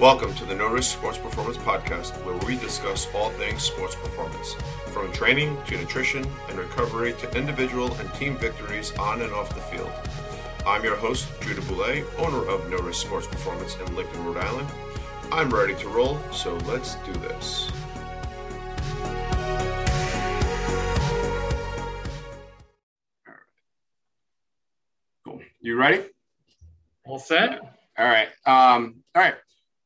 Welcome 0.00 0.34
to 0.36 0.46
the 0.46 0.54
No 0.54 0.68
Risk 0.68 0.96
Sports 0.96 1.18
Performance 1.18 1.58
Podcast, 1.58 2.12
where 2.24 2.34
we 2.48 2.56
discuss 2.56 3.06
all 3.14 3.28
things 3.32 3.62
sports 3.62 3.94
performance, 3.94 4.54
from 4.86 5.12
training 5.12 5.58
to 5.66 5.76
nutrition 5.76 6.26
and 6.48 6.58
recovery 6.58 7.12
to 7.12 7.36
individual 7.36 7.92
and 7.96 8.10
team 8.14 8.38
victories 8.38 8.96
on 8.96 9.20
and 9.20 9.30
off 9.34 9.54
the 9.54 9.60
field. 9.60 9.92
I'm 10.66 10.82
your 10.82 10.96
host, 10.96 11.28
Judah 11.42 11.60
Boulay, 11.60 12.02
owner 12.16 12.48
of 12.48 12.70
No 12.70 12.78
Risk 12.78 13.06
Sports 13.06 13.26
Performance 13.26 13.76
in 13.76 13.94
Lincoln, 13.94 14.24
Rhode 14.24 14.38
Island. 14.38 14.70
I'm 15.30 15.50
ready 15.50 15.74
to 15.74 15.88
roll, 15.90 16.18
so 16.32 16.54
let's 16.64 16.94
do 17.04 17.12
this. 17.12 17.70
Cool. 25.26 25.42
You 25.60 25.76
ready? 25.76 26.06
All 27.04 27.18
set? 27.18 27.60
All 27.98 28.06
right. 28.06 28.28
Um, 28.46 29.02
all 29.14 29.22
right. 29.22 29.34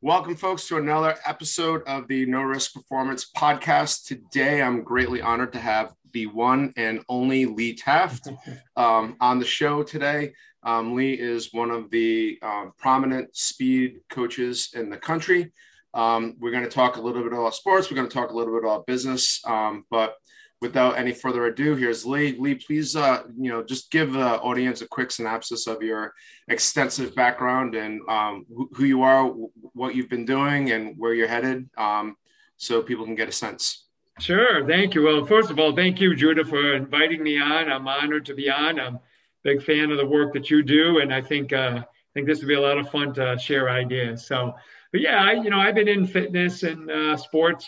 Welcome, 0.04 0.36
folks, 0.36 0.68
to 0.68 0.76
another 0.76 1.16
episode 1.24 1.82
of 1.86 2.08
the 2.08 2.26
No 2.26 2.42
Risk 2.42 2.74
Performance 2.74 3.30
Podcast. 3.34 4.04
Today, 4.04 4.60
I'm 4.60 4.82
greatly 4.82 5.22
honored 5.22 5.54
to 5.54 5.58
have 5.58 5.94
the 6.12 6.27
one 6.27 6.74
and 6.77 7.02
only 7.08 7.46
Lee 7.46 7.74
Taft 7.74 8.28
um, 8.77 9.16
on 9.18 9.38
the 9.38 9.46
show 9.46 9.82
today. 9.82 10.34
Um, 10.62 10.94
Lee 10.94 11.14
is 11.14 11.54
one 11.54 11.70
of 11.70 11.88
the 11.88 12.38
uh, 12.42 12.66
prominent 12.77 13.34
speed 13.34 14.00
coaches 14.10 14.74
in 14.74 14.90
the 14.90 14.98
country. 14.98 15.54
Um, 15.94 16.36
we're 16.38 16.50
going 16.50 16.64
to 16.64 16.68
talk 16.68 16.98
a 16.98 17.00
little 17.00 17.22
bit 17.22 17.32
about 17.32 17.55
sports. 17.55 17.91
We're 17.91 17.96
going 17.96 18.08
to 18.10 18.14
talk 18.14 18.30
a 18.30 18.36
little 18.36 18.52
bit 18.52 18.62
about 18.62 18.84
business. 18.84 19.41
Um, 19.46 19.86
but 19.91 20.16
without 20.64 20.96
any 20.96 21.12
further 21.12 21.45
ado, 21.45 21.77
here's 21.77 22.06
Lee. 22.06 22.34
Lee, 22.38 22.54
please, 22.54 22.96
uh, 22.96 23.24
you 23.38 23.50
know, 23.50 23.62
just 23.62 23.91
give 23.91 24.14
the 24.14 24.41
audience 24.41 24.80
a 24.80 24.88
quick 24.88 25.10
synopsis 25.10 25.66
of 25.66 25.82
your 25.82 26.14
extensive 26.48 27.14
background 27.14 27.75
and 27.75 28.00
um, 28.08 28.47
who, 28.48 28.70
who, 28.72 28.84
you 28.86 29.02
are, 29.02 29.27
what 29.74 29.94
you've 29.94 30.08
been 30.08 30.24
doing, 30.24 30.70
and 30.70 30.97
where 30.97 31.12
you're 31.12 31.28
headed, 31.28 31.69
um, 31.77 32.16
so 32.56 32.80
people 32.80 33.05
can 33.05 33.14
get 33.14 33.28
a 33.28 33.33
sense. 33.33 33.84
Sure. 34.20 34.66
Thank 34.66 34.94
you. 34.94 35.02
Well, 35.02 35.27
first 35.27 35.50
of 35.50 35.58
all, 35.58 35.77
thank 35.77 36.00
you, 36.00 36.16
Judah, 36.16 36.47
for 36.47 36.74
inviting 36.74 37.22
me 37.22 37.39
on. 37.39 37.70
I'm 37.70 37.86
honored 37.86 38.24
to 38.27 38.34
be 38.34 38.48
on. 38.48 38.80
I'm 38.80 38.94
a 38.94 39.00
big 39.42 39.62
fan 39.62 39.91
of 39.91 39.98
the 39.98 40.06
work 40.06 40.33
that 40.33 40.48
you 40.48 40.62
do, 40.62 41.00
and 41.00 41.12
I 41.12 41.20
think 41.20 41.52
uh, 41.52 41.80
I 41.80 42.11
think 42.14 42.27
this 42.27 42.39
would 42.39 42.48
be 42.48 42.55
a 42.55 42.61
lot 42.61 42.78
of 42.78 42.89
fun 42.89 43.12
to 43.14 43.39
share 43.39 43.69
ideas. 43.69 44.27
So, 44.27 44.55
but 44.92 45.02
yeah, 45.02 45.22
I, 45.22 45.33
you 45.33 45.50
know, 45.50 45.58
I've 45.58 45.74
been 45.74 45.89
in 45.89 46.06
fitness 46.06 46.62
and 46.62 46.91
uh, 46.91 47.17
sports 47.19 47.67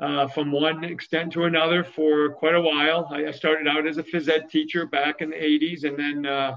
uh, 0.00 0.28
from 0.28 0.52
one 0.52 0.84
extent 0.84 1.32
to 1.32 1.44
another 1.44 1.82
for 1.82 2.30
quite 2.30 2.54
a 2.54 2.60
while. 2.60 3.08
I 3.12 3.30
started 3.32 3.66
out 3.66 3.86
as 3.86 3.98
a 3.98 4.02
phys 4.02 4.28
ed 4.28 4.48
teacher 4.48 4.86
back 4.86 5.20
in 5.20 5.30
the 5.30 5.36
80s, 5.36 5.84
and 5.84 5.98
then 5.98 6.26
uh, 6.26 6.56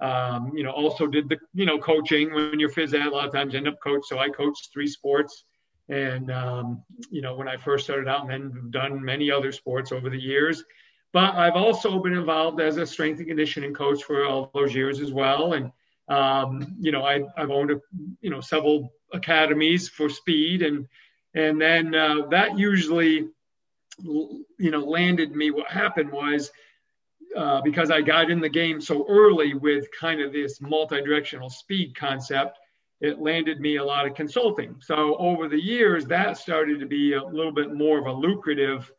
um, 0.00 0.52
you 0.56 0.62
know 0.62 0.70
also 0.70 1.06
did 1.06 1.28
the 1.28 1.38
you 1.54 1.66
know 1.66 1.78
coaching. 1.78 2.32
When 2.32 2.58
you're 2.58 2.70
phys 2.70 2.94
ed, 2.94 3.06
a 3.06 3.10
lot 3.10 3.26
of 3.26 3.32
times 3.32 3.54
end 3.54 3.68
up 3.68 3.76
coach. 3.82 4.02
So 4.06 4.18
I 4.18 4.28
coached 4.28 4.70
three 4.72 4.86
sports, 4.86 5.44
and 5.88 6.30
um, 6.30 6.82
you 7.10 7.20
know 7.20 7.34
when 7.34 7.48
I 7.48 7.56
first 7.56 7.84
started 7.84 8.08
out, 8.08 8.22
and 8.22 8.30
then 8.30 8.70
done 8.70 9.04
many 9.04 9.30
other 9.30 9.52
sports 9.52 9.92
over 9.92 10.08
the 10.08 10.20
years. 10.20 10.64
But 11.12 11.34
I've 11.34 11.56
also 11.56 11.98
been 12.00 12.14
involved 12.14 12.60
as 12.60 12.76
a 12.76 12.86
strength 12.86 13.18
and 13.18 13.28
conditioning 13.28 13.72
coach 13.72 14.02
for 14.02 14.26
all 14.26 14.50
those 14.54 14.74
years 14.74 15.00
as 15.00 15.12
well, 15.12 15.54
and 15.54 15.72
um, 16.08 16.76
you 16.80 16.92
know 16.92 17.04
I, 17.04 17.20
I've 17.36 17.50
owned 17.50 17.70
a, 17.70 17.80
you 18.22 18.30
know 18.30 18.40
several 18.40 18.94
academies 19.12 19.88
for 19.88 20.08
speed 20.08 20.62
and 20.62 20.86
and 21.34 21.60
then 21.60 21.94
uh, 21.94 22.26
that 22.30 22.58
usually 22.58 23.28
you 24.00 24.70
know 24.70 24.80
landed 24.80 25.34
me 25.34 25.50
what 25.50 25.68
happened 25.70 26.10
was 26.10 26.50
uh, 27.36 27.60
because 27.62 27.90
i 27.90 28.00
got 28.00 28.30
in 28.30 28.40
the 28.40 28.48
game 28.48 28.80
so 28.80 29.04
early 29.08 29.54
with 29.54 29.86
kind 29.98 30.20
of 30.20 30.32
this 30.32 30.60
multi-directional 30.60 31.50
speed 31.50 31.94
concept 31.96 32.58
it 33.00 33.20
landed 33.20 33.60
me 33.60 33.76
a 33.76 33.84
lot 33.84 34.06
of 34.06 34.14
consulting 34.14 34.76
so 34.80 35.16
over 35.16 35.48
the 35.48 35.60
years 35.60 36.06
that 36.06 36.36
started 36.36 36.78
to 36.78 36.86
be 36.86 37.14
a 37.14 37.24
little 37.24 37.52
bit 37.52 37.74
more 37.74 37.98
of 37.98 38.06
a 38.06 38.12
lucrative 38.12 38.90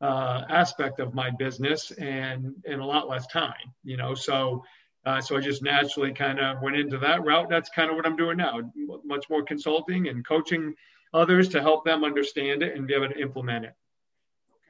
uh, 0.00 0.42
aspect 0.50 1.00
of 1.00 1.14
my 1.14 1.30
business 1.30 1.90
and 1.92 2.54
and 2.66 2.80
a 2.80 2.84
lot 2.84 3.08
less 3.08 3.26
time 3.26 3.54
you 3.84 3.96
know 3.96 4.14
so 4.14 4.62
uh, 5.06 5.20
so 5.20 5.36
I 5.36 5.40
just 5.40 5.62
naturally 5.62 6.12
kind 6.12 6.40
of 6.40 6.60
went 6.60 6.76
into 6.76 6.98
that 6.98 7.24
route. 7.24 7.48
That's 7.48 7.70
kind 7.70 7.88
of 7.90 7.96
what 7.96 8.04
I'm 8.04 8.16
doing 8.16 8.36
now, 8.36 8.60
much 9.04 9.30
more 9.30 9.44
consulting 9.44 10.08
and 10.08 10.26
coaching 10.26 10.74
others 11.12 11.48
to 11.48 11.60
help 11.60 11.84
them 11.84 12.04
understand 12.04 12.62
it 12.62 12.76
and 12.76 12.86
be 12.86 12.94
able 12.94 13.08
to 13.08 13.18
implement 13.18 13.66
it. 13.66 13.74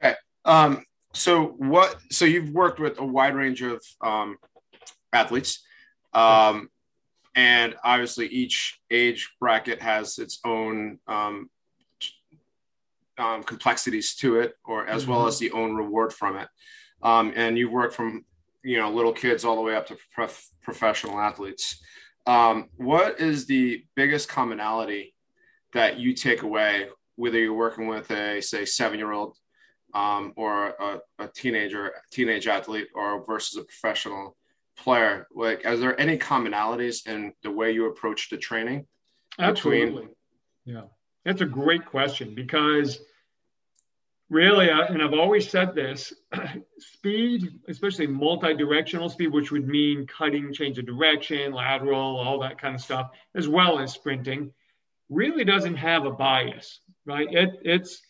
Okay. 0.03 0.15
Um, 0.45 0.83
so 1.13 1.47
what? 1.57 1.95
So 2.11 2.25
you've 2.25 2.51
worked 2.51 2.79
with 2.79 2.99
a 2.99 3.05
wide 3.05 3.35
range 3.35 3.61
of 3.61 3.83
um, 4.01 4.37
athletes, 5.11 5.63
um, 6.13 6.69
and 7.35 7.75
obviously 7.83 8.27
each 8.27 8.79
age 8.91 9.31
bracket 9.39 9.81
has 9.81 10.19
its 10.19 10.39
own 10.45 10.99
um, 11.07 11.49
um, 13.17 13.43
complexities 13.43 14.15
to 14.15 14.39
it, 14.39 14.55
or 14.65 14.85
as 14.85 15.03
mm-hmm. 15.03 15.11
well 15.11 15.27
as 15.27 15.39
the 15.39 15.51
own 15.51 15.75
reward 15.75 16.13
from 16.13 16.37
it. 16.37 16.47
Um, 17.01 17.33
and 17.35 17.57
you've 17.57 17.71
worked 17.71 17.95
from 17.95 18.25
you 18.63 18.77
know 18.77 18.91
little 18.91 19.13
kids 19.13 19.43
all 19.43 19.55
the 19.55 19.61
way 19.61 19.75
up 19.75 19.87
to 19.87 19.97
prof- 20.13 20.49
professional 20.61 21.19
athletes. 21.19 21.81
Um, 22.25 22.69
what 22.75 23.19
is 23.19 23.45
the 23.45 23.83
biggest 23.95 24.27
commonality 24.27 25.15
that 25.77 25.99
you 25.99 26.13
take 26.13 26.41
away, 26.41 26.87
whether 27.15 27.39
you're 27.39 27.53
working 27.53 27.87
with 27.87 28.09
a 28.11 28.41
say 28.41 28.65
seven 28.65 28.97
year 28.97 29.11
old 29.11 29.37
um, 29.93 30.33
or 30.35 30.69
a, 30.79 30.99
a, 31.19 31.27
teenager, 31.27 31.93
teenage 32.11 32.47
athlete, 32.47 32.87
or 32.93 33.23
versus 33.25 33.57
a 33.57 33.63
professional 33.63 34.35
player? 34.75 35.27
Like, 35.33 35.65
is 35.65 35.79
there 35.79 35.99
any 35.99 36.17
commonalities 36.17 37.07
in 37.07 37.33
the 37.43 37.51
way 37.51 37.71
you 37.71 37.85
approach 37.85 38.29
the 38.29 38.37
training? 38.37 38.87
Absolutely. 39.39 40.07
Yeah, 40.65 40.83
that's 41.23 41.41
a 41.41 41.45
great 41.45 41.85
question 41.85 42.33
because 42.33 42.99
really, 44.29 44.69
and 44.69 45.01
I've 45.01 45.13
always 45.13 45.47
said 45.47 45.75
this 45.75 46.11
speed, 46.79 47.59
especially 47.67 48.07
multi 48.07 48.55
directional 48.55 49.09
speed, 49.09 49.27
which 49.27 49.51
would 49.51 49.67
mean 49.67 50.07
cutting, 50.07 50.53
change 50.53 50.79
of 50.79 50.87
direction, 50.87 51.53
lateral, 51.53 52.17
all 52.17 52.39
that 52.39 52.59
kind 52.59 52.73
of 52.73 52.81
stuff, 52.81 53.11
as 53.35 53.47
well 53.47 53.79
as 53.79 53.93
sprinting 53.93 54.51
really 55.09 55.43
doesn't 55.43 55.75
have 55.75 56.05
a 56.05 56.11
bias, 56.11 56.81
right? 57.05 57.27
It, 57.31 57.59
it's 57.63 58.01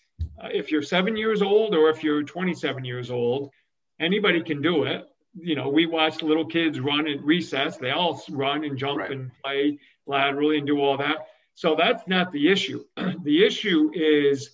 uh, 0.41 0.49
if 0.51 0.71
you're 0.71 0.81
seven 0.81 1.15
years 1.15 1.41
old 1.41 1.75
or 1.75 1.89
if 1.89 2.03
you're 2.03 2.23
27 2.23 2.83
years 2.85 3.11
old, 3.11 3.51
anybody 3.99 4.41
can 4.41 4.61
do 4.61 4.83
it. 4.83 5.05
You 5.35 5.55
know, 5.55 5.69
we 5.69 5.85
watch 5.85 6.21
little 6.21 6.45
kids 6.45 6.79
run 6.79 7.07
at 7.07 7.23
recess. 7.23 7.77
They 7.77 7.91
all 7.91 8.21
run 8.29 8.63
and 8.63 8.77
jump 8.77 8.99
right. 8.99 9.11
and 9.11 9.31
play 9.43 9.79
laterally 10.07 10.57
and 10.57 10.65
do 10.65 10.79
all 10.79 10.97
that. 10.97 11.27
So 11.53 11.75
that's 11.75 12.07
not 12.07 12.31
the 12.31 12.49
issue. 12.49 12.83
the 13.23 13.45
issue 13.45 13.91
is 13.93 14.51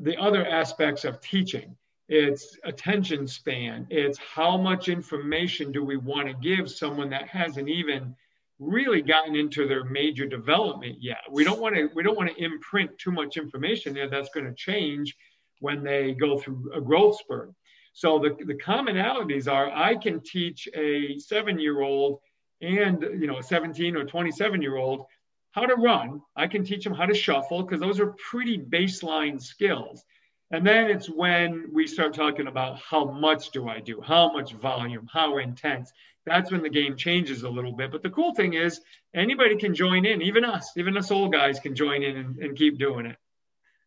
the 0.00 0.16
other 0.16 0.46
aspects 0.46 1.04
of 1.04 1.20
teaching. 1.20 1.76
It's 2.08 2.58
attention 2.64 3.26
span. 3.26 3.86
It's 3.90 4.18
how 4.18 4.56
much 4.56 4.88
information 4.88 5.72
do 5.72 5.84
we 5.84 5.96
want 5.96 6.28
to 6.28 6.34
give 6.34 6.70
someone 6.70 7.10
that 7.10 7.28
hasn't 7.28 7.68
even 7.68 8.14
really 8.58 9.02
gotten 9.02 9.36
into 9.36 9.68
their 9.68 9.84
major 9.84 10.26
development 10.26 10.96
yet. 11.00 11.18
We 11.30 11.44
don't 11.44 11.60
want 11.60 11.76
to 11.76 11.90
we 11.94 12.02
don't 12.02 12.16
want 12.16 12.30
to 12.30 12.42
imprint 12.42 12.98
too 12.98 13.12
much 13.12 13.36
information 13.36 13.94
there 13.94 14.08
that's 14.08 14.30
going 14.30 14.46
to 14.46 14.54
change 14.54 15.16
when 15.60 15.82
they 15.82 16.14
go 16.14 16.38
through 16.38 16.72
a 16.74 16.80
growth 16.80 17.18
spurt. 17.18 17.52
So 17.92 18.18
the, 18.18 18.36
the 18.44 18.54
commonalities 18.54 19.50
are 19.50 19.70
I 19.70 19.96
can 19.96 20.20
teach 20.20 20.68
a 20.74 21.18
seven-year-old 21.18 22.20
and 22.60 23.02
you 23.20 23.26
know 23.26 23.38
a 23.38 23.42
17 23.42 23.96
or 23.96 24.04
27 24.04 24.62
year 24.62 24.76
old 24.76 25.06
how 25.52 25.66
to 25.66 25.74
run. 25.74 26.20
I 26.36 26.46
can 26.46 26.64
teach 26.64 26.84
them 26.84 26.94
how 26.94 27.06
to 27.06 27.14
shuffle 27.14 27.62
because 27.62 27.80
those 27.80 28.00
are 28.00 28.14
pretty 28.30 28.58
baseline 28.58 29.40
skills. 29.40 30.04
And 30.50 30.66
then 30.66 30.90
it's 30.90 31.10
when 31.10 31.68
we 31.72 31.86
start 31.86 32.14
talking 32.14 32.46
about 32.46 32.78
how 32.78 33.04
much 33.04 33.50
do 33.50 33.68
I 33.68 33.80
do, 33.80 34.00
how 34.00 34.32
much 34.32 34.52
volume, 34.52 35.08
how 35.12 35.38
intense 35.38 35.92
that's 36.28 36.50
when 36.50 36.62
the 36.62 36.68
game 36.68 36.96
changes 36.96 37.42
a 37.42 37.48
little 37.48 37.72
bit. 37.72 37.90
But 37.90 38.02
the 38.02 38.10
cool 38.10 38.34
thing 38.34 38.54
is 38.54 38.80
anybody 39.14 39.56
can 39.56 39.74
join 39.74 40.04
in, 40.04 40.22
even 40.22 40.44
us, 40.44 40.72
even 40.76 40.96
us 40.96 41.10
old 41.10 41.32
guys 41.32 41.58
can 41.60 41.74
join 41.74 42.02
in 42.02 42.16
and, 42.16 42.38
and 42.38 42.56
keep 42.56 42.78
doing 42.78 43.06
it. 43.06 43.16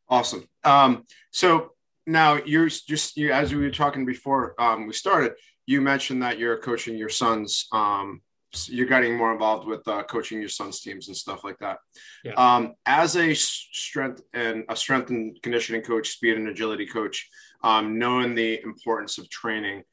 Awesome. 0.09 0.47
Um, 0.63 1.05
so 1.31 1.71
now 2.05 2.35
you're 2.45 2.67
just 2.67 3.17
you, 3.17 3.31
as 3.31 3.53
we 3.53 3.61
were 3.61 3.71
talking 3.71 4.05
before 4.05 4.55
um, 4.59 4.87
we 4.87 4.93
started, 4.93 5.33
you 5.65 5.81
mentioned 5.81 6.21
that 6.23 6.37
you're 6.37 6.57
coaching 6.57 6.97
your 6.97 7.09
sons. 7.09 7.67
Um, 7.71 8.21
you're 8.65 8.87
getting 8.87 9.15
more 9.15 9.31
involved 9.31 9.65
with 9.65 9.87
uh, 9.87 10.03
coaching 10.03 10.41
your 10.41 10.49
sons' 10.49 10.81
teams 10.81 11.07
and 11.07 11.15
stuff 11.15 11.43
like 11.45 11.57
that. 11.59 11.77
Yeah. 12.23 12.33
Um, 12.33 12.73
as 12.85 13.15
a 13.15 13.33
strength 13.33 14.21
and 14.33 14.65
a 14.67 14.75
strength 14.75 15.09
and 15.09 15.41
conditioning 15.41 15.81
coach, 15.81 16.09
speed 16.09 16.35
and 16.35 16.49
agility 16.49 16.85
coach, 16.85 17.29
um, 17.63 17.97
knowing 17.97 18.35
the 18.35 18.61
importance 18.61 19.17
of 19.17 19.29
training, 19.29 19.83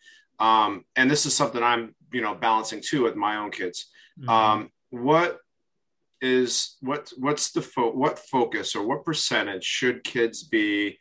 um, 0.40 0.84
and 0.96 1.10
this 1.10 1.26
is 1.26 1.34
something 1.34 1.62
I'm 1.62 1.94
you 2.12 2.20
know 2.20 2.34
balancing 2.34 2.82
too 2.84 3.02
with 3.02 3.16
my 3.16 3.37
own 3.37 3.50
kids 3.50 3.87
mm-hmm. 4.19 4.28
um, 4.28 4.70
what 4.90 5.38
is 6.20 6.76
what 6.81 7.12
what's 7.16 7.52
the 7.52 7.62
fo- 7.62 7.94
what 7.94 8.19
focus 8.19 8.75
or 8.75 8.87
what 8.87 9.05
percentage 9.05 9.64
should 9.64 10.02
kids 10.02 10.43
be 10.43 10.99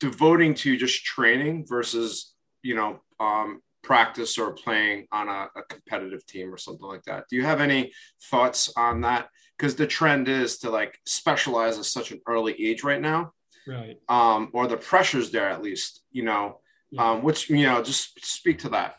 devoting 0.00 0.54
to 0.54 0.76
just 0.76 1.04
training 1.04 1.64
versus 1.68 2.34
you 2.62 2.74
know 2.74 3.00
um, 3.20 3.60
practice 3.82 4.36
or 4.36 4.52
playing 4.52 5.06
on 5.12 5.28
a, 5.28 5.48
a 5.56 5.62
competitive 5.68 6.26
team 6.26 6.52
or 6.52 6.58
something 6.58 6.86
like 6.86 7.04
that. 7.04 7.24
Do 7.30 7.36
you 7.36 7.44
have 7.44 7.60
any 7.60 7.92
thoughts 8.30 8.72
on 8.76 9.02
that? 9.02 9.28
Because 9.56 9.76
the 9.76 9.86
trend 9.86 10.28
is 10.28 10.58
to 10.58 10.70
like 10.70 10.98
specialize 11.06 11.78
at 11.78 11.84
such 11.84 12.10
an 12.10 12.20
early 12.26 12.52
age 12.60 12.82
right 12.82 13.00
now, 13.00 13.32
right? 13.66 13.96
Um, 14.08 14.50
or 14.52 14.66
the 14.66 14.76
pressures 14.76 15.30
there 15.30 15.48
at 15.48 15.62
least, 15.62 16.02
you 16.10 16.24
know. 16.24 16.60
Yeah. 16.92 17.10
Um, 17.10 17.22
which 17.24 17.50
you 17.50 17.66
know, 17.66 17.82
just 17.82 18.24
speak 18.24 18.60
to 18.60 18.68
that. 18.68 18.94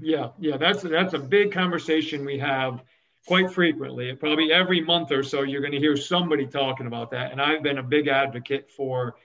Yeah, 0.00 0.30
yeah, 0.38 0.56
that's 0.56 0.82
that's 0.82 1.14
a 1.14 1.18
big 1.18 1.52
conversation 1.52 2.24
we 2.24 2.38
have 2.38 2.82
quite 3.26 3.50
frequently. 3.50 4.14
Probably 4.14 4.52
every 4.52 4.80
month 4.80 5.12
or 5.12 5.22
so, 5.22 5.42
you're 5.42 5.60
going 5.60 5.72
to 5.72 5.78
hear 5.78 5.96
somebody 5.96 6.46
talking 6.46 6.86
about 6.86 7.10
that. 7.10 7.32
And 7.32 7.40
I've 7.40 7.62
been 7.62 7.78
a 7.78 7.82
big 7.82 8.08
advocate 8.08 8.70
for 8.70 9.16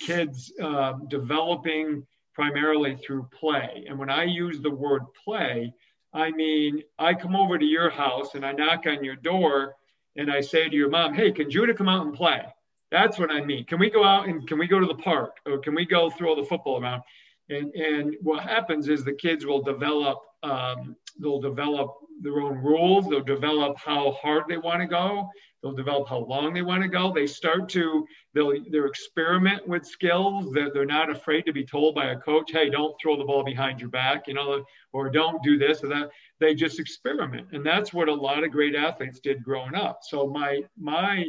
kids 0.00 0.52
uh, 0.62 0.94
developing 1.08 2.06
primarily 2.34 2.96
through 2.96 3.28
play. 3.38 3.84
And 3.88 3.98
when 3.98 4.10
I 4.10 4.24
use 4.24 4.60
the 4.60 4.70
word 4.70 5.02
play, 5.24 5.74
I 6.14 6.30
mean, 6.30 6.82
I 6.98 7.14
come 7.14 7.36
over 7.36 7.58
to 7.58 7.64
your 7.64 7.90
house 7.90 8.34
and 8.34 8.46
I 8.46 8.52
knock 8.52 8.86
on 8.86 9.04
your 9.04 9.16
door 9.16 9.74
and 10.16 10.30
I 10.30 10.40
say 10.40 10.68
to 10.68 10.76
your 10.76 10.88
mom, 10.88 11.14
Hey, 11.14 11.32
can 11.32 11.50
Judah 11.50 11.74
come 11.74 11.88
out 11.88 12.06
and 12.06 12.14
play? 12.14 12.42
That's 12.90 13.18
what 13.18 13.30
I 13.30 13.44
mean. 13.44 13.66
Can 13.66 13.78
we 13.78 13.90
go 13.90 14.04
out 14.04 14.28
and 14.28 14.46
can 14.48 14.58
we 14.58 14.66
go 14.66 14.80
to 14.80 14.86
the 14.86 14.94
park 14.94 15.36
or 15.44 15.58
can 15.58 15.74
we 15.74 15.84
go 15.84 16.08
throw 16.08 16.34
the 16.34 16.44
football 16.44 16.80
around? 16.80 17.02
And, 17.50 17.74
and 17.74 18.16
what 18.22 18.42
happens 18.42 18.88
is 18.88 19.04
the 19.04 19.14
kids 19.14 19.46
will 19.46 19.62
develop, 19.62 20.18
um, 20.42 20.96
they'll 21.20 21.40
develop 21.40 21.94
their 22.20 22.40
own 22.40 22.58
rules. 22.58 23.08
They'll 23.08 23.22
develop 23.22 23.78
how 23.78 24.12
hard 24.12 24.44
they 24.48 24.58
want 24.58 24.80
to 24.80 24.86
go. 24.86 25.28
They'll 25.62 25.72
develop 25.72 26.08
how 26.08 26.18
long 26.18 26.54
they 26.54 26.62
want 26.62 26.82
to 26.82 26.88
go. 26.88 27.12
They 27.12 27.26
start 27.26 27.68
to 27.70 28.06
they'll 28.32 28.52
they'll 28.70 28.86
experiment 28.86 29.66
with 29.66 29.84
skills. 29.84 30.52
They're, 30.52 30.70
they're 30.72 30.84
not 30.86 31.10
afraid 31.10 31.42
to 31.46 31.52
be 31.52 31.64
told 31.64 31.96
by 31.96 32.06
a 32.06 32.16
coach, 32.18 32.52
"Hey, 32.52 32.70
don't 32.70 32.94
throw 33.00 33.16
the 33.16 33.24
ball 33.24 33.42
behind 33.44 33.80
your 33.80 33.90
back," 33.90 34.28
you 34.28 34.34
know, 34.34 34.64
or 34.92 35.10
"Don't 35.10 35.42
do 35.42 35.58
this 35.58 35.82
or 35.82 35.88
that." 35.88 36.10
They 36.38 36.54
just 36.54 36.78
experiment, 36.78 37.48
and 37.52 37.66
that's 37.66 37.92
what 37.92 38.08
a 38.08 38.14
lot 38.14 38.44
of 38.44 38.52
great 38.52 38.76
athletes 38.76 39.18
did 39.18 39.42
growing 39.42 39.74
up. 39.74 40.00
So 40.02 40.28
my 40.28 40.62
my 40.78 41.26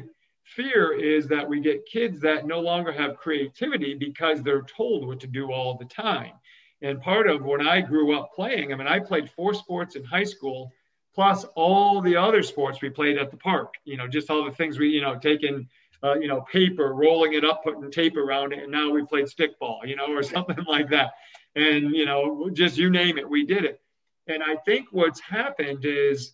fear 0.56 0.94
is 0.94 1.28
that 1.28 1.48
we 1.48 1.60
get 1.60 1.86
kids 1.86 2.20
that 2.22 2.46
no 2.46 2.60
longer 2.60 2.92
have 2.92 3.18
creativity 3.18 3.94
because 3.94 4.42
they're 4.42 4.64
told 4.64 5.08
what 5.08 5.20
to 5.20 5.28
do 5.28 5.52
all 5.52 5.78
the 5.78 5.86
time. 5.86 6.34
And 6.82 7.02
part 7.02 7.30
of 7.30 7.44
when 7.44 7.68
I 7.68 7.82
grew 7.82 8.18
up 8.18 8.34
playing, 8.34 8.72
I 8.72 8.76
mean, 8.76 8.88
I 8.88 9.00
played 9.00 9.30
four 9.30 9.54
sports 9.54 9.96
in 9.96 10.04
high 10.04 10.24
school 10.24 10.72
plus 11.14 11.44
all 11.56 12.02
the 12.02 12.16
other 12.16 12.42
sports 12.44 12.82
we 12.82 12.90
played 12.90 13.18
at 13.18 13.32
the 13.32 13.38
park. 13.38 13.74
You 13.84 13.98
know, 13.98 14.08
just 14.08 14.30
all 14.30 14.46
the 14.46 14.52
things 14.52 14.80
we, 14.80 14.90
you 14.90 15.02
know, 15.02 15.18
taking, 15.18 15.68
uh, 16.04 16.16
you 16.16 16.28
know, 16.28 16.42
paper, 16.42 16.94
rolling 16.94 17.34
it 17.34 17.44
up, 17.44 17.64
putting 17.64 17.92
tape 17.92 18.16
around 18.16 18.54
it, 18.54 18.60
and 18.64 18.72
now 18.72 18.90
we 18.90 19.06
played 19.06 19.26
stickball, 19.26 19.80
you 19.86 19.96
know, 19.96 20.14
or 20.14 20.24
something 20.36 20.64
like 20.66 20.90
that. 20.90 21.12
And 21.56 21.94
you 21.94 22.06
know, 22.06 22.50
just 22.54 22.78
you 22.78 22.90
name 22.90 23.18
it, 23.18 23.30
we 23.30 23.46
did 23.46 23.66
it. 23.66 23.82
And 24.28 24.44
I 24.44 24.56
think 24.58 24.88
what's 24.92 25.20
happened 25.20 25.84
is, 25.84 26.34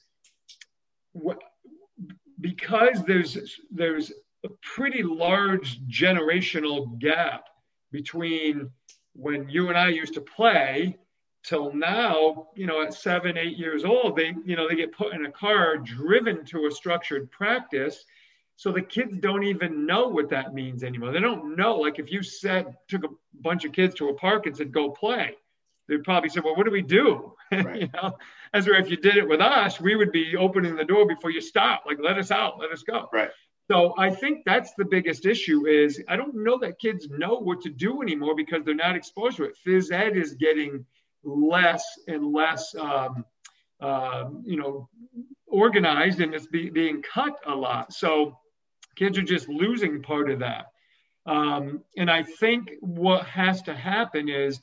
what, 1.13 1.41
because 2.41 3.03
there's 3.03 3.59
there's 3.71 4.11
a 4.43 4.49
pretty 4.61 5.03
large 5.03 5.79
generational 5.87 6.97
gap 6.99 7.45
between 7.91 8.69
when 9.13 9.49
you 9.49 9.69
and 9.69 9.77
I 9.77 9.89
used 9.89 10.13
to 10.15 10.21
play 10.21 10.97
till 11.43 11.73
now, 11.73 12.47
you 12.55 12.65
know, 12.65 12.81
at 12.81 12.93
seven, 12.93 13.37
eight 13.37 13.57
years 13.57 13.85
old, 13.85 14.15
they, 14.15 14.33
you 14.45 14.55
know, 14.55 14.67
they 14.67 14.75
get 14.75 14.91
put 14.91 15.13
in 15.13 15.25
a 15.25 15.31
car, 15.31 15.77
driven 15.77 16.43
to 16.45 16.65
a 16.65 16.71
structured 16.71 17.29
practice. 17.31 18.03
So 18.57 18.71
the 18.71 18.81
kids 18.81 19.17
don't 19.17 19.43
even 19.43 19.85
know 19.85 20.07
what 20.07 20.29
that 20.29 20.53
means 20.53 20.83
anymore. 20.83 21.11
They 21.11 21.19
don't 21.19 21.55
know. 21.55 21.77
Like 21.77 21.99
if 21.99 22.11
you 22.11 22.23
said, 22.23 22.75
took 22.87 23.03
a 23.03 23.09
bunch 23.41 23.65
of 23.65 23.73
kids 23.73 23.95
to 23.95 24.09
a 24.09 24.13
park 24.13 24.47
and 24.47 24.55
said, 24.55 24.71
go 24.71 24.89
play, 24.89 25.35
they'd 25.87 26.03
probably 26.03 26.29
say, 26.29 26.41
well, 26.43 26.55
what 26.55 26.65
do 26.65 26.71
we 26.71 26.81
do? 26.81 27.33
Right. 27.51 27.81
you 27.81 27.89
know, 27.93 28.17
as 28.53 28.67
if 28.67 28.89
you 28.89 28.97
did 28.97 29.17
it 29.17 29.29
with 29.29 29.39
us, 29.39 29.79
we 29.79 29.95
would 29.95 30.11
be 30.11 30.35
opening 30.35 30.75
the 30.75 30.83
door 30.83 31.07
before 31.07 31.29
you 31.29 31.39
stop. 31.39 31.83
Like, 31.85 31.99
let 32.01 32.17
us 32.17 32.31
out, 32.31 32.59
let 32.59 32.71
us 32.71 32.81
go. 32.81 33.07
Right. 33.13 33.29
So 33.69 33.93
I 33.97 34.09
think 34.09 34.41
that's 34.45 34.73
the 34.77 34.85
biggest 34.85 35.25
issue 35.25 35.67
is 35.67 36.03
I 36.07 36.15
don't 36.15 36.35
know 36.35 36.57
that 36.59 36.79
kids 36.79 37.07
know 37.09 37.35
what 37.35 37.61
to 37.61 37.69
do 37.69 38.01
anymore 38.01 38.35
because 38.35 38.63
they're 38.65 38.75
not 38.75 38.95
exposed 38.95 39.37
to 39.37 39.43
it. 39.43 39.57
Phys 39.65 39.91
ed 39.91 40.17
is 40.17 40.33
getting 40.33 40.85
less 41.23 41.83
and 42.07 42.33
less, 42.33 42.75
um, 42.75 43.25
uh, 43.79 44.25
you 44.43 44.57
know, 44.57 44.89
organized 45.47 46.19
and 46.19 46.33
it's 46.33 46.47
be, 46.47 46.69
being 46.69 47.01
cut 47.01 47.35
a 47.45 47.55
lot. 47.55 47.93
So 47.93 48.37
kids 48.95 49.17
are 49.17 49.23
just 49.23 49.47
losing 49.47 50.01
part 50.01 50.29
of 50.29 50.39
that. 50.39 50.65
Um, 51.25 51.83
and 51.97 52.09
I 52.09 52.23
think 52.23 52.71
what 52.81 53.25
has 53.25 53.61
to 53.63 53.73
happen 53.73 54.29
is 54.29 54.59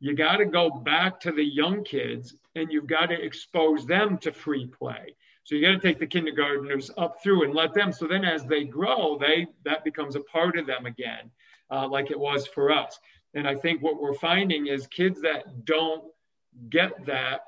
you 0.00 0.14
got 0.14 0.36
to 0.36 0.44
go 0.44 0.70
back 0.70 1.20
to 1.20 1.32
the 1.32 1.44
young 1.44 1.84
kids 1.84 2.34
and 2.54 2.70
you've 2.70 2.86
got 2.86 3.06
to 3.06 3.20
expose 3.20 3.86
them 3.86 4.18
to 4.18 4.32
free 4.32 4.66
play. 4.66 5.14
So 5.44 5.54
you 5.54 5.62
got 5.62 5.80
to 5.80 5.86
take 5.86 5.98
the 5.98 6.06
kindergartners 6.06 6.90
up 6.98 7.22
through 7.22 7.44
and 7.44 7.54
let 7.54 7.72
them. 7.72 7.92
So 7.92 8.06
then, 8.06 8.24
as 8.24 8.44
they 8.44 8.64
grow, 8.64 9.16
they 9.16 9.46
that 9.64 9.84
becomes 9.84 10.16
a 10.16 10.20
part 10.20 10.58
of 10.58 10.66
them 10.66 10.86
again, 10.86 11.30
uh, 11.70 11.86
like 11.88 12.10
it 12.10 12.18
was 12.18 12.46
for 12.46 12.72
us. 12.72 12.98
And 13.34 13.46
I 13.46 13.54
think 13.54 13.82
what 13.82 14.00
we're 14.00 14.14
finding 14.14 14.66
is 14.66 14.86
kids 14.86 15.20
that 15.22 15.64
don't 15.64 16.04
get 16.68 17.06
that, 17.06 17.42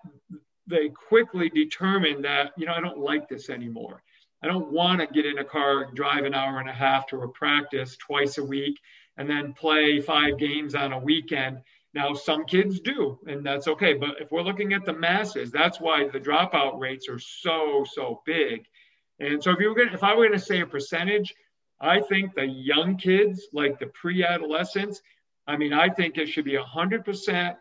they 0.66 0.90
quickly 0.90 1.48
determine 1.48 2.22
that, 2.22 2.52
you 2.56 2.66
know, 2.66 2.74
I 2.74 2.80
don't 2.80 2.98
like 2.98 3.28
this 3.28 3.50
anymore. 3.50 4.02
I 4.42 4.46
don't 4.46 4.70
want 4.70 5.00
to 5.00 5.06
get 5.06 5.26
in 5.26 5.38
a 5.38 5.44
car, 5.44 5.90
drive 5.92 6.24
an 6.24 6.34
hour 6.34 6.60
and 6.60 6.68
a 6.68 6.74
half 6.74 7.06
to 7.08 7.22
a 7.22 7.28
practice 7.28 7.96
twice 7.96 8.38
a 8.38 8.44
week, 8.44 8.78
and 9.16 9.28
then 9.28 9.54
play 9.54 10.00
five 10.00 10.38
games 10.38 10.74
on 10.74 10.92
a 10.92 10.98
weekend. 10.98 11.62
Now, 11.94 12.12
some 12.14 12.44
kids 12.44 12.80
do, 12.80 13.18
and 13.26 13.44
that's 13.44 13.66
okay. 13.66 13.94
But 13.94 14.20
if 14.20 14.30
we're 14.30 14.42
looking 14.42 14.72
at 14.72 14.84
the 14.84 14.92
masses, 14.92 15.50
that's 15.50 15.80
why 15.80 16.06
the 16.08 16.20
dropout 16.20 16.78
rates 16.78 17.08
are 17.08 17.18
so, 17.18 17.84
so 17.90 18.22
big. 18.26 18.66
And 19.20 19.42
so, 19.42 19.52
if 19.52 19.58
you 19.58 19.68
were 19.68 19.74
gonna, 19.74 19.94
if 19.94 20.04
I 20.04 20.14
were 20.14 20.26
going 20.26 20.38
to 20.38 20.44
say 20.44 20.60
a 20.60 20.66
percentage, 20.66 21.34
I 21.80 22.00
think 22.00 22.34
the 22.34 22.46
young 22.46 22.96
kids, 22.96 23.48
like 23.52 23.78
the 23.78 23.86
pre-adolescents, 23.86 25.00
I 25.46 25.56
mean, 25.56 25.72
I 25.72 25.88
think 25.88 26.18
it 26.18 26.28
should 26.28 26.44
be 26.44 26.58
100% 26.58 27.56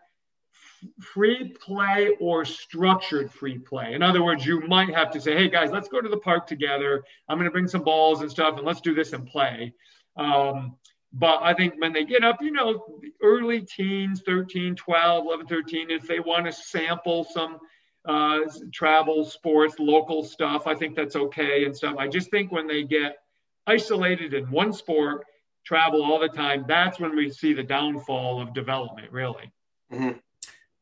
free 1.00 1.56
play 1.60 2.10
or 2.20 2.44
structured 2.44 3.32
free 3.32 3.58
play. 3.58 3.94
In 3.94 4.02
other 4.02 4.22
words, 4.22 4.44
you 4.44 4.60
might 4.60 4.94
have 4.94 5.10
to 5.12 5.20
say, 5.20 5.34
hey 5.34 5.48
guys, 5.48 5.70
let's 5.70 5.88
go 5.88 6.00
to 6.00 6.08
the 6.08 6.18
park 6.18 6.46
together. 6.46 7.02
I'm 7.28 7.38
going 7.38 7.46
to 7.46 7.52
bring 7.52 7.68
some 7.68 7.82
balls 7.82 8.20
and 8.20 8.30
stuff 8.30 8.56
and 8.56 8.66
let's 8.66 8.80
do 8.80 8.94
this 8.94 9.12
and 9.12 9.26
play. 9.26 9.72
Um, 10.16 10.76
but 11.12 11.40
I 11.42 11.54
think 11.54 11.74
when 11.78 11.92
they 11.92 12.04
get 12.04 12.24
up, 12.24 12.42
you 12.42 12.50
know, 12.50 13.00
early 13.22 13.62
teens, 13.62 14.22
13, 14.26 14.74
12, 14.74 15.24
11, 15.24 15.46
13, 15.46 15.90
if 15.90 16.06
they 16.06 16.20
want 16.20 16.46
to 16.46 16.52
sample 16.52 17.24
some 17.24 17.58
uh, 18.04 18.40
travel, 18.72 19.24
sports, 19.24 19.76
local 19.78 20.22
stuff, 20.22 20.66
I 20.66 20.74
think 20.74 20.94
that's 20.94 21.16
okay 21.16 21.64
and 21.64 21.74
stuff. 21.76 21.96
I 21.98 22.08
just 22.08 22.30
think 22.30 22.52
when 22.52 22.66
they 22.66 22.82
get 22.82 23.18
isolated 23.66 24.34
in 24.34 24.50
one 24.50 24.72
sport, 24.72 25.24
travel 25.64 26.02
all 26.02 26.18
the 26.18 26.28
time, 26.28 26.64
that's 26.68 26.98
when 26.98 27.16
we 27.16 27.30
see 27.30 27.52
the 27.52 27.62
downfall 27.62 28.40
of 28.40 28.54
development, 28.54 29.10
really. 29.10 29.52
Mm-hmm. 29.92 30.18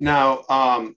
Now, 0.00 0.44
um, 0.48 0.96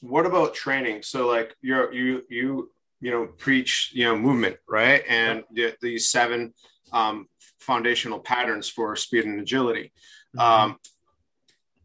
what 0.00 0.26
about 0.26 0.54
training? 0.54 1.02
So, 1.02 1.26
like, 1.26 1.56
you're 1.60 1.92
you 1.92 2.22
you 2.30 2.70
you 3.00 3.10
know 3.10 3.26
preach 3.26 3.90
you 3.92 4.04
know 4.04 4.16
movement, 4.16 4.56
right? 4.68 5.02
And 5.08 5.44
the, 5.52 5.74
these 5.82 6.08
seven 6.08 6.54
um, 6.92 7.28
foundational 7.70 8.18
patterns 8.18 8.68
for 8.68 8.96
speed 8.96 9.26
and 9.26 9.40
agility. 9.40 9.92
Mm-hmm. 10.36 10.40
Um, 10.40 10.78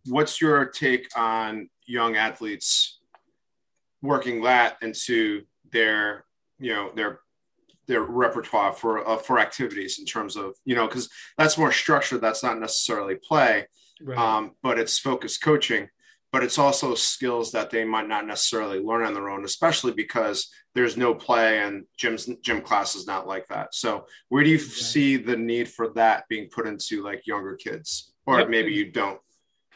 what's 0.08 0.42
your 0.42 0.66
take 0.66 1.08
on 1.16 1.70
young 1.86 2.16
athletes 2.16 3.00
working 4.02 4.42
that 4.42 4.78
into 4.82 5.44
their 5.72 6.26
you 6.58 6.74
know 6.74 6.92
their 6.96 7.20
their 7.88 8.02
repertoire 8.02 8.74
for 8.74 9.08
uh, 9.08 9.18
for 9.18 9.38
activities 9.38 10.00
in 10.00 10.06
terms 10.06 10.36
of 10.36 10.56
you 10.66 10.76
know 10.76 10.88
because 10.88 11.08
that's 11.38 11.58
more 11.58 11.72
structured 11.72 12.22
that's 12.22 12.44
not 12.44 12.60
necessarily 12.60 13.16
play 13.16 13.68
right. 14.02 14.18
um, 14.18 14.52
but 14.64 14.80
it's 14.80 14.98
focused 14.98 15.44
coaching 15.44 15.88
but 16.36 16.44
it's 16.44 16.60
also 16.60 16.94
skills 16.96 17.54
that 17.54 17.70
they 17.70 17.86
might 17.86 18.10
not 18.10 18.28
necessarily 18.28 18.82
learn 18.82 19.06
on 19.06 19.14
their 19.14 19.30
own 19.30 19.46
especially 19.46 19.94
because 19.94 20.50
there's 20.74 20.98
no 20.98 21.14
play 21.14 21.60
and 21.60 21.86
gym's 21.96 22.26
gym 22.44 22.60
class 22.60 22.94
is 22.94 23.08
not 23.08 23.26
like 23.26 23.48
that 23.48 23.74
so 23.74 24.06
where 24.28 24.44
do 24.44 24.50
you 24.50 24.58
see 24.58 25.16
the 25.16 25.38
need 25.38 25.70
for 25.70 25.94
that 25.94 26.28
being 26.28 26.50
put 26.50 26.68
into 26.68 27.02
like 27.02 27.26
younger 27.26 27.56
kids 27.56 28.12
or 28.26 28.40
yep. 28.40 28.50
maybe 28.50 28.74
you 28.74 28.92
don't 28.92 29.22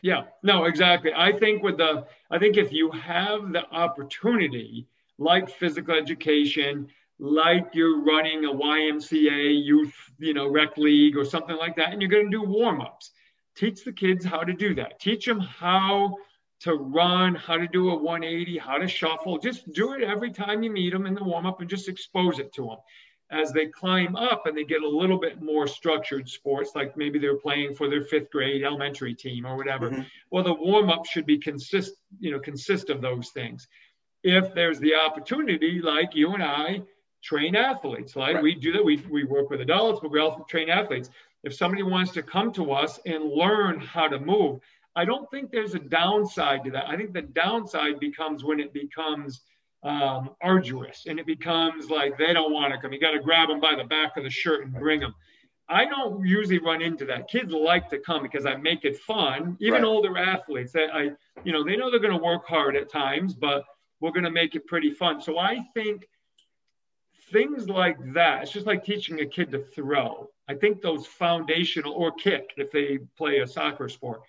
yeah 0.02 0.24
no 0.44 0.66
exactly 0.66 1.14
i 1.16 1.32
think 1.32 1.64
with 1.64 1.78
the 1.78 2.06
i 2.30 2.38
think 2.38 2.58
if 2.58 2.74
you 2.74 2.92
have 2.92 3.54
the 3.54 3.66
opportunity 3.72 4.86
like 5.18 5.50
physical 5.50 5.96
education 5.96 6.90
like 7.22 7.70
you're 7.72 8.02
running 8.04 8.46
a 8.46 8.54
YMCA 8.54 9.66
youth, 9.66 9.94
you 10.20 10.34
know, 10.34 10.48
rec 10.50 10.78
league 10.78 11.18
or 11.18 11.26
something 11.26 11.58
like 11.58 11.76
that, 11.76 11.92
and 11.92 12.02
you're 12.02 12.10
going 12.10 12.32
to 12.32 12.38
do 12.38 12.42
warm 12.42 12.80
ups. 12.80 13.12
Teach 13.58 13.84
the 13.84 13.92
kids 13.92 14.24
how 14.24 14.40
to 14.40 14.54
do 14.54 14.74
that. 14.76 15.02
Teach 15.02 15.26
them 15.26 15.42
how 15.42 16.16
to 16.62 16.76
run, 16.76 17.36
how 17.36 17.58
to 17.58 17.68
do 17.68 17.90
a 17.90 17.96
180, 17.96 18.58
how 18.58 18.78
to 18.78 18.88
shuffle. 18.88 19.38
Just 19.38 19.72
do 19.72 19.94
it 19.94 20.04
every 20.04 20.32
time 20.32 20.62
you 20.62 20.72
meet 20.72 20.92
them 20.92 21.06
in 21.06 21.16
the 21.16 21.24
warm 21.24 21.46
up 21.46 21.62
and 21.62 21.70
just 21.70 21.88
expose 21.88 22.40
it 22.40 22.52
to 22.54 22.66
them. 22.66 22.78
as 23.32 23.52
they 23.52 23.68
climb 23.68 24.16
up 24.16 24.48
and 24.48 24.58
they 24.58 24.64
get 24.64 24.82
a 24.82 24.88
little 24.88 25.20
bit 25.20 25.42
more 25.42 25.68
structured 25.68 26.28
sports, 26.28 26.72
like 26.76 26.98
maybe 26.98 27.20
they're 27.20 27.38
playing 27.38 27.76
for 27.76 27.88
their 27.88 28.04
fifth 28.04 28.32
grade 28.32 28.64
elementary 28.64 29.14
team 29.14 29.46
or 29.46 29.56
whatever. 29.56 29.92
Mm-hmm. 29.92 30.02
Well, 30.32 30.44
the 30.44 30.54
warm 30.54 30.90
up 30.90 31.06
should 31.06 31.28
be 31.28 31.38
consist, 31.38 31.94
you 32.20 32.32
know, 32.32 32.40
consist 32.40 32.90
of 32.90 33.02
those 33.02 33.30
things. 33.30 33.68
If 34.24 34.54
there's 34.54 34.80
the 34.80 34.96
opportunity, 34.96 35.80
like 35.82 36.16
you 36.16 36.34
and 36.34 36.44
I 36.44 36.82
train 37.22 37.56
athletes, 37.56 38.16
like 38.16 38.36
right. 38.36 38.44
we 38.44 38.56
do 38.56 38.72
that, 38.74 38.84
we, 38.84 38.98
we 39.10 39.24
work 39.24 39.50
with 39.50 39.62
adults, 39.62 40.00
but 40.02 40.12
we 40.12 40.20
also 40.20 40.46
train 40.50 40.70
athletes. 40.70 41.10
If 41.44 41.54
somebody 41.54 41.84
wants 41.84 42.12
to 42.14 42.24
come 42.24 42.52
to 42.54 42.74
us 42.74 43.00
and 43.06 43.32
learn 43.32 43.80
how 43.80 44.08
to 44.08 44.20
move, 44.20 44.60
I 44.96 45.06
don't 45.06 45.30
think 45.32 45.52
there's 45.52 45.76
a 45.76 45.80
downside 45.80 46.64
to 46.66 46.72
that. 46.72 46.90
I 46.90 46.98
think 46.98 47.14
the 47.14 47.22
downside 47.22 48.00
becomes 48.00 48.44
when 48.44 48.60
it 48.60 48.74
becomes 48.74 49.42
um, 49.84 50.32
arduous 50.42 51.06
and 51.08 51.20
it 51.20 51.26
becomes 51.26 51.90
like 51.90 52.18
they 52.18 52.34
don't 52.34 52.52
want 52.52 52.74
to 52.74 52.80
come. 52.80 52.92
You 52.92 53.00
got 53.00 53.12
to 53.12 53.20
grab 53.20 53.50
them 53.50 53.60
by 53.60 53.76
the 53.76 53.84
back 53.84 54.18
of 54.18 54.24
the 54.24 54.30
shirt 54.30 54.66
and 54.66 54.74
bring 54.74 55.00
them. 55.00 55.16
I 55.70 55.86
don't 55.86 56.26
usually 56.26 56.58
run 56.58 56.82
into 56.82 57.06
that. 57.06 57.30
Kids 57.30 57.54
like 57.54 57.90
to 57.90 58.00
come 58.00 58.24
because 58.24 58.46
I 58.46 58.56
make 58.56 58.86
it 58.86 58.98
fun. 58.98 59.56
Even 59.60 59.84
right. 59.84 59.88
older 59.88 60.18
athletes, 60.18 60.76
I, 60.76 60.86
I, 60.86 61.10
you 61.44 61.54
know, 61.54 61.64
they 61.64 61.76
know 61.76 61.92
they're 61.92 62.00
going 62.00 62.18
to 62.18 62.24
work 62.24 62.48
hard 62.48 62.76
at 62.76 62.90
times, 62.92 63.36
but 63.36 63.64
we're 64.02 64.12
going 64.12 64.24
to 64.24 64.32
make 64.32 64.56
it 64.56 64.66
pretty 64.66 64.92
fun. 64.92 65.22
So 65.22 65.38
I 65.38 65.60
think 65.76 66.08
things 67.32 67.70
like 67.70 67.98
that. 68.14 68.44
It's 68.44 68.52
just 68.52 68.66
like 68.66 68.84
teaching 68.84 69.22
a 69.22 69.26
kid 69.26 69.52
to 69.52 69.60
throw. 69.60 70.30
I 70.48 70.56
think 70.56 70.82
those 70.82 71.06
foundational 71.06 71.94
or 71.94 72.12
kick 72.14 72.50
if 72.58 72.72
they 72.72 72.98
play 73.16 73.40
a 73.40 73.48
soccer 73.48 73.88
sport 73.88 74.22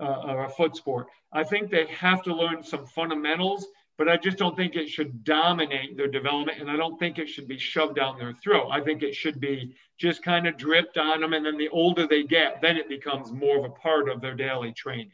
uh, 0.00 0.22
or 0.26 0.44
a 0.44 0.48
foot 0.48 0.76
sport. 0.76 1.06
I 1.32 1.44
think 1.44 1.70
they 1.70 1.86
have 1.86 2.22
to 2.24 2.34
learn 2.34 2.62
some 2.62 2.86
fundamentals 2.86 3.66
but 3.96 4.08
I 4.08 4.16
just 4.16 4.38
don't 4.38 4.56
think 4.56 4.74
it 4.74 4.88
should 4.88 5.22
dominate 5.22 5.96
their 5.96 6.08
development. 6.08 6.60
And 6.60 6.70
I 6.70 6.76
don't 6.76 6.98
think 6.98 7.18
it 7.18 7.28
should 7.28 7.46
be 7.46 7.58
shoved 7.58 7.94
down 7.96 8.18
their 8.18 8.32
throat. 8.32 8.68
I 8.70 8.80
think 8.80 9.02
it 9.02 9.14
should 9.14 9.40
be 9.40 9.74
just 9.98 10.22
kind 10.22 10.46
of 10.46 10.56
dripped 10.56 10.98
on 10.98 11.20
them. 11.20 11.32
And 11.32 11.46
then 11.46 11.56
the 11.56 11.68
older 11.68 12.06
they 12.06 12.24
get, 12.24 12.60
then 12.60 12.76
it 12.76 12.88
becomes 12.88 13.30
more 13.30 13.58
of 13.58 13.64
a 13.64 13.70
part 13.70 14.08
of 14.08 14.20
their 14.20 14.34
daily 14.34 14.72
training. 14.72 15.12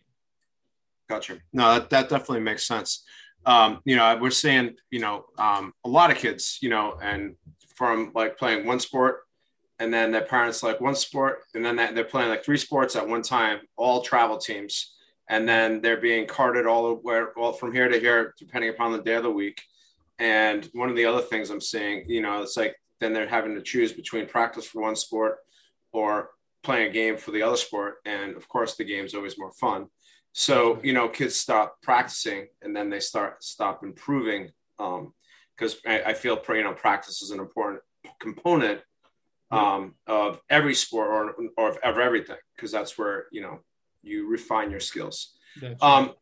Gotcha. 1.11 1.39
No, 1.53 1.75
that, 1.75 1.91
that 1.91 2.09
definitely 2.09 2.41
makes 2.41 2.67
sense. 2.67 3.05
Um, 3.45 3.81
you 3.85 3.97
know, 3.97 4.17
we're 4.21 4.31
seeing, 4.31 4.77
you 4.91 5.01
know, 5.01 5.27
um, 5.39 5.75
a 5.85 5.89
lot 5.89 6.11
of 6.11 6.17
kids, 6.17 6.59
you 6.63 6.71
know, 6.71 6.97
and 7.03 7.37
from 7.75 8.13
like 8.15 8.39
playing 8.39 8.67
one 8.67 8.81
sport 8.81 9.23
and 9.81 9.93
then 9.93 10.13
their 10.13 10.25
parents 10.25 10.63
like 10.63 10.81
one 10.81 10.95
sport 10.95 11.41
and 11.55 11.65
then 11.65 11.77
they're 11.77 12.05
playing 12.05 12.29
like 12.29 12.45
three 12.45 12.59
sports 12.59 12.95
at 12.95 13.09
one 13.09 13.23
time, 13.23 13.61
all 13.77 14.03
travel 14.03 14.39
teams 14.39 14.93
and 15.31 15.49
then 15.49 15.81
they're 15.81 16.01
being 16.01 16.27
carted 16.27 16.67
all 16.67 16.85
over, 16.85 17.33
well, 17.37 17.53
from 17.53 17.73
here 17.73 17.89
to 17.89 18.01
here, 18.01 18.35
depending 18.37 18.69
upon 18.69 18.93
the 18.93 19.01
day 19.01 19.15
of 19.15 19.23
the 19.23 19.31
week. 19.31 19.63
And 20.19 20.69
one 20.75 20.91
of 20.91 20.97
the 20.97 21.07
other 21.07 21.23
things 21.23 21.51
I'm 21.51 21.61
seeing, 21.61 22.05
you 22.11 22.21
know, 22.21 22.43
it's 22.43 22.57
like 22.57 22.75
then 22.99 23.13
they're 23.13 23.29
having 23.29 23.55
to 23.55 23.63
choose 23.63 23.93
between 23.93 24.27
practice 24.27 24.67
for 24.67 24.83
one 24.83 24.97
sport 24.97 25.39
or 25.93 26.31
playing 26.65 26.89
a 26.89 26.93
game 26.93 27.17
for 27.17 27.31
the 27.31 27.43
other 27.43 27.57
sport. 27.57 27.99
And 28.05 28.37
of 28.37 28.49
course, 28.49 28.75
the 28.75 28.85
game's 28.85 29.15
always 29.15 29.39
more 29.39 29.53
fun. 29.53 29.87
So, 30.33 30.81
you 30.83 30.93
know, 30.93 31.09
kids 31.09 31.37
stop 31.37 31.81
practicing 31.81 32.49
and 32.61 32.75
then 32.75 32.91
they 32.91 33.01
start 33.01 33.43
stop 33.45 33.85
improving. 33.85 34.51
Um, 34.81 35.15
because 35.57 35.77
I, 35.87 36.03
I, 36.07 36.15
feel, 36.15 36.43
you 36.49 36.65
know, 36.65 36.73
practice 36.73 37.21
is 37.21 37.31
an 37.31 37.39
important 37.39 37.83
component 38.19 38.81
um, 39.51 39.95
of 40.07 40.41
every 40.49 40.75
sport 40.75 41.09
or, 41.09 41.35
or 41.57 41.71
of, 41.71 41.77
of 41.79 41.99
everything, 41.99 42.37
because 42.57 42.71
that's 42.71 42.97
where, 42.97 43.27
you 43.33 43.43
know, 43.43 43.61
you 44.03 44.29
refine 44.29 44.71
your 44.71 44.81
skills. 44.81 45.33
Um, 45.83 46.13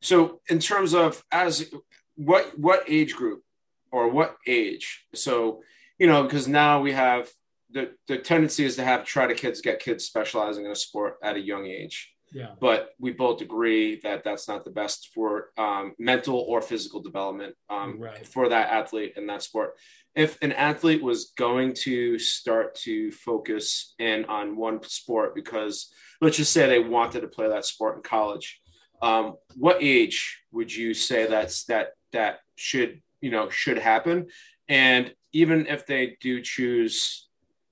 so 0.00 0.40
in 0.48 0.58
terms 0.58 0.94
of 0.94 1.22
as 1.32 1.70
what 2.14 2.58
what 2.58 2.84
age 2.88 3.14
group 3.14 3.42
or 3.90 4.08
what 4.08 4.36
age? 4.46 5.04
So 5.14 5.62
you 5.98 6.06
know 6.06 6.22
because 6.22 6.46
now 6.46 6.80
we 6.80 6.92
have 6.92 7.28
the 7.70 7.92
the 8.06 8.18
tendency 8.18 8.64
is 8.64 8.76
to 8.76 8.84
have 8.84 9.04
try 9.04 9.26
to 9.26 9.34
kids 9.34 9.60
get 9.60 9.80
kids 9.80 10.04
specializing 10.04 10.64
in 10.64 10.70
a 10.70 10.76
sport 10.76 11.16
at 11.22 11.36
a 11.36 11.40
young 11.40 11.66
age. 11.66 12.12
Yeah. 12.32 12.50
But 12.60 12.90
we 12.98 13.12
both 13.12 13.40
agree 13.40 14.00
that 14.02 14.24
that's 14.24 14.48
not 14.48 14.64
the 14.64 14.70
best 14.70 15.10
for 15.14 15.50
um, 15.56 15.94
mental 15.98 16.38
or 16.40 16.60
physical 16.60 17.00
development 17.00 17.54
um, 17.70 17.98
right. 17.98 18.26
for 18.26 18.48
that 18.48 18.70
athlete 18.70 19.14
in 19.16 19.26
that 19.28 19.42
sport. 19.42 19.76
If 20.14 20.36
an 20.42 20.52
athlete 20.52 21.02
was 21.02 21.32
going 21.36 21.74
to 21.84 22.18
start 22.18 22.74
to 22.76 23.10
focus 23.12 23.94
in 23.98 24.24
on 24.26 24.56
one 24.56 24.82
sport 24.82 25.34
because 25.34 25.92
let's 26.20 26.36
just 26.36 26.52
say 26.52 26.66
they 26.66 26.80
wanted 26.80 27.20
to 27.20 27.28
play 27.28 27.48
that 27.48 27.64
sport 27.64 27.96
in 27.96 28.02
college, 28.02 28.60
um, 29.00 29.36
what 29.56 29.78
age 29.80 30.42
would 30.52 30.74
you 30.74 30.92
say 30.92 31.26
that's 31.26 31.64
that 31.64 31.90
that 32.12 32.40
should 32.56 33.00
you 33.20 33.30
know 33.30 33.48
should 33.48 33.78
happen? 33.78 34.26
And 34.68 35.14
even 35.32 35.66
if 35.66 35.86
they 35.86 36.16
do 36.20 36.42
choose 36.42 37.28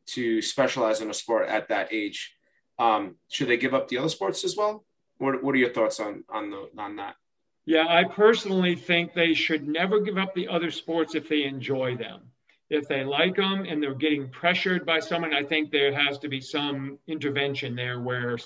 to 0.07 0.41
specialize 0.41 1.01
in 1.01 1.11
a 1.11 1.15
sport 1.15 1.49
at 1.49 1.69
that 1.69 1.93
age, 1.93 2.36
um, 2.79 3.17
should 3.29 3.49
they 3.49 3.57
give 3.57 3.75
up 3.75 3.89
the 3.89 3.99
other 3.99 4.09
sports 4.09 4.45
as 4.45 4.57
well? 4.57 4.85
What, 5.19 5.43
what 5.43 5.55
are 5.55 5.59
your 5.59 5.73
thoughts 5.73 6.01
on 6.01 6.25
on 6.29 6.51
the 6.51 6.69
on 6.79 6.97
that? 6.97 7.17
Yeah, 7.65 7.87
I 7.89 8.05
personally 8.05 8.77
think 8.77 9.13
they 9.13 9.35
should 9.35 9.67
never 9.67 10.01
give 10.01 10.19
up 10.19 10.35
the 10.35 10.47
other 10.47 10.71
sports 10.71 11.15
if 11.17 11.29
they 11.29 11.45
enjoy 11.45 11.97
them. 11.97 12.23
If 12.71 12.87
they 12.87 13.05
like 13.05 13.37
them 13.37 13.65
and 13.65 13.83
they're 13.83 13.95
getting 13.95 14.29
pressured 14.29 14.87
by 14.87 15.01
someone, 15.01 15.35
I 15.35 15.43
think 15.43 15.71
there 15.71 15.93
has 15.93 16.19
to 16.19 16.29
be 16.29 16.41
some 16.41 16.99
intervention 17.09 17.75
there 17.75 18.01
where 18.01 18.39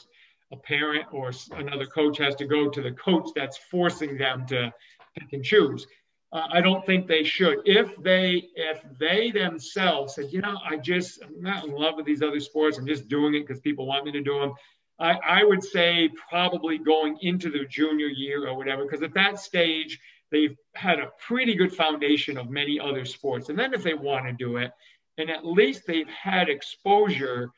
a 0.53 0.57
parent 0.57 1.07
or 1.13 1.33
another 1.53 1.87
coach 1.87 2.19
has 2.19 2.35
to 2.37 2.47
go 2.47 2.69
to 2.71 2.83
the 2.83 2.93
coach 2.93 3.29
that's 3.35 3.59
forcing 3.71 4.17
them 4.17 4.47
to 4.47 4.73
pick 5.19 5.33
and 5.33 5.45
choose. 5.45 5.87
Uh, 6.33 6.47
I 6.53 6.61
don't 6.61 6.87
think 6.87 7.09
they 7.09 7.25
should. 7.25 7.59
If 7.65 8.01
they 8.03 8.51
if 8.55 8.83
they 8.99 9.31
themselves 9.33 10.15
said, 10.15 10.27
you 10.31 10.41
know, 10.41 10.59
I 10.65 10.77
just 10.77 11.23
I'm 11.23 11.41
not 11.43 11.65
in 11.65 11.73
love 11.73 11.97
with 11.97 12.07
these 12.07 12.23
other 12.23 12.41
sports. 12.41 12.79
I'm 12.79 12.87
just 12.87 13.09
doing 13.09 13.35
it 13.35 13.47
because 13.47 13.61
people 13.61 13.87
want 13.87 14.05
me 14.05 14.13
to 14.13 14.23
do 14.23 14.39
them. 14.39 14.53
I, 15.01 15.19
I 15.27 15.45
would 15.45 15.65
say 15.65 16.11
probably 16.29 16.79
going 16.79 17.19
into 17.23 17.51
their 17.51 17.65
junior 17.65 18.07
year 18.07 18.47
or 18.47 18.57
whatever, 18.57 18.85
because 18.85 19.03
at 19.03 19.15
that 19.15 19.41
stage 19.41 19.99
they've 20.31 20.57
had 20.75 21.01
a 21.01 21.11
pretty 21.27 21.55
good 21.55 21.75
foundation 21.75 22.37
of 22.37 22.51
many 22.51 22.79
other 22.79 23.05
sports. 23.05 23.49
And 23.49 23.59
then 23.59 23.75
if 23.75 23.83
they 23.83 23.95
want 23.95 24.27
to 24.27 24.33
do 24.33 24.59
it, 24.59 24.71
and 25.19 25.31
at 25.31 25.45
least 25.45 25.87
they've 25.87 26.09
had 26.09 26.49
exposure 26.49 27.51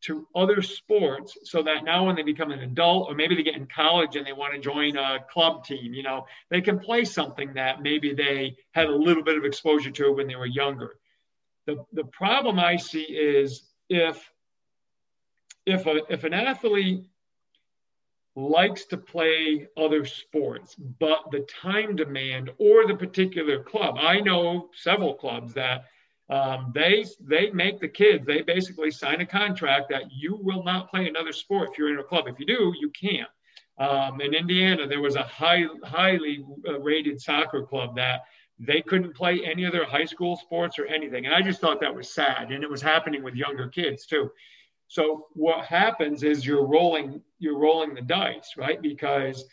to 0.00 0.26
other 0.34 0.62
sports 0.62 1.36
so 1.44 1.62
that 1.62 1.84
now 1.84 2.06
when 2.06 2.14
they 2.14 2.22
become 2.22 2.52
an 2.52 2.60
adult 2.60 3.08
or 3.08 3.14
maybe 3.14 3.34
they 3.34 3.42
get 3.42 3.56
in 3.56 3.66
college 3.66 4.16
and 4.16 4.26
they 4.26 4.32
want 4.32 4.54
to 4.54 4.60
join 4.60 4.96
a 4.96 5.18
club 5.30 5.64
team 5.64 5.92
you 5.92 6.02
know 6.02 6.24
they 6.50 6.60
can 6.60 6.78
play 6.78 7.04
something 7.04 7.52
that 7.54 7.82
maybe 7.82 8.14
they 8.14 8.56
had 8.72 8.86
a 8.86 8.94
little 8.94 9.22
bit 9.22 9.36
of 9.36 9.44
exposure 9.44 9.90
to 9.90 10.12
when 10.12 10.26
they 10.26 10.36
were 10.36 10.46
younger. 10.46 10.96
The, 11.66 11.84
the 11.92 12.04
problem 12.04 12.58
i 12.58 12.76
see 12.76 13.02
is 13.02 13.62
if 13.88 14.30
if 15.66 15.86
a, 15.86 16.00
if 16.08 16.24
an 16.24 16.32
athlete 16.32 17.04
likes 18.36 18.84
to 18.86 18.96
play 18.96 19.66
other 19.76 20.04
sports 20.04 20.76
but 20.76 21.30
the 21.32 21.46
time 21.60 21.96
demand 21.96 22.50
or 22.58 22.86
the 22.86 22.94
particular 22.94 23.62
club 23.64 23.96
i 23.98 24.20
know 24.20 24.70
several 24.74 25.14
clubs 25.14 25.54
that 25.54 25.86
um, 26.30 26.72
they 26.74 27.06
they 27.20 27.50
make 27.50 27.80
the 27.80 27.88
kids 27.88 28.26
they 28.26 28.42
basically 28.42 28.90
sign 28.90 29.20
a 29.20 29.26
contract 29.26 29.88
that 29.90 30.04
you 30.12 30.38
will 30.42 30.62
not 30.62 30.90
play 30.90 31.08
another 31.08 31.32
sport 31.32 31.70
if 31.70 31.78
you're 31.78 31.92
in 31.92 31.98
a 31.98 32.04
club. 32.04 32.26
If 32.28 32.38
you 32.38 32.46
do 32.46 32.72
you 32.80 32.90
can't. 32.90 33.28
Um, 33.78 34.20
in 34.20 34.34
indiana 34.34 34.86
there 34.86 35.00
was 35.00 35.16
a 35.16 35.22
high, 35.22 35.64
highly 35.84 36.44
uh, 36.68 36.80
rated 36.80 37.20
soccer 37.20 37.62
club 37.62 37.96
that 37.96 38.22
they 38.58 38.82
couldn't 38.82 39.14
play 39.14 39.40
any 39.44 39.64
other 39.64 39.84
high 39.84 40.04
school 40.04 40.36
sports 40.36 40.78
or 40.78 40.86
anything. 40.86 41.26
And 41.26 41.34
i 41.34 41.40
just 41.40 41.60
thought 41.60 41.80
that 41.80 41.94
was 41.94 42.12
sad. 42.12 42.50
And 42.50 42.64
it 42.64 42.70
was 42.70 42.82
happening 42.82 43.22
with 43.22 43.34
younger 43.34 43.68
kids 43.68 44.04
too. 44.04 44.30
So 44.88 45.28
what 45.34 45.64
happens 45.64 46.22
is 46.22 46.44
you're 46.44 46.66
rolling 46.66 47.22
you're 47.38 47.58
rolling 47.58 47.94
the 47.94 48.02
dice 48.02 48.54
right? 48.56 48.82
Because 48.82 49.44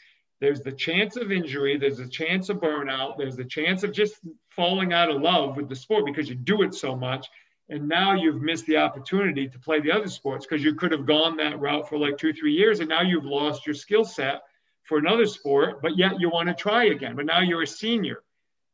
there's 0.46 0.62
the 0.62 0.72
chance 0.72 1.16
of 1.16 1.32
injury, 1.32 1.76
there's 1.76 1.98
a 1.98 2.08
chance 2.08 2.50
of 2.50 2.58
burnout, 2.58 3.18
there's 3.18 3.36
the 3.36 3.44
chance 3.44 3.82
of 3.82 3.92
just 3.92 4.20
falling 4.50 4.94
out 4.94 5.10
of 5.10 5.20
love 5.20 5.58
with 5.58 5.68
the 5.68 5.76
sport 5.76 6.06
because 6.06 6.30
you 6.30 6.36
do 6.36 6.62
it 6.62 6.76
so 6.76 6.96
much. 6.96 7.28
And 7.68 7.90
now 7.90 8.14
you've 8.14 8.44
missed 8.44 8.68
the 8.68 8.78
opportunity 8.78 9.48
to 9.48 9.58
play 9.58 9.80
the 9.80 9.92
other 9.92 10.08
sports 10.08 10.46
because 10.46 10.64
you 10.64 10.76
could 10.76 10.92
have 10.92 11.08
gone 11.08 11.38
that 11.38 11.60
route 11.60 11.90
for 11.90 11.98
like 11.98 12.20
two, 12.20 12.32
three 12.32 12.54
years, 12.54 12.80
and 12.80 12.88
now 12.88 13.02
you've 13.02 13.26
lost 13.26 13.66
your 13.66 13.74
skill 13.74 14.06
set 14.06 14.44
for 14.84 15.00
another 15.00 15.26
sport, 15.26 15.82
but 15.82 15.98
yet 15.98 16.20
you 16.20 16.30
want 16.30 16.48
to 16.48 16.54
try 16.54 16.84
again. 16.86 17.16
But 17.16 17.26
now 17.26 17.40
you're 17.40 17.64
a 17.64 17.68
senior, 17.68 18.22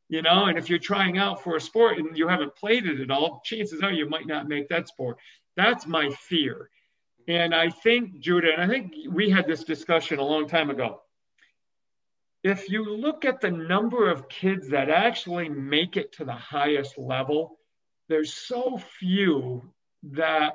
you 0.09 0.21
know, 0.21 0.47
and 0.47 0.57
if 0.57 0.69
you're 0.69 0.77
trying 0.77 1.17
out 1.17 1.41
for 1.41 1.55
a 1.55 1.61
sport 1.61 1.99
and 1.99 2.17
you 2.17 2.27
haven't 2.27 2.53
played 2.57 2.85
it 2.85 2.99
at 2.99 3.11
all, 3.11 3.41
chances 3.45 3.81
are 3.81 3.93
you 3.93 4.09
might 4.09 4.27
not 4.27 4.49
make 4.49 4.67
that 4.67 4.89
sport. 4.89 5.15
That's 5.55 5.87
my 5.87 6.09
fear. 6.09 6.69
And 7.29 7.55
I 7.55 7.69
think, 7.69 8.19
Judah, 8.19 8.51
and 8.51 8.61
I 8.61 8.67
think 8.67 8.91
we 9.09 9.29
had 9.29 9.47
this 9.47 9.63
discussion 9.63 10.19
a 10.19 10.25
long 10.25 10.49
time 10.49 10.69
ago 10.69 10.99
if 12.43 12.69
you 12.69 12.95
look 12.95 13.23
at 13.25 13.41
the 13.41 13.51
number 13.51 14.09
of 14.09 14.27
kids 14.27 14.69
that 14.69 14.89
actually 14.89 15.49
make 15.49 15.95
it 15.95 16.13
to 16.13 16.25
the 16.25 16.33
highest 16.33 16.97
level, 16.97 17.59
there's 18.09 18.33
so 18.33 18.79
few 18.99 19.61
that 20.03 20.53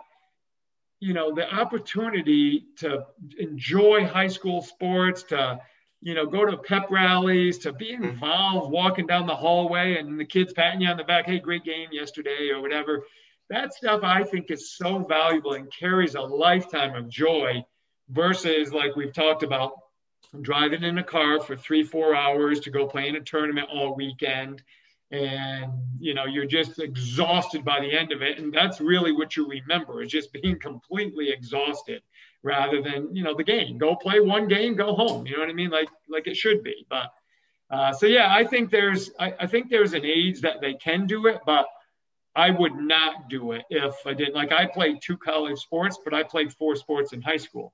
you 0.99 1.15
know 1.15 1.35
the 1.35 1.49
opportunity 1.55 2.67
to 2.77 3.05
enjoy 3.39 4.05
high 4.07 4.27
school 4.27 4.63
sports 4.63 5.23
to 5.25 5.59
you 6.01 6.15
know 6.15 6.27
go 6.27 6.45
to 6.45 6.57
pep 6.57 6.91
rallies 6.91 7.59
to 7.59 7.73
be 7.73 7.93
mm-hmm. 7.93 8.05
involved 8.05 8.73
walking 8.73 9.07
down 9.07 9.27
the 9.27 9.37
hallway 9.37 9.97
and 9.99 10.19
the 10.19 10.25
kids 10.25 10.53
patting 10.53 10.81
you 10.81 10.89
on 10.89 10.97
the 10.97 11.05
back 11.05 11.27
hey 11.27 11.39
great 11.39 11.65
game 11.65 11.89
yesterday 11.93 12.51
or 12.53 12.61
whatever. 12.61 13.05
That 13.49 13.73
stuff 13.73 14.01
I 14.03 14.25
think 14.25 14.51
is 14.51 14.77
so 14.77 15.05
valuable 15.05 15.53
and 15.53 15.73
carries 15.73 16.17
a 16.17 16.21
lifetime 16.21 16.97
of 16.97 17.09
joy 17.09 17.65
versus 18.09 18.73
like 18.73 18.97
we've 18.97 19.13
talked 19.13 19.45
about 19.45 19.73
driving 20.43 20.83
in 20.83 20.99
a 20.99 21.05
car 21.05 21.41
for 21.41 21.57
three, 21.57 21.83
four 21.83 22.15
hours 22.15 22.61
to 22.61 22.71
go 22.71 22.87
play 22.87 23.09
in 23.09 23.17
a 23.17 23.21
tournament 23.21 23.69
all 23.73 23.95
weekend. 23.95 24.63
And, 25.13 25.73
you 26.01 26.15
know, 26.15 26.25
you're 26.25 26.47
just 26.47 26.81
exhausted 26.81 27.65
by 27.65 27.81
the 27.81 27.93
end 27.93 28.11
of 28.13 28.23
it. 28.23 28.39
And 28.39 28.53
that's 28.53 28.81
really 28.81 29.13
what 29.13 29.37
you 29.37 29.49
remember 29.49 30.03
is 30.03 30.11
just 30.11 30.33
being 30.33 30.59
completely 30.59 31.31
exhausted 31.31 32.03
rather 32.43 32.83
than, 32.83 33.15
you 33.15 33.23
know, 33.23 33.35
the 33.35 33.45
game. 33.45 33.79
Go 33.79 33.95
play 33.95 34.19
one 34.21 34.49
game, 34.49 34.75
go 34.75 34.95
home. 34.95 35.27
You 35.27 35.35
know 35.35 35.41
what 35.41 35.51
I 35.51 35.53
mean? 35.53 35.71
Like, 35.71 35.89
like 36.09 36.27
it 36.27 36.37
should 36.37 36.63
be. 36.65 36.87
But, 36.91 37.13
uh, 37.71 37.93
so 37.93 38.07
yeah, 38.07 38.35
I 38.35 38.45
think 38.45 38.71
there's, 38.71 39.11
I, 39.19 39.35
I 39.41 39.47
think 39.47 39.71
there's 39.71 39.93
an 39.93 40.05
age 40.05 40.41
that 40.41 40.61
they 40.61 40.75
can 40.75 41.07
do 41.07 41.27
it, 41.27 41.39
but 41.47 41.67
I 42.35 42.51
would 42.51 42.75
not 42.75 43.29
do 43.29 43.53
it 43.53 43.65
if 43.71 43.95
I 44.07 44.13
didn't. 44.13 44.35
Like 44.35 44.53
I 44.53 44.67
played 44.67 44.99
two 45.03 45.17
college 45.17 45.59
sports, 45.59 45.99
but 46.05 46.15
I 46.15 46.23
played 46.23 46.53
four 46.53 46.77
sports 46.77 47.13
in 47.13 47.23
high 47.23 47.39
school. 47.39 47.73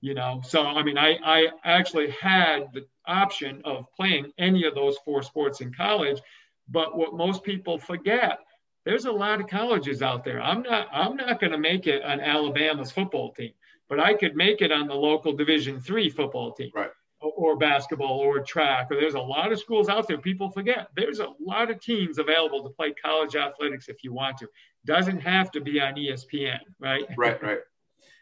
You 0.00 0.14
know, 0.14 0.40
so 0.44 0.62
I 0.62 0.82
mean, 0.82 0.96
I 0.96 1.18
I 1.24 1.48
actually 1.64 2.10
had 2.10 2.72
the 2.72 2.86
option 3.06 3.60
of 3.64 3.86
playing 3.96 4.32
any 4.38 4.64
of 4.64 4.74
those 4.74 4.96
four 5.04 5.22
sports 5.22 5.60
in 5.60 5.74
college, 5.74 6.20
but 6.68 6.96
what 6.96 7.14
most 7.14 7.42
people 7.42 7.78
forget, 7.78 8.38
there's 8.84 9.06
a 9.06 9.12
lot 9.12 9.40
of 9.40 9.48
colleges 9.48 10.00
out 10.00 10.24
there. 10.24 10.40
I'm 10.40 10.62
not 10.62 10.88
I'm 10.92 11.16
not 11.16 11.40
going 11.40 11.50
to 11.52 11.58
make 11.58 11.88
it 11.88 12.04
on 12.04 12.20
Alabama's 12.20 12.92
football 12.92 13.32
team, 13.32 13.52
but 13.88 13.98
I 13.98 14.14
could 14.14 14.36
make 14.36 14.62
it 14.62 14.70
on 14.70 14.86
the 14.86 14.94
local 14.94 15.32
Division 15.32 15.80
three 15.80 16.10
football 16.10 16.52
team. 16.52 16.70
Right 16.74 16.90
or 17.20 17.56
basketball 17.56 18.18
or 18.18 18.40
track, 18.40 18.88
or 18.90 18.96
there's 18.96 19.14
a 19.14 19.20
lot 19.20 19.52
of 19.52 19.58
schools 19.58 19.88
out 19.88 20.06
there. 20.06 20.18
People 20.18 20.50
forget 20.50 20.88
there's 20.94 21.18
a 21.18 21.32
lot 21.40 21.70
of 21.70 21.80
teams 21.80 22.18
available 22.18 22.62
to 22.62 22.70
play 22.70 22.92
college 22.92 23.34
athletics 23.34 23.88
if 23.88 24.04
you 24.04 24.12
want 24.12 24.38
to. 24.38 24.48
Doesn't 24.84 25.18
have 25.20 25.50
to 25.52 25.60
be 25.60 25.80
on 25.80 25.94
ESPN, 25.94 26.60
right? 26.78 27.04
Right, 27.16 27.42
right. 27.42 27.58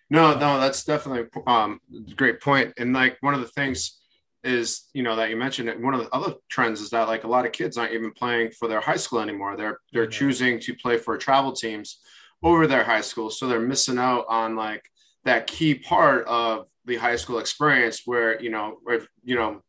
No, 0.08 0.38
no, 0.38 0.60
that's 0.60 0.84
definitely 0.84 1.28
um, 1.46 1.80
a 2.10 2.14
great 2.14 2.40
point. 2.40 2.74
And 2.78 2.92
like 2.92 3.16
one 3.20 3.34
of 3.34 3.40
the 3.40 3.48
things 3.48 3.98
is, 4.44 4.84
you 4.92 5.02
know, 5.02 5.16
that 5.16 5.30
you 5.30 5.36
mentioned 5.36 5.68
it. 5.68 5.80
One 5.80 5.94
of 5.94 6.00
the 6.00 6.14
other 6.14 6.34
trends 6.48 6.80
is 6.80 6.90
that 6.90 7.08
like 7.08 7.24
a 7.24 7.28
lot 7.28 7.44
of 7.44 7.52
kids 7.52 7.76
aren't 7.76 7.92
even 7.92 8.12
playing 8.12 8.52
for 8.52 8.68
their 8.68 8.80
high 8.80 8.96
school 8.96 9.20
anymore. 9.20 9.56
They're 9.56 9.80
they're 9.92 10.04
yeah. 10.04 10.10
choosing 10.10 10.60
to 10.60 10.74
play 10.74 10.98
for 10.98 11.16
travel 11.18 11.52
teams 11.52 12.00
over 12.42 12.66
their 12.66 12.84
high 12.84 13.00
school, 13.00 13.30
so 13.30 13.48
they're 13.48 13.58
missing 13.58 13.98
out 13.98 14.26
on 14.28 14.54
like 14.54 14.84
that 15.24 15.48
key 15.48 15.74
part 15.74 16.26
of 16.26 16.66
the 16.84 16.96
high 16.96 17.16
school 17.16 17.38
experience 17.38 18.02
where 18.04 18.40
you 18.40 18.50
know 18.50 18.78
where 18.84 19.02
you 19.24 19.34
know 19.34 19.60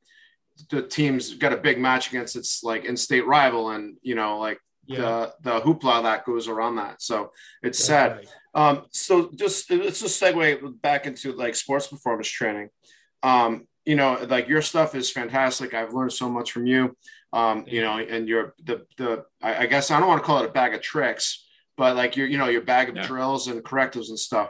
the 0.70 0.82
team's 0.82 1.34
got 1.34 1.54
a 1.54 1.58
big 1.58 1.80
match 1.80 2.10
against 2.10 2.36
its 2.36 2.64
like 2.64 2.86
in-state 2.86 3.26
rival 3.26 3.72
and 3.72 3.98
you 4.02 4.16
know 4.16 4.38
like 4.40 4.60
yeah. 4.86 4.98
the 4.98 5.34
the 5.42 5.60
hoopla 5.62 6.04
that 6.04 6.26
goes 6.26 6.48
around 6.48 6.76
that 6.76 7.02
so 7.02 7.32
it's 7.62 7.78
That's 7.80 7.88
sad 7.88 8.12
right. 8.18 8.28
Um 8.58 8.84
so 8.92 9.32
just 9.34 9.72
let's 9.72 10.02
just 10.02 10.22
segue 10.22 10.82
back 10.82 11.06
into 11.06 11.32
like 11.32 11.56
sports 11.56 11.88
performance 11.88 12.28
training 12.28 12.70
um 13.24 13.66
you 13.86 13.96
know 13.96 14.18
like 14.30 14.50
your 14.50 14.62
stuff 14.62 14.94
is 14.96 15.10
fantastic 15.10 15.74
i've 15.74 15.94
learned 15.94 16.12
so 16.12 16.30
much 16.30 16.52
from 16.52 16.68
you 16.68 16.94
um 17.32 17.64
you 17.68 17.82
know 17.82 17.98
and 17.98 18.28
your 18.28 18.54
the 18.66 18.86
the 18.98 19.24
I, 19.42 19.64
I 19.64 19.66
guess 19.68 19.92
i 19.92 20.00
don't 20.00 20.10
want 20.10 20.22
to 20.22 20.26
call 20.26 20.44
it 20.44 20.50
a 20.50 20.52
bag 20.52 20.74
of 20.74 20.82
tricks 20.82 21.46
but 21.78 21.96
like 21.96 22.18
your 22.18 22.28
you 22.28 22.38
know 22.38 22.50
your 22.50 22.62
bag 22.62 22.90
of 22.90 22.98
yeah. 22.98 23.08
drills 23.08 23.48
and 23.48 23.64
correctives 23.64 24.10
and 24.10 24.20
stuff 24.20 24.50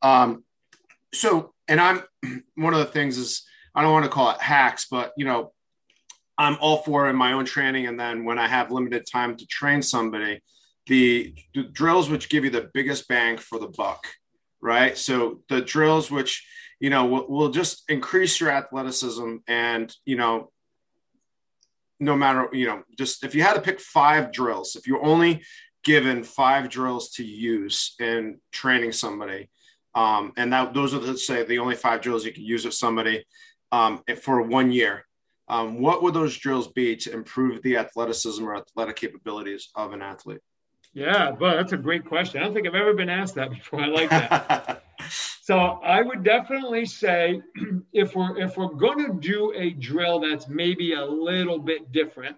um 0.00 0.42
so 1.12 1.52
and 1.70 1.80
I'm 1.80 2.02
one 2.56 2.74
of 2.74 2.80
the 2.80 2.86
things 2.86 3.16
is 3.16 3.44
I 3.74 3.82
don't 3.82 3.92
want 3.92 4.04
to 4.04 4.10
call 4.10 4.30
it 4.32 4.42
hacks, 4.42 4.86
but 4.90 5.12
you 5.16 5.24
know, 5.24 5.52
I'm 6.36 6.56
all 6.60 6.78
for 6.78 7.08
in 7.08 7.16
my 7.16 7.32
own 7.32 7.44
training. 7.44 7.86
And 7.86 7.98
then 7.98 8.24
when 8.24 8.38
I 8.38 8.48
have 8.48 8.72
limited 8.72 9.06
time 9.06 9.36
to 9.36 9.46
train 9.46 9.82
somebody, 9.82 10.40
the, 10.90 11.34
the 11.54 11.62
drills 11.62 12.10
which 12.10 12.28
give 12.28 12.44
you 12.44 12.50
the 12.50 12.70
biggest 12.74 13.08
bang 13.08 13.38
for 13.38 13.58
the 13.58 13.68
buck, 13.68 14.06
right? 14.60 14.98
So 14.98 15.42
the 15.48 15.62
drills 15.62 16.10
which 16.10 16.46
you 16.80 16.90
know 16.90 17.06
will, 17.06 17.28
will 17.28 17.50
just 17.50 17.84
increase 17.88 18.40
your 18.40 18.50
athleticism 18.50 19.36
and 19.46 19.94
you 20.04 20.16
know 20.16 20.50
no 21.98 22.16
matter 22.16 22.48
you 22.52 22.66
know 22.66 22.82
just 22.98 23.22
if 23.24 23.34
you 23.34 23.42
had 23.42 23.54
to 23.54 23.60
pick 23.60 23.78
five 23.78 24.32
drills 24.32 24.76
if 24.76 24.86
you're 24.86 25.04
only 25.04 25.42
given 25.84 26.24
five 26.24 26.70
drills 26.70 27.10
to 27.10 27.22
use 27.22 27.94
in 28.00 28.40
training 28.50 28.92
somebody 28.92 29.50
um, 29.94 30.32
and 30.36 30.52
that 30.52 30.72
those 30.72 30.94
are 30.94 31.00
let's 31.00 31.26
say 31.26 31.44
the 31.44 31.58
only 31.58 31.76
five 31.76 32.00
drills 32.00 32.24
you 32.24 32.32
can 32.32 32.44
use 32.44 32.64
with 32.64 32.74
somebody 32.74 33.24
um, 33.72 34.02
for 34.22 34.42
one 34.42 34.72
year. 34.72 35.04
Um, 35.48 35.80
what 35.80 36.02
would 36.02 36.14
those 36.14 36.36
drills 36.36 36.68
be 36.68 36.96
to 36.96 37.12
improve 37.12 37.60
the 37.62 37.76
athleticism 37.76 38.44
or 38.44 38.56
athletic 38.56 38.96
capabilities 38.96 39.70
of 39.74 39.92
an 39.92 40.00
athlete? 40.00 40.40
Yeah, 40.92 41.30
but 41.30 41.56
that's 41.56 41.72
a 41.72 41.76
great 41.76 42.04
question. 42.04 42.40
I 42.40 42.44
don't 42.44 42.54
think 42.54 42.66
I've 42.66 42.74
ever 42.74 42.94
been 42.94 43.10
asked 43.10 43.36
that 43.36 43.50
before. 43.50 43.80
I 43.80 43.86
like 43.86 44.10
that. 44.10 44.82
so 45.42 45.56
I 45.56 46.02
would 46.02 46.24
definitely 46.24 46.86
say 46.86 47.40
if 47.92 48.14
we're 48.14 48.38
if 48.38 48.56
we're 48.56 48.74
going 48.74 49.06
to 49.06 49.20
do 49.20 49.52
a 49.56 49.70
drill 49.70 50.20
that's 50.20 50.48
maybe 50.48 50.94
a 50.94 51.04
little 51.04 51.58
bit 51.58 51.92
different, 51.92 52.36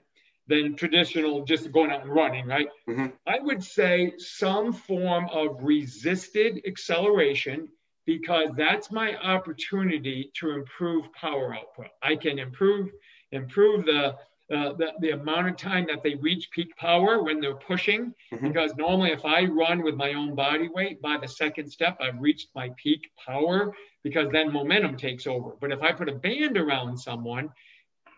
than 0.49 0.77
traditional 0.77 1.45
just 1.45 1.71
going 1.73 1.91
out 1.91 2.03
and 2.03 2.13
running, 2.13 2.47
right? 2.47 2.69
Mm-hmm. 2.89 3.07
I 3.27 3.39
would 3.41 3.63
say 3.63 4.13
some 4.19 4.73
form 4.73 5.29
of 5.33 5.63
resisted 5.63 6.63
acceleration 6.67 7.69
because 8.07 8.51
that's 8.57 8.91
my 8.91 9.17
opportunity 9.17 10.31
to 10.35 10.51
improve 10.51 11.13
power 11.13 11.55
output. 11.55 11.87
I 12.03 12.17
can 12.17 12.39
improve 12.39 12.91
improve 13.31 13.87
the 13.87 14.17
uh, 14.53 14.75
the, 14.75 14.93
the 15.01 15.11
amount 15.11 15.49
of 15.49 15.57
time 15.57 15.87
that 15.89 16.03
they 16.03 16.15
reach 16.17 16.51
peak 16.51 16.77
power 16.77 17.23
when 17.23 17.41
they're 17.41 17.55
pushing. 17.55 18.15
Mm-hmm. 18.33 18.49
Because 18.49 18.75
normally, 18.77 19.11
if 19.11 19.25
I 19.25 19.45
run 19.45 19.83
with 19.83 19.95
my 19.95 20.13
own 20.15 20.35
body 20.35 20.69
weight, 20.69 21.01
by 21.01 21.17
the 21.19 21.29
second 21.29 21.71
step, 21.71 21.97
I've 22.01 22.21
reached 22.21 22.49
my 22.55 22.71
peak 22.77 23.11
power 23.25 23.73
because 24.03 24.31
then 24.31 24.53
momentum 24.53 24.97
takes 24.97 25.27
over. 25.27 25.53
But 25.61 25.73
if 25.73 25.83
I 25.83 25.93
put 25.93 26.09
a 26.09 26.15
band 26.15 26.59
around 26.59 26.99
someone, 26.99 27.51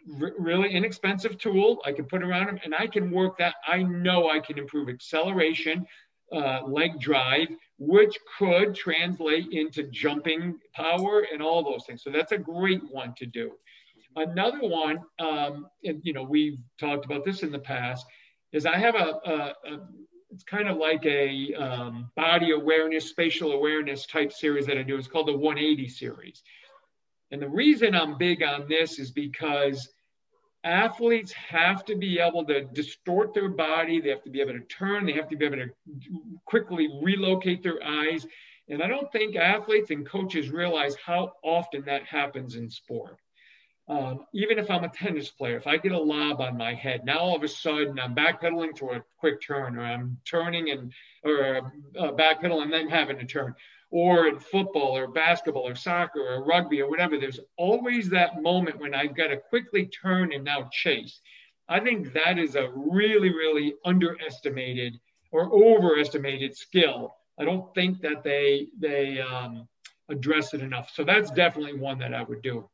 really 0.06 0.70
inexpensive 0.70 1.38
tool. 1.38 1.80
I 1.84 1.92
can 1.92 2.04
put 2.04 2.22
around 2.22 2.46
them 2.46 2.60
and 2.64 2.74
I 2.74 2.86
can 2.86 3.10
work 3.10 3.38
that. 3.38 3.54
I 3.66 3.82
know 3.82 4.28
I 4.28 4.40
can 4.40 4.58
improve 4.58 4.88
acceleration, 4.88 5.86
uh, 6.32 6.62
leg 6.66 7.00
drive, 7.00 7.48
which 7.78 8.16
could 8.38 8.74
translate 8.74 9.48
into 9.52 9.84
jumping 9.84 10.58
power 10.74 11.26
and 11.32 11.42
all 11.42 11.62
those 11.62 11.84
things. 11.86 12.02
So 12.02 12.10
that's 12.10 12.32
a 12.32 12.38
great 12.38 12.82
one 12.90 13.14
to 13.18 13.26
do. 13.26 13.52
Another 14.16 14.60
one, 14.60 14.98
um, 15.18 15.66
and 15.84 16.00
you 16.04 16.12
know, 16.12 16.22
we've 16.22 16.58
talked 16.78 17.04
about 17.04 17.24
this 17.24 17.42
in 17.42 17.50
the 17.50 17.58
past, 17.58 18.06
is 18.52 18.66
I 18.66 18.78
have 18.78 18.94
a, 18.94 19.20
a, 19.24 19.54
a 19.72 19.80
it's 20.30 20.44
kind 20.44 20.68
of 20.68 20.76
like 20.76 21.04
a 21.06 21.54
um, 21.54 22.10
body 22.16 22.50
awareness, 22.50 23.08
spatial 23.08 23.52
awareness 23.52 24.06
type 24.06 24.32
series 24.32 24.66
that 24.66 24.76
I 24.76 24.82
do. 24.82 24.96
It's 24.96 25.06
called 25.06 25.28
the 25.28 25.36
180 25.36 25.88
series. 25.88 26.42
And 27.30 27.40
the 27.40 27.48
reason 27.48 27.94
I'm 27.94 28.18
big 28.18 28.42
on 28.42 28.66
this 28.68 28.98
is 28.98 29.12
because 29.12 29.88
athletes 30.64 31.32
have 31.32 31.84
to 31.84 31.94
be 31.94 32.18
able 32.18 32.44
to 32.46 32.62
distort 32.64 33.32
their 33.32 33.48
body. 33.48 34.00
They 34.00 34.10
have 34.10 34.24
to 34.24 34.30
be 34.30 34.40
able 34.40 34.54
to 34.54 34.60
turn. 34.60 35.06
They 35.06 35.12
have 35.12 35.28
to 35.28 35.36
be 35.36 35.44
able 35.44 35.58
to 35.58 35.70
quickly 36.44 36.88
relocate 37.02 37.62
their 37.62 37.82
eyes. 37.84 38.26
And 38.68 38.82
I 38.82 38.88
don't 38.88 39.10
think 39.12 39.36
athletes 39.36 39.90
and 39.90 40.04
coaches 40.04 40.50
realize 40.50 40.96
how 40.96 41.32
often 41.44 41.84
that 41.86 42.04
happens 42.04 42.56
in 42.56 42.70
sport. 42.70 43.18
Um, 43.86 44.24
even 44.32 44.58
if 44.58 44.70
I'm 44.70 44.84
a 44.84 44.88
tennis 44.88 45.30
player, 45.30 45.58
if 45.58 45.66
I 45.66 45.76
get 45.76 45.92
a 45.92 45.98
lob 45.98 46.40
on 46.40 46.56
my 46.56 46.72
head, 46.72 47.04
now 47.04 47.18
all 47.18 47.36
of 47.36 47.42
a 47.42 47.48
sudden 47.48 48.00
I'm 48.00 48.14
backpedaling 48.14 48.74
to 48.76 48.90
a 48.90 49.04
quick 49.18 49.42
turn, 49.42 49.76
or 49.76 49.84
I'm 49.84 50.18
turning 50.24 50.70
and 50.70 50.92
or 51.22 51.70
uh, 51.98 52.12
backpedal 52.12 52.62
and 52.62 52.72
then 52.72 52.88
having 52.88 53.18
to 53.18 53.26
turn 53.26 53.54
or 53.94 54.26
in 54.26 54.40
football 54.40 54.96
or 54.96 55.06
basketball 55.06 55.68
or 55.68 55.76
soccer 55.76 56.20
or 56.20 56.44
rugby 56.44 56.82
or 56.82 56.90
whatever, 56.90 57.16
there's 57.16 57.38
always 57.56 58.10
that 58.10 58.42
moment 58.42 58.80
when 58.80 58.92
I've 58.92 59.16
got 59.16 59.28
to 59.28 59.36
quickly 59.36 59.86
turn 59.86 60.32
and 60.32 60.42
now 60.42 60.68
chase. 60.72 61.20
I 61.68 61.78
think 61.78 62.12
that 62.12 62.36
is 62.36 62.56
a 62.56 62.70
really, 62.74 63.30
really 63.30 63.74
underestimated 63.84 64.98
or 65.30 65.44
overestimated 65.52 66.56
skill. 66.56 67.14
I 67.38 67.44
don't 67.44 67.72
think 67.72 68.00
that 68.00 68.24
they 68.24 68.66
they 68.78 69.20
um, 69.20 69.68
address 70.08 70.54
it 70.54 70.60
enough. 70.60 70.90
So 70.92 71.04
that's 71.04 71.30
definitely 71.30 71.78
one 71.78 71.98
that 72.00 72.14
I 72.14 72.24
would 72.24 72.42
do. 72.42 72.68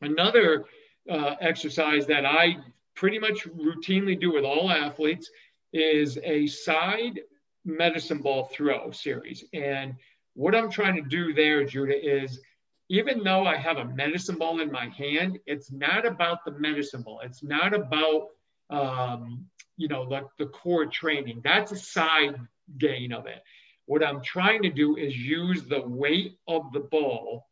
Another 0.00 0.64
uh, 1.10 1.34
exercise 1.40 2.06
that 2.06 2.24
I 2.24 2.58
pretty 2.94 3.18
much 3.18 3.46
routinely 3.46 4.18
do 4.18 4.32
with 4.32 4.44
all 4.44 4.70
athletes 4.70 5.30
is 5.72 6.18
a 6.24 6.46
side 6.46 7.20
medicine 7.64 8.18
ball 8.18 8.44
throw 8.52 8.90
series. 8.90 9.44
And 9.52 9.94
what 10.34 10.54
I'm 10.54 10.70
trying 10.70 10.96
to 10.96 11.08
do 11.08 11.34
there, 11.34 11.64
Judah, 11.64 11.96
is 11.96 12.40
even 12.88 13.22
though 13.22 13.44
I 13.44 13.56
have 13.56 13.76
a 13.76 13.84
medicine 13.84 14.36
ball 14.36 14.60
in 14.60 14.72
my 14.72 14.88
hand, 14.88 15.38
it's 15.46 15.70
not 15.70 16.06
about 16.06 16.44
the 16.44 16.52
medicine 16.52 17.02
ball. 17.02 17.20
It's 17.22 17.42
not 17.42 17.74
about, 17.74 18.28
um, 18.70 19.46
you 19.76 19.88
know, 19.88 20.08
the, 20.08 20.22
the 20.38 20.50
core 20.50 20.86
training. 20.86 21.42
That's 21.44 21.72
a 21.72 21.76
side 21.76 22.36
gain 22.78 23.12
of 23.12 23.26
it. 23.26 23.42
What 23.86 24.04
I'm 24.04 24.22
trying 24.22 24.62
to 24.62 24.70
do 24.70 24.96
is 24.96 25.16
use 25.16 25.64
the 25.64 25.82
weight 25.82 26.38
of 26.46 26.72
the 26.72 26.80
ball 26.80 27.47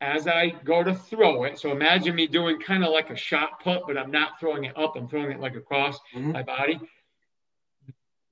as 0.00 0.26
I 0.26 0.50
go 0.64 0.82
to 0.82 0.94
throw 0.94 1.44
it. 1.44 1.58
So 1.58 1.72
imagine 1.72 2.14
me 2.14 2.26
doing 2.26 2.60
kind 2.60 2.84
of 2.84 2.92
like 2.92 3.10
a 3.10 3.16
shot 3.16 3.62
put, 3.62 3.86
but 3.86 3.96
I'm 3.96 4.10
not 4.10 4.38
throwing 4.38 4.64
it 4.64 4.76
up. 4.76 4.94
I'm 4.96 5.08
throwing 5.08 5.32
it 5.32 5.40
like 5.40 5.56
across 5.56 5.98
mm-hmm. 6.14 6.32
my 6.32 6.42
body 6.42 6.80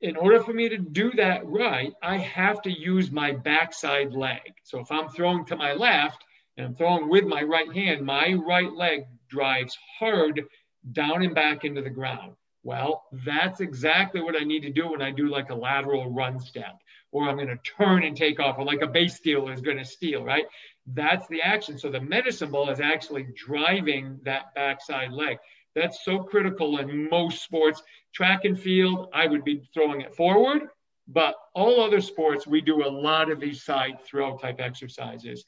in 0.05 0.16
order 0.16 0.38
for 0.42 0.53
me 0.53 0.68
to 0.68 0.77
do 0.77 1.12
that 1.12 1.46
right, 1.46 1.94
I 2.03 2.18
have 2.18 2.61
to 2.62 2.70
use 2.70 3.11
my 3.11 3.33
backside 3.33 4.12
leg. 4.12 4.53
So 4.62 4.81
if 4.81 4.92
I'm 4.92 5.09
throwing 5.09 5.46
to 5.46 5.57
my 5.57 5.72
left 5.72 6.22
and 6.59 6.66
I'm 6.66 6.74
throwing 6.74 7.09
with 7.09 7.24
my 7.24 7.42
right 7.42 7.72
hand, 7.72 8.05
my 8.05 8.35
right 8.35 8.70
leg 8.70 9.07
drives 9.31 9.79
hard 9.98 10.44
down 10.92 11.22
and 11.22 11.35
back 11.35 11.64
into 11.64 11.81
the 11.81 11.88
ground. 11.88 12.35
Well, 12.62 13.05
that's 13.24 13.61
exactly 13.61 14.20
what 14.20 14.38
I 14.38 14.44
need 14.44 14.61
to 14.61 14.70
do 14.70 14.90
when 14.90 15.00
I 15.00 15.11
do 15.11 15.29
like 15.29 15.48
a 15.48 15.55
lateral 15.55 16.12
run 16.12 16.38
step, 16.38 16.79
or 17.11 17.27
I'm 17.27 17.37
going 17.37 17.48
to 17.48 17.57
turn 17.57 18.05
and 18.05 18.14
take 18.14 18.40
off, 18.40 18.59
or 18.59 18.66
like 18.66 18.83
a 18.83 18.87
base 18.87 19.16
stealer 19.16 19.55
is 19.55 19.62
going 19.62 19.79
to 19.79 19.87
steal, 19.87 20.22
right? 20.22 20.44
That's 20.86 21.26
the 21.28 21.40
action. 21.40 21.78
So 21.78 21.90
the 21.90 22.00
medicine 22.00 22.50
ball 22.50 22.68
is 22.70 22.80
actually 22.80 23.26
driving 23.34 24.20
that 24.24 24.54
backside 24.54 25.12
leg. 25.12 25.38
That's 25.74 26.04
so 26.04 26.18
critical 26.18 26.78
in 26.78 27.08
most 27.08 27.42
sports. 27.42 27.82
Track 28.12 28.44
and 28.44 28.58
field, 28.58 29.08
I 29.12 29.26
would 29.26 29.44
be 29.44 29.68
throwing 29.72 30.02
it 30.02 30.14
forward, 30.14 30.68
but 31.08 31.34
all 31.54 31.80
other 31.80 32.00
sports, 32.00 32.46
we 32.46 32.60
do 32.60 32.86
a 32.86 32.88
lot 32.88 33.30
of 33.30 33.40
these 33.40 33.62
side 33.62 33.98
throw 34.04 34.36
type 34.36 34.60
exercises. 34.60 35.46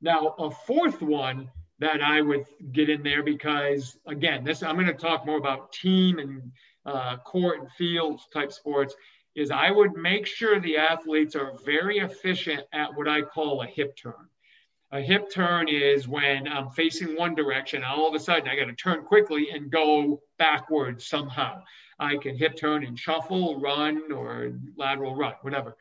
Now, 0.00 0.34
a 0.38 0.50
fourth 0.50 1.02
one 1.02 1.50
that 1.80 2.00
I 2.02 2.22
would 2.22 2.44
get 2.72 2.88
in 2.88 3.02
there 3.02 3.22
because, 3.22 3.98
again, 4.06 4.44
this 4.44 4.62
I'm 4.62 4.76
going 4.76 4.86
to 4.86 4.94
talk 4.94 5.26
more 5.26 5.38
about 5.38 5.72
team 5.72 6.18
and 6.18 6.52
uh, 6.86 7.18
court 7.18 7.60
and 7.60 7.70
field 7.72 8.20
type 8.32 8.52
sports. 8.52 8.94
Is 9.34 9.50
I 9.52 9.70
would 9.70 9.94
make 9.94 10.26
sure 10.26 10.58
the 10.58 10.78
athletes 10.78 11.36
are 11.36 11.52
very 11.64 11.98
efficient 11.98 12.62
at 12.72 12.96
what 12.96 13.06
I 13.06 13.22
call 13.22 13.62
a 13.62 13.66
hip 13.66 13.96
turn. 13.96 14.28
A 14.90 15.02
hip 15.02 15.30
turn 15.30 15.68
is 15.68 16.08
when 16.08 16.48
I'm 16.48 16.70
facing 16.70 17.14
one 17.14 17.34
direction, 17.34 17.82
and 17.82 17.92
all 17.92 18.08
of 18.08 18.14
a 18.14 18.18
sudden 18.18 18.48
I 18.48 18.56
got 18.56 18.66
to 18.66 18.74
turn 18.74 19.04
quickly 19.04 19.50
and 19.50 19.70
go 19.70 20.22
backwards 20.38 21.06
somehow. 21.06 21.62
I 21.98 22.16
can 22.16 22.36
hip 22.36 22.56
turn 22.56 22.84
and 22.84 22.98
shuffle, 22.98 23.60
run, 23.60 24.10
or 24.10 24.54
lateral 24.76 25.14
run, 25.14 25.34
whatever. 25.42 25.76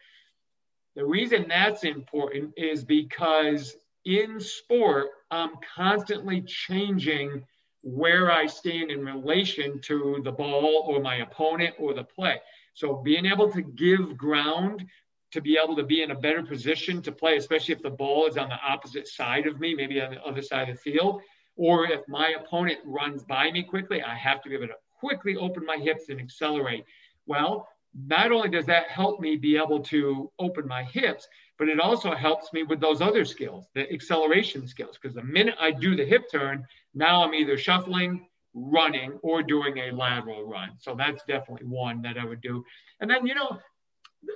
The 0.96 1.06
reason 1.06 1.46
that's 1.48 1.86
important 1.86 2.54
is 2.58 2.84
because 2.84 3.78
in 4.04 4.42
sport, 4.42 5.08
I'm 5.32 5.52
constantly 5.76 6.42
changing 6.42 7.44
where 7.84 8.30
I 8.30 8.46
stand 8.48 8.92
in 8.92 9.06
relation 9.06 9.80
to 9.82 10.20
the 10.24 10.32
ball 10.32 10.84
or 10.88 11.00
my 11.00 11.18
opponent 11.18 11.76
or 11.80 11.94
the 11.94 12.04
play. 12.04 12.42
So 12.74 12.96
being 12.96 13.26
able 13.26 13.52
to 13.54 13.62
give 13.62 14.18
ground 14.18 14.86
to 15.32 15.42
be 15.42 15.58
able 15.62 15.76
to 15.76 15.84
be 15.84 16.04
in 16.04 16.12
a 16.12 16.16
better 16.16 16.44
position 16.44 17.02
to 17.02 17.12
play, 17.12 17.38
especially 17.38 17.74
if 17.74 17.82
the 17.82 17.90
ball 17.90 18.28
is 18.28 18.38
on 18.38 18.50
the 18.50 18.60
opposite 18.66 19.08
side 19.08 19.46
of 19.46 19.60
me, 19.60 19.76
maybe 19.76 20.02
on 20.02 20.12
the 20.12 20.24
other 20.24 20.42
side 20.42 20.70
of 20.70 20.76
the 20.76 20.92
field, 20.92 21.22
or 21.56 21.86
if 21.86 22.02
my 22.08 22.36
opponent 22.40 22.80
runs 22.86 23.24
by 23.24 23.52
me 23.52 23.64
quickly, 23.64 24.02
I 24.02 24.16
have 24.16 24.42
to 24.44 24.50
be 24.50 24.56
able 24.56 24.68
to 24.68 24.76
quickly 25.00 25.36
open 25.36 25.66
my 25.66 25.78
hips 25.78 26.10
and 26.10 26.20
accelerate. 26.20 26.86
Well, 27.26 27.68
not 27.94 28.32
only 28.32 28.50
does 28.50 28.66
that 28.68 28.90
help 28.90 29.20
me 29.20 29.38
be 29.38 29.58
able 29.58 29.80
to 29.80 30.32
open 30.40 30.68
my 30.68 30.84
hips, 30.84 31.28
but 31.58 31.68
it 31.68 31.80
also 31.80 32.14
helps 32.14 32.54
me 32.54 32.64
with 32.64 32.80
those 32.80 33.02
other 33.02 33.26
skills, 33.26 33.68
the 33.74 33.92
acceleration 33.92 34.68
skills. 34.68 34.98
Because 35.02 35.16
the 35.16 35.24
minute 35.24 35.56
I 35.60 35.72
do 35.72 35.96
the 35.96 36.06
hip 36.06 36.30
turn, 36.32 36.66
now 36.94 37.24
I'm 37.24 37.34
either 37.34 37.58
shuffling, 37.58 38.28
running, 38.54 39.18
or 39.24 39.42
doing 39.42 39.80
a 39.80 39.92
lateral 39.92 40.48
run. 40.48 40.72
So 40.78 40.96
that's 40.96 41.24
definitely 41.28 41.68
one 41.68 42.02
that 42.04 42.18
I 42.18 42.26
would 42.26 42.42
do. 42.42 42.64
And 43.00 43.10
then, 43.10 43.26
you 43.26 43.34
know, 43.34 43.60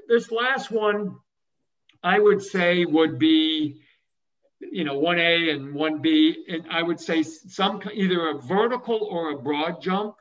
this 0.07 0.31
last 0.31 0.71
one, 0.71 1.17
I 2.03 2.19
would 2.19 2.41
say 2.41 2.85
would 2.85 3.19
be, 3.19 3.81
you 4.59 4.83
know, 4.83 4.99
1A 4.99 5.53
and 5.53 5.75
1B. 5.75 6.35
And 6.49 6.65
I 6.69 6.83
would 6.83 6.99
say 6.99 7.23
some 7.23 7.81
either 7.93 8.29
a 8.29 8.37
vertical 8.39 9.07
or 9.09 9.31
a 9.31 9.37
broad 9.37 9.81
jump. 9.81 10.15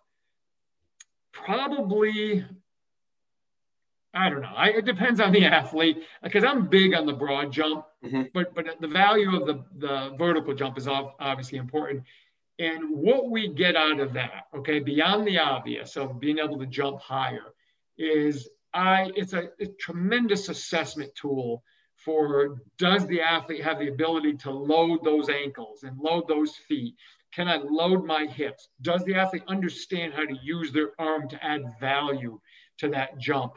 Probably 1.32 2.44
I 4.12 4.28
don't 4.28 4.42
know. 4.42 4.52
I, 4.56 4.70
it 4.70 4.84
depends 4.84 5.20
on 5.20 5.32
the 5.32 5.44
athlete 5.58 6.02
because 6.22 6.44
I'm 6.44 6.66
big 6.66 6.94
on 6.94 7.06
the 7.06 7.12
broad 7.12 7.52
jump, 7.52 7.86
mm-hmm. 8.04 8.22
but 8.34 8.54
but 8.54 8.66
the 8.80 8.88
value 8.88 9.40
of 9.40 9.46
the 9.46 9.64
the 9.78 10.16
vertical 10.16 10.54
jump 10.54 10.78
is 10.78 10.88
obviously 10.88 11.58
important. 11.58 12.04
And 12.58 12.90
what 12.90 13.30
we 13.30 13.48
get 13.48 13.74
out 13.74 14.00
of 14.00 14.12
that, 14.14 14.48
okay, 14.54 14.80
beyond 14.80 15.26
the 15.26 15.38
obvious 15.38 15.96
of 15.96 16.20
being 16.20 16.38
able 16.40 16.58
to 16.58 16.66
jump 16.66 17.00
higher, 17.00 17.54
is 17.96 18.48
I 18.72 19.10
it's 19.16 19.32
a, 19.32 19.48
a 19.60 19.66
tremendous 19.78 20.48
assessment 20.48 21.14
tool 21.14 21.62
for 21.96 22.60
does 22.78 23.06
the 23.06 23.20
athlete 23.20 23.62
have 23.62 23.78
the 23.78 23.88
ability 23.88 24.34
to 24.38 24.50
load 24.50 25.04
those 25.04 25.28
ankles 25.28 25.82
and 25.82 25.98
load 25.98 26.28
those 26.28 26.56
feet? 26.68 26.94
Can 27.32 27.48
I 27.48 27.56
load 27.56 28.04
my 28.04 28.26
hips? 28.26 28.68
Does 28.82 29.04
the 29.04 29.14
athlete 29.14 29.44
understand 29.48 30.14
how 30.14 30.24
to 30.24 30.36
use 30.42 30.72
their 30.72 30.90
arm 30.98 31.28
to 31.28 31.44
add 31.44 31.62
value 31.80 32.40
to 32.78 32.88
that 32.88 33.18
jump? 33.18 33.52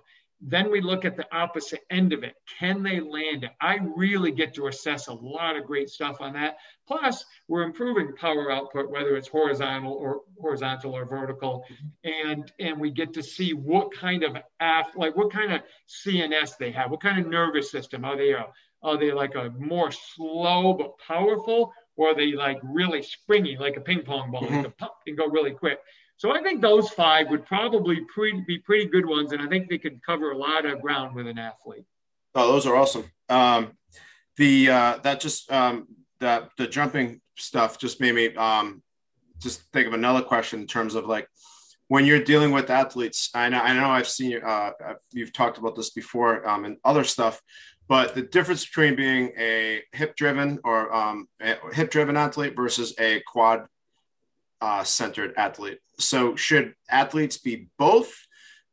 Then 0.45 0.69
we 0.69 0.82
look 0.82 1.06
at 1.06 1.15
the 1.15 1.25
opposite 1.34 1.79
end 1.89 2.12
of 2.12 2.23
it. 2.23 2.36
Can 2.60 2.84
they 2.84 2.99
land 2.99 3.45
it? 3.45 3.51
I 3.62 3.79
really 3.95 4.32
get 4.32 4.53
to 4.56 4.67
assess 4.67 5.08
a 5.08 5.13
lot 5.13 5.56
of 5.56 5.63
great 5.63 5.89
stuff 5.89 6.19
on 6.19 6.34
that. 6.34 6.58
Plus, 6.86 7.23
we're 7.47 7.63
improving 7.63 8.13
power 8.17 8.51
output, 8.51 8.91
whether 8.91 9.15
it's 9.15 9.29
horizontal 9.29 9.93
or 9.93 10.21
horizontal 10.39 10.93
or 10.93 11.06
vertical, 11.06 11.63
and 12.03 12.51
and 12.60 12.77
we 12.77 12.91
get 12.91 13.13
to 13.13 13.23
see 13.23 13.53
what 13.53 13.93
kind 13.93 14.23
of 14.23 14.36
af, 14.60 14.88
like 14.97 15.15
what 15.15 15.32
kind 15.32 15.53
of 15.53 15.62
CNS 15.88 16.58
they 16.58 16.71
have, 16.71 16.91
what 16.91 17.01
kind 17.01 17.19
of 17.19 17.32
nervous 17.32 17.71
system 17.71 18.03
are 18.03 18.17
they? 18.17 18.34
A, 18.34 18.45
are 18.84 18.97
they 18.97 19.13
like 19.13 19.36
a 19.36 19.49
more 19.58 19.91
slow 19.91 20.73
but 20.73 20.97
powerful, 21.08 21.71
or 21.95 22.15
they 22.15 22.34
like 22.34 22.60
really 22.63 23.03
springy, 23.03 23.58
like 23.60 23.77
a 23.77 23.82
ping 23.82 24.01
pong 24.01 24.32
ball, 24.32 24.43
mm-hmm. 24.43 24.58
like 24.58 24.67
a 24.67 24.71
pump 24.71 24.93
and 25.08 25.17
go 25.17 25.27
really 25.27 25.51
quick? 25.51 25.79
So 26.17 26.32
I 26.32 26.41
think 26.41 26.62
those 26.62 26.89
five 26.89 27.29
would 27.29 27.45
probably 27.45 28.01
pre- 28.13 28.43
be 28.47 28.60
pretty 28.60 28.86
good 28.86 29.06
ones, 29.06 29.32
and 29.32 29.41
I 29.41 29.47
think 29.47 29.69
they 29.69 29.77
could 29.77 30.01
cover 30.06 30.32
a 30.32 30.38
lot 30.38 30.65
of 30.65 30.82
ground 30.82 31.15
with 31.15 31.27
an 31.27 31.38
athlete. 31.38 31.86
Oh, 32.36 32.51
those 32.51 32.65
are 32.65 32.75
awesome. 32.75 33.12
Um, 33.29 33.73
the 34.38 34.69
uh, 34.69 34.97
that 35.03 35.19
just 35.19 35.51
um, 35.51 35.88
that 36.19 36.49
the 36.58 36.67
jumping 36.67 37.21
stuff 37.36 37.77
just 37.77 37.99
made 37.99 38.15
me 38.15 38.36
um, 38.36 38.82
just 39.39 39.62
think 39.71 39.88
of 39.88 39.93
another 39.93 40.21
question 40.21 40.62
in 40.62 40.67
terms 40.67 40.95
of 40.95 41.06
like 41.06 41.27
when 41.89 42.06
you're 42.06 42.23
dealing 42.23 42.51
with 42.51 42.69
athletes. 42.69 43.29
I 43.36 43.49
know 43.49 43.60
I 43.60 43.73
know 43.73 43.89
I've 43.89 44.08
seen 44.08 44.41
uh, 44.43 44.71
you've 45.12 45.34
talked 45.34 45.58
about 45.58 45.75
this 45.75 45.91
before 45.91 46.47
um, 46.47 46.65
and 46.65 46.77
other 46.84 47.03
stuff, 47.03 47.41
but 47.87 48.15
the 48.15 48.21
difference 48.21 48.65
between 48.65 48.95
being 48.95 49.31
a 49.37 49.81
hip 49.91 50.15
driven 50.15 50.59
or 50.63 50.93
um, 50.93 51.27
hip 51.73 51.91
driven 51.91 52.15
athlete 52.17 52.55
versus 52.55 52.93
a 52.99 53.21
quad 53.27 53.65
uh, 54.61 54.83
centered 54.83 55.33
athlete. 55.37 55.79
So 55.99 56.35
should 56.35 56.73
athletes 56.89 57.37
be 57.37 57.67
both? 57.77 58.13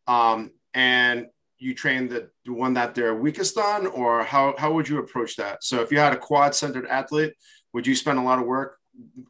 Um, 0.06 0.52
and 0.72 1.26
you 1.58 1.74
train 1.74 2.08
the, 2.08 2.30
the 2.44 2.52
one 2.52 2.74
that 2.74 2.94
they're 2.94 3.14
weakest 3.14 3.58
on, 3.58 3.86
or 3.86 4.22
how, 4.22 4.54
how 4.56 4.72
would 4.72 4.88
you 4.88 4.98
approach 4.98 5.36
that? 5.36 5.62
So 5.62 5.82
if 5.82 5.90
you 5.92 5.98
had 5.98 6.12
a 6.12 6.16
quad 6.16 6.54
centered 6.54 6.86
athlete, 6.86 7.34
would 7.72 7.86
you 7.86 7.94
spend 7.94 8.18
a 8.18 8.22
lot 8.22 8.38
of 8.38 8.46
work 8.46 8.78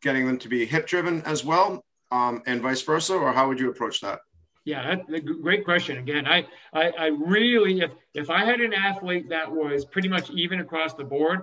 getting 0.01 0.27
them 0.27 0.39
to 0.39 0.49
be 0.49 0.65
hip 0.65 0.87
driven 0.87 1.23
as 1.23 1.45
well, 1.45 1.85
um, 2.11 2.43
and 2.47 2.63
vice 2.63 2.83
versa, 2.83 3.15
or 3.15 3.33
how 3.33 3.49
would 3.49 3.59
you 3.59 3.71
approach 3.71 4.01
that? 4.01 4.21
Yeah, 4.65 4.95
that's 4.95 5.11
a 5.11 5.21
great 5.21 5.65
question. 5.65 5.99
Again, 5.99 6.27
I, 6.27 6.47
I, 6.73 6.91
I 6.91 7.07
really, 7.07 7.81
if 7.81 7.93
if 8.15 8.29
I 8.31 8.45
had 8.45 8.61
an 8.61 8.75
athlete 8.75 9.31
that 9.31 9.51
was 9.51 9.85
pretty 9.85 10.09
much 10.09 10.31
even 10.31 10.61
across 10.61 10.95
the 10.95 11.05
board, 11.05 11.43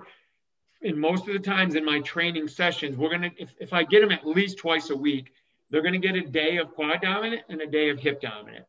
in 0.82 0.98
most 0.98 1.26
of 1.26 1.32
the 1.32 1.40
times 1.40 1.74
in 1.74 1.84
my 1.84 2.00
training 2.00 2.46
sessions, 2.46 2.96
we're 2.96 3.10
gonna 3.10 3.30
if, 3.36 3.54
if 3.58 3.72
I 3.72 3.82
get 3.82 4.00
them 4.00 4.12
at 4.12 4.26
least 4.26 4.58
twice 4.58 4.90
a 4.90 4.96
week, 4.96 5.32
they're 5.70 5.82
gonna 5.82 5.98
get 5.98 6.14
a 6.14 6.22
day 6.22 6.58
of 6.58 6.72
quad 6.72 7.00
dominant 7.02 7.42
and 7.48 7.60
a 7.60 7.66
day 7.66 7.90
of 7.90 7.98
hip 7.98 8.20
dominant. 8.20 8.64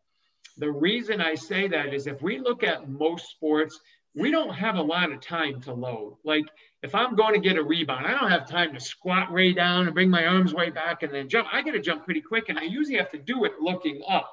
The 0.57 0.71
reason 0.71 1.21
I 1.21 1.35
say 1.35 1.67
that 1.67 1.93
is 1.93 2.07
if 2.07 2.21
we 2.21 2.39
look 2.39 2.63
at 2.63 2.89
most 2.89 3.29
sports, 3.29 3.79
we 4.15 4.31
don't 4.31 4.53
have 4.53 4.75
a 4.75 4.81
lot 4.81 5.11
of 5.11 5.21
time 5.21 5.61
to 5.61 5.73
load. 5.73 6.17
Like 6.23 6.45
if 6.81 6.95
I'm 6.95 7.15
going 7.15 7.33
to 7.33 7.39
get 7.39 7.57
a 7.57 7.63
rebound, 7.63 8.05
I 8.05 8.11
don't 8.11 8.31
have 8.31 8.47
time 8.47 8.73
to 8.73 8.79
squat 8.79 9.31
way 9.31 9.53
down 9.53 9.85
and 9.85 9.93
bring 9.93 10.09
my 10.09 10.25
arms 10.25 10.53
way 10.53 10.69
back 10.69 11.03
and 11.03 11.13
then 11.13 11.27
jump. 11.27 11.47
I 11.51 11.61
got 11.61 11.71
to 11.71 11.79
jump 11.79 12.05
pretty 12.05 12.21
quick, 12.21 12.49
and 12.49 12.57
I 12.57 12.63
usually 12.63 12.97
have 12.97 13.11
to 13.11 13.17
do 13.17 13.43
it 13.45 13.53
looking 13.59 14.01
up, 14.07 14.31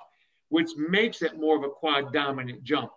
which 0.48 0.70
makes 0.76 1.22
it 1.22 1.38
more 1.38 1.56
of 1.56 1.64
a 1.64 1.68
quad 1.68 2.12
dominant 2.12 2.62
jump 2.62 2.90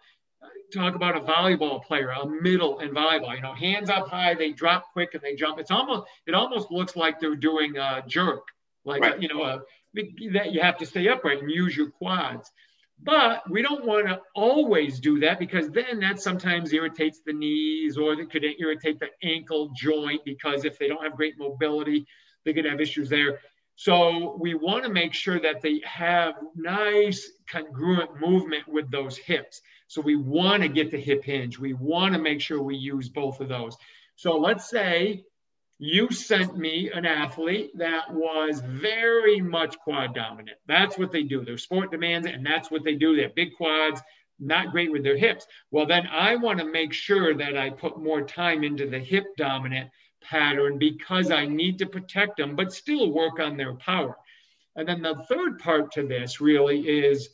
talk 0.73 0.95
about 0.95 1.17
a 1.17 1.21
volleyball 1.21 1.83
player, 1.83 2.09
a 2.09 2.25
middle 2.27 2.79
in 2.79 2.89
volleyball. 2.89 3.35
You 3.35 3.41
know, 3.41 3.53
hands 3.53 3.89
up 3.89 4.07
high, 4.07 4.35
they 4.35 4.51
drop 4.51 4.85
quick 4.93 5.13
and 5.13 5.21
they 5.21 5.35
jump. 5.35 5.59
It's 5.59 5.71
almost 5.71 6.07
it 6.27 6.33
almost 6.33 6.71
looks 6.71 6.95
like 6.95 7.19
they're 7.19 7.35
doing 7.35 7.77
a 7.77 8.03
jerk, 8.07 8.43
like 8.85 9.01
right. 9.01 9.21
you 9.21 9.27
know, 9.27 9.43
a, 9.43 9.61
that 10.33 10.51
you 10.51 10.61
have 10.61 10.77
to 10.77 10.85
stay 10.85 11.07
upright 11.07 11.41
and 11.41 11.51
use 11.51 11.75
your 11.75 11.89
quads. 11.89 12.51
But 13.01 13.49
we 13.49 13.61
don't 13.61 13.85
want 13.85 14.07
to 14.07 14.19
always 14.35 14.99
do 14.99 15.21
that 15.21 15.39
because 15.39 15.69
then 15.69 16.01
that 16.01 16.19
sometimes 16.19 16.73
irritates 16.73 17.21
the 17.25 17.31
knees 17.31 17.97
or 17.97 18.13
it 18.13 18.29
could 18.29 18.43
irritate 18.59 18.99
the 18.99 19.07
ankle 19.23 19.71
joint 19.73 20.21
because 20.25 20.65
if 20.65 20.77
they 20.77 20.89
don't 20.89 21.01
have 21.03 21.15
great 21.15 21.39
mobility, 21.39 22.05
they 22.43 22.53
could 22.53 22.65
have 22.65 22.81
issues 22.81 23.07
there. 23.07 23.39
So 23.79 24.35
we 24.37 24.55
want 24.55 24.83
to 24.83 24.89
make 24.89 25.13
sure 25.13 25.39
that 25.39 25.61
they 25.61 25.79
have 25.85 26.33
nice 26.53 27.31
congruent 27.49 28.19
movement 28.19 28.67
with 28.67 28.91
those 28.91 29.17
hips. 29.17 29.61
So 29.87 30.01
we 30.01 30.17
want 30.17 30.63
to 30.63 30.67
get 30.67 30.91
the 30.91 30.99
hip 30.99 31.23
hinge. 31.23 31.57
We 31.57 31.71
want 31.71 32.13
to 32.13 32.19
make 32.19 32.41
sure 32.41 32.61
we 32.61 32.75
use 32.75 33.07
both 33.07 33.39
of 33.39 33.47
those. 33.47 33.77
So 34.17 34.37
let's 34.37 34.69
say 34.69 35.23
you 35.77 36.11
sent 36.11 36.57
me 36.57 36.91
an 36.93 37.05
athlete 37.05 37.71
that 37.77 38.13
was 38.13 38.59
very 38.59 39.39
much 39.39 39.79
quad 39.79 40.13
dominant. 40.13 40.57
That's 40.67 40.97
what 40.97 41.13
they 41.13 41.23
do. 41.23 41.45
Their 41.45 41.57
sport 41.57 41.89
demands 41.89 42.27
it, 42.27 42.35
and 42.35 42.45
that's 42.45 42.69
what 42.69 42.83
they 42.83 42.95
do. 42.95 43.15
They 43.15 43.21
have 43.21 43.33
big 43.33 43.55
quads, 43.55 44.01
not 44.41 44.73
great 44.73 44.91
with 44.91 45.05
their 45.05 45.17
hips. 45.17 45.47
Well, 45.71 45.85
then 45.85 46.05
I 46.11 46.35
want 46.35 46.59
to 46.59 46.65
make 46.65 46.91
sure 46.91 47.33
that 47.33 47.57
I 47.57 47.69
put 47.69 47.97
more 47.97 48.23
time 48.23 48.65
into 48.65 48.89
the 48.89 48.99
hip 48.99 49.23
dominant 49.37 49.89
pattern 50.21 50.77
because 50.77 51.31
I 51.31 51.45
need 51.45 51.79
to 51.79 51.85
protect 51.85 52.37
them, 52.37 52.55
but 52.55 52.73
still 52.73 53.11
work 53.11 53.39
on 53.39 53.57
their 53.57 53.73
power. 53.73 54.15
And 54.75 54.87
then 54.87 55.01
the 55.01 55.15
third 55.27 55.59
part 55.59 55.91
to 55.93 56.03
this 56.03 56.39
really 56.39 56.81
is 56.81 57.29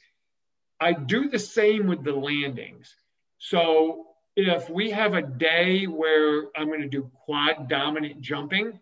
I 0.80 0.94
do 0.94 1.30
the 1.30 1.40
same 1.40 1.88
with 1.88 2.04
the 2.04 2.14
landings. 2.14 2.94
So 3.38 4.08
if 4.36 4.70
we 4.70 4.92
have 4.92 5.14
a 5.14 5.22
day 5.22 5.86
where 5.86 6.46
I'm 6.56 6.68
going 6.68 6.82
to 6.82 6.88
do 6.88 7.12
quad 7.26 7.70
dominant 7.70 8.22
jumping, 8.22 8.80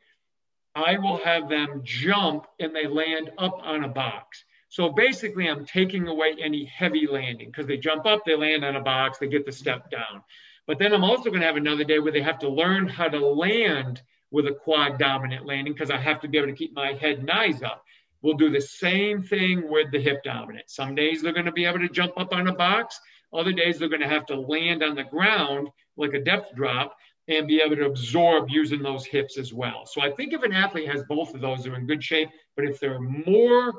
I 0.76 0.98
will 0.98 1.18
have 1.18 1.50
them 1.50 1.82
jump 1.84 2.48
and 2.60 2.76
they 2.76 2.88
land 2.88 3.32
up 3.38 3.60
on 3.62 3.84
a 3.84 3.90
box. 3.90 4.44
So 4.70 4.90
basically, 4.90 5.48
I'm 5.48 5.66
taking 5.66 6.08
away 6.08 6.36
any 6.42 6.66
heavy 6.66 7.06
landing 7.06 7.50
because 7.50 7.68
they 7.68 7.78
jump 7.78 8.08
up, 8.08 8.26
they 8.26 8.36
land 8.36 8.66
on 8.66 8.76
a 8.76 8.82
box, 8.82 9.20
they 9.20 9.28
get 9.28 9.46
the 9.46 9.52
step 9.52 9.92
down. 9.92 10.24
But 10.68 10.80
then 10.80 10.94
I'm 10.94 11.04
also 11.04 11.30
going 11.30 11.42
to 11.42 11.48
have 11.48 11.58
another 11.58 11.84
day 11.84 12.00
where 12.00 12.12
they 12.12 12.22
have 12.22 12.40
to 12.40 12.50
learn 12.50 12.88
how 12.88 13.10
to 13.10 13.20
land 13.20 14.02
with 14.32 14.48
a 14.48 14.54
quad 14.54 14.98
dominant 14.98 15.46
landing 15.46 15.74
because 15.74 15.92
I 15.92 15.98
have 15.98 16.22
to 16.22 16.28
be 16.28 16.38
able 16.38 16.48
to 16.48 16.56
keep 16.56 16.74
my 16.74 16.94
head 16.94 17.20
and 17.20 17.30
eyes 17.30 17.62
up. 17.62 17.84
We'll 18.22 18.38
do 18.38 18.50
the 18.50 18.62
same 18.62 19.22
thing 19.22 19.70
with 19.70 19.92
the 19.92 20.00
hip 20.00 20.24
dominant. 20.24 20.70
Some 20.70 20.96
days 20.96 21.22
they're 21.22 21.34
going 21.34 21.46
to 21.46 21.52
be 21.52 21.66
able 21.66 21.80
to 21.80 21.90
jump 21.90 22.14
up 22.18 22.34
on 22.34 22.48
a 22.48 22.56
box. 22.56 23.00
Other 23.34 23.52
days 23.52 23.78
they're 23.78 23.90
going 23.90 24.02
to 24.02 24.08
have 24.08 24.26
to 24.28 24.40
land 24.40 24.82
on 24.84 24.96
the 24.96 25.04
ground 25.04 25.70
like 25.98 26.14
a 26.14 26.24
depth 26.24 26.56
drop 26.56 26.96
and 27.28 27.48
be 27.48 27.62
able 27.62 27.76
to 27.76 27.86
absorb 27.86 28.50
using 28.50 28.82
those 28.82 29.06
hips 29.06 29.38
as 29.38 29.54
well. 29.54 29.86
So 29.86 30.02
I 30.02 30.12
think 30.12 30.34
if 30.34 30.44
an 30.44 30.54
athlete 30.54 30.90
has 30.90 31.04
both 31.08 31.34
of 31.34 31.42
those, 31.42 31.64
they're 31.64 31.76
in 31.76 31.86
good 31.86 32.04
shape. 32.04 32.30
But 32.56 32.66
if 32.66 32.80
they're 32.80 33.00
more 33.00 33.74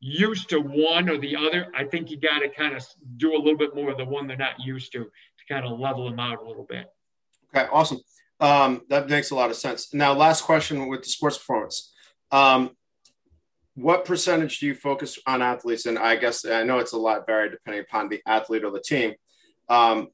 used 0.00 0.48
to 0.50 0.60
one 0.60 1.08
or 1.08 1.18
the 1.18 1.36
other, 1.36 1.66
I 1.76 1.84
think 1.84 2.10
you 2.10 2.18
got 2.18 2.40
to 2.40 2.48
kind 2.48 2.76
of 2.76 2.86
do 3.16 3.34
a 3.34 3.38
little 3.38 3.56
bit 3.56 3.74
more 3.74 3.90
of 3.90 3.98
the 3.98 4.04
one 4.04 4.26
they're 4.26 4.36
not 4.36 4.64
used 4.64 4.92
to 4.92 5.04
to 5.04 5.37
kind 5.48 5.66
of 5.66 5.78
level 5.78 6.08
them 6.08 6.18
out 6.18 6.42
a 6.42 6.46
little 6.46 6.66
bit. 6.68 6.86
Okay, 7.54 7.68
awesome. 7.72 7.98
Um, 8.40 8.82
that 8.88 9.08
makes 9.08 9.30
a 9.30 9.34
lot 9.34 9.50
of 9.50 9.56
sense. 9.56 9.92
Now, 9.92 10.12
last 10.12 10.42
question 10.42 10.88
with 10.88 11.02
the 11.02 11.08
sports 11.08 11.38
performance. 11.38 11.92
Um, 12.30 12.70
what 13.74 14.04
percentage 14.04 14.58
do 14.58 14.66
you 14.66 14.74
focus 14.74 15.18
on 15.26 15.40
athletes? 15.40 15.86
And 15.86 15.98
I 15.98 16.16
guess 16.16 16.44
I 16.44 16.64
know 16.64 16.78
it's 16.78 16.92
a 16.92 16.98
lot 16.98 17.26
varied 17.26 17.52
depending 17.52 17.82
upon 17.82 18.08
the 18.08 18.20
athlete 18.26 18.64
or 18.64 18.70
the 18.70 18.80
team. 18.80 19.14
Um, 19.68 20.08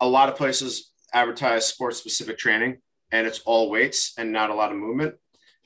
a 0.00 0.06
lot 0.06 0.28
of 0.28 0.36
places 0.36 0.92
advertise 1.12 1.66
sports 1.66 1.96
specific 1.98 2.38
training 2.38 2.78
and 3.12 3.26
it's 3.26 3.40
all 3.40 3.70
weights 3.70 4.14
and 4.18 4.32
not 4.32 4.50
a 4.50 4.54
lot 4.54 4.72
of 4.72 4.78
movement. 4.78 5.14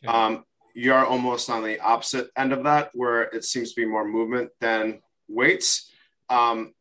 Okay. 0.05 0.13
Um, 0.13 0.45
you're 0.75 1.05
almost 1.05 1.51
on 1.51 1.63
the 1.63 1.81
opposite 1.81 2.29
end 2.37 2.53
of 2.53 2.65
that 2.65 2.91
where 2.95 3.23
it 3.23 3.45
seems 3.45 3.73
to 3.73 3.81
be 3.81 3.87
more 3.87 4.07
movement 4.07 4.51
than 4.61 5.01
weights. 5.29 5.91
Um, 6.29 6.75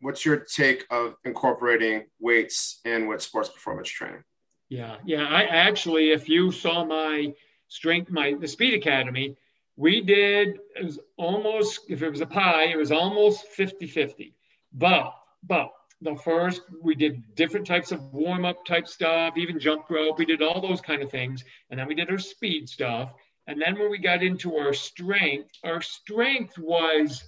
what's 0.00 0.24
your 0.24 0.36
take 0.36 0.84
of 0.90 1.16
incorporating 1.24 2.04
weights 2.20 2.80
in 2.84 3.06
with 3.06 3.22
sports 3.22 3.48
performance 3.48 3.88
training? 3.88 4.22
Yeah, 4.68 4.96
yeah. 5.04 5.26
I 5.26 5.44
actually, 5.44 6.10
if 6.10 6.28
you 6.28 6.50
saw 6.50 6.84
my 6.84 7.32
strength, 7.68 8.10
my 8.10 8.34
the 8.34 8.48
Speed 8.48 8.74
Academy, 8.74 9.36
we 9.76 10.00
did 10.00 10.58
it 10.74 10.84
was 10.84 10.98
almost 11.16 11.80
if 11.88 12.02
it 12.02 12.10
was 12.10 12.20
a 12.20 12.26
pie, 12.26 12.64
it 12.64 12.76
was 12.76 12.92
almost 12.92 13.46
50-50. 13.56 14.32
But 14.72 15.14
but 15.42 15.72
the 16.02 16.16
first 16.16 16.62
we 16.82 16.94
did 16.94 17.34
different 17.34 17.66
types 17.66 17.92
of 17.92 18.12
warm-up 18.12 18.64
type 18.66 18.86
stuff 18.86 19.34
even 19.36 19.58
jump 19.58 19.88
rope 19.88 20.18
we 20.18 20.26
did 20.26 20.42
all 20.42 20.60
those 20.60 20.80
kind 20.80 21.02
of 21.02 21.10
things 21.10 21.42
and 21.70 21.80
then 21.80 21.88
we 21.88 21.94
did 21.94 22.10
our 22.10 22.18
speed 22.18 22.68
stuff 22.68 23.14
and 23.46 23.60
then 23.60 23.78
when 23.78 23.90
we 23.90 23.96
got 23.96 24.22
into 24.22 24.56
our 24.56 24.74
strength 24.74 25.50
our 25.64 25.80
strength 25.80 26.58
was 26.58 27.24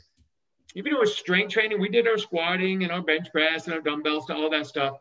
even 0.74 0.92
though 0.92 1.04
strength 1.04 1.52
training 1.52 1.80
we 1.80 1.88
did 1.88 2.06
our 2.06 2.18
squatting 2.18 2.82
and 2.82 2.92
our 2.92 3.02
bench 3.02 3.30
press 3.32 3.66
and 3.66 3.74
our 3.74 3.80
dumbbells 3.80 4.28
and 4.28 4.38
all 4.38 4.50
that 4.50 4.66
stuff 4.66 4.98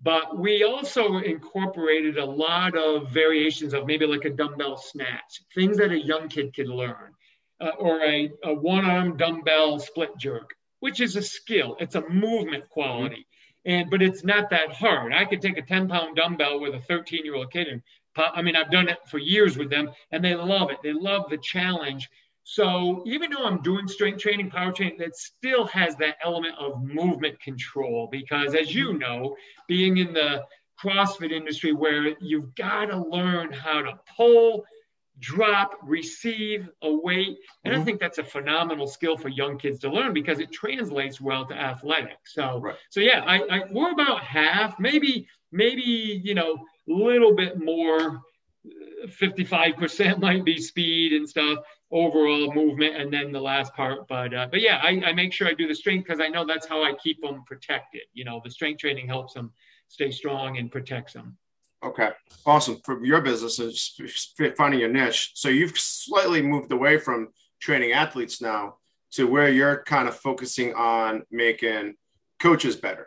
but 0.00 0.38
we 0.38 0.62
also 0.62 1.16
incorporated 1.18 2.18
a 2.18 2.24
lot 2.24 2.76
of 2.76 3.10
variations 3.10 3.74
of 3.74 3.86
maybe 3.86 4.06
like 4.06 4.24
a 4.24 4.30
dumbbell 4.30 4.76
snatch 4.76 5.42
things 5.54 5.76
that 5.76 5.90
a 5.90 5.98
young 5.98 6.28
kid 6.28 6.54
could 6.54 6.68
learn 6.68 7.12
uh, 7.60 7.70
or 7.78 8.00
a, 8.02 8.30
a 8.44 8.54
one 8.54 8.84
arm 8.84 9.16
dumbbell 9.16 9.78
split 9.78 10.10
jerk 10.18 10.54
which 10.80 11.00
is 11.00 11.16
a 11.16 11.22
skill. 11.22 11.76
It's 11.80 11.94
a 11.94 12.08
movement 12.08 12.68
quality. 12.68 13.26
And 13.64 13.90
but 13.90 14.02
it's 14.02 14.24
not 14.24 14.50
that 14.50 14.72
hard. 14.72 15.12
I 15.12 15.24
could 15.24 15.42
take 15.42 15.58
a 15.58 15.62
10 15.62 15.88
pound 15.88 16.16
dumbbell 16.16 16.60
with 16.60 16.74
a 16.74 16.80
13 16.80 17.24
year 17.24 17.34
old 17.34 17.50
kid 17.52 17.68
and 17.68 17.82
I 18.16 18.42
mean 18.42 18.56
I've 18.56 18.70
done 18.70 18.88
it 18.88 18.98
for 19.08 19.18
years 19.18 19.56
with 19.56 19.70
them 19.70 19.90
and 20.10 20.24
they 20.24 20.34
love 20.34 20.70
it. 20.70 20.78
They 20.82 20.92
love 20.92 21.28
the 21.28 21.38
challenge. 21.38 22.08
So 22.50 23.02
even 23.04 23.30
though 23.30 23.44
I'm 23.44 23.60
doing 23.60 23.86
strength 23.86 24.22
training, 24.22 24.48
power 24.48 24.72
training, 24.72 24.96
that 25.00 25.14
still 25.14 25.66
has 25.66 25.96
that 25.96 26.16
element 26.24 26.54
of 26.58 26.82
movement 26.82 27.38
control 27.42 28.08
because 28.10 28.54
as 28.54 28.74
you 28.74 28.96
know, 28.96 29.36
being 29.66 29.98
in 29.98 30.14
the 30.14 30.44
CrossFit 30.82 31.30
industry 31.30 31.74
where 31.74 32.14
you've 32.22 32.54
got 32.54 32.86
to 32.86 32.96
learn 32.96 33.52
how 33.52 33.82
to 33.82 34.00
pull 34.16 34.64
drop, 35.18 35.72
receive, 35.82 36.70
await. 36.80 37.36
And 37.64 37.74
mm-hmm. 37.74 37.82
I 37.82 37.84
think 37.84 38.00
that's 38.00 38.16
a 38.16 38.24
phenomenal 38.24 38.86
skill 38.86 39.18
for 39.18 39.28
young 39.28 39.58
kids 39.58 39.80
to 39.80 39.90
learn 39.90 40.14
because 40.14 40.38
it 40.38 40.50
translates 40.50 41.20
well 41.20 41.44
to 41.48 41.54
athletics. 41.54 42.32
So, 42.32 42.60
right. 42.60 42.76
so 42.88 43.00
yeah, 43.00 43.24
I, 43.26 43.40
I, 43.40 43.60
we're 43.70 43.92
about 43.92 44.22
half, 44.22 44.80
maybe, 44.80 45.28
maybe, 45.52 45.82
you 46.24 46.34
know, 46.34 46.54
a 46.54 46.92
little 46.92 47.34
bit 47.34 47.62
more, 47.62 48.22
55% 49.06 50.18
might 50.20 50.44
be 50.44 50.60
speed 50.60 51.12
and 51.12 51.28
stuff, 51.28 51.58
overall 51.90 52.52
movement, 52.52 52.96
and 52.96 53.12
then 53.12 53.32
the 53.32 53.40
last 53.40 53.74
part. 53.74 54.06
But, 54.08 54.34
uh, 54.34 54.48
but 54.50 54.60
yeah, 54.60 54.80
I, 54.82 55.00
I 55.06 55.12
make 55.12 55.32
sure 55.32 55.48
I 55.48 55.54
do 55.54 55.66
the 55.66 55.74
strength 55.74 56.06
because 56.06 56.20
I 56.20 56.28
know 56.28 56.44
that's 56.46 56.66
how 56.66 56.82
I 56.82 56.92
keep 56.94 57.20
them 57.22 57.44
protected. 57.46 58.02
You 58.12 58.24
know, 58.24 58.40
the 58.44 58.50
strength 58.50 58.80
training 58.80 59.06
helps 59.06 59.34
them 59.34 59.52
stay 59.88 60.10
strong 60.10 60.58
and 60.58 60.70
protects 60.70 61.14
them. 61.14 61.36
Okay, 61.84 62.10
awesome. 62.44 62.80
For 62.84 63.04
your 63.04 63.20
business 63.20 63.58
is 63.58 63.94
finding 64.56 64.80
your 64.80 64.88
niche. 64.88 65.30
So 65.34 65.48
you've 65.48 65.78
slightly 65.78 66.42
moved 66.42 66.72
away 66.72 66.98
from 66.98 67.28
training 67.60 67.92
athletes 67.92 68.42
now 68.42 68.76
to 69.12 69.26
where 69.26 69.48
you're 69.48 69.84
kind 69.84 70.08
of 70.08 70.16
focusing 70.16 70.74
on 70.74 71.22
making 71.30 71.94
coaches 72.40 72.76
better, 72.76 73.06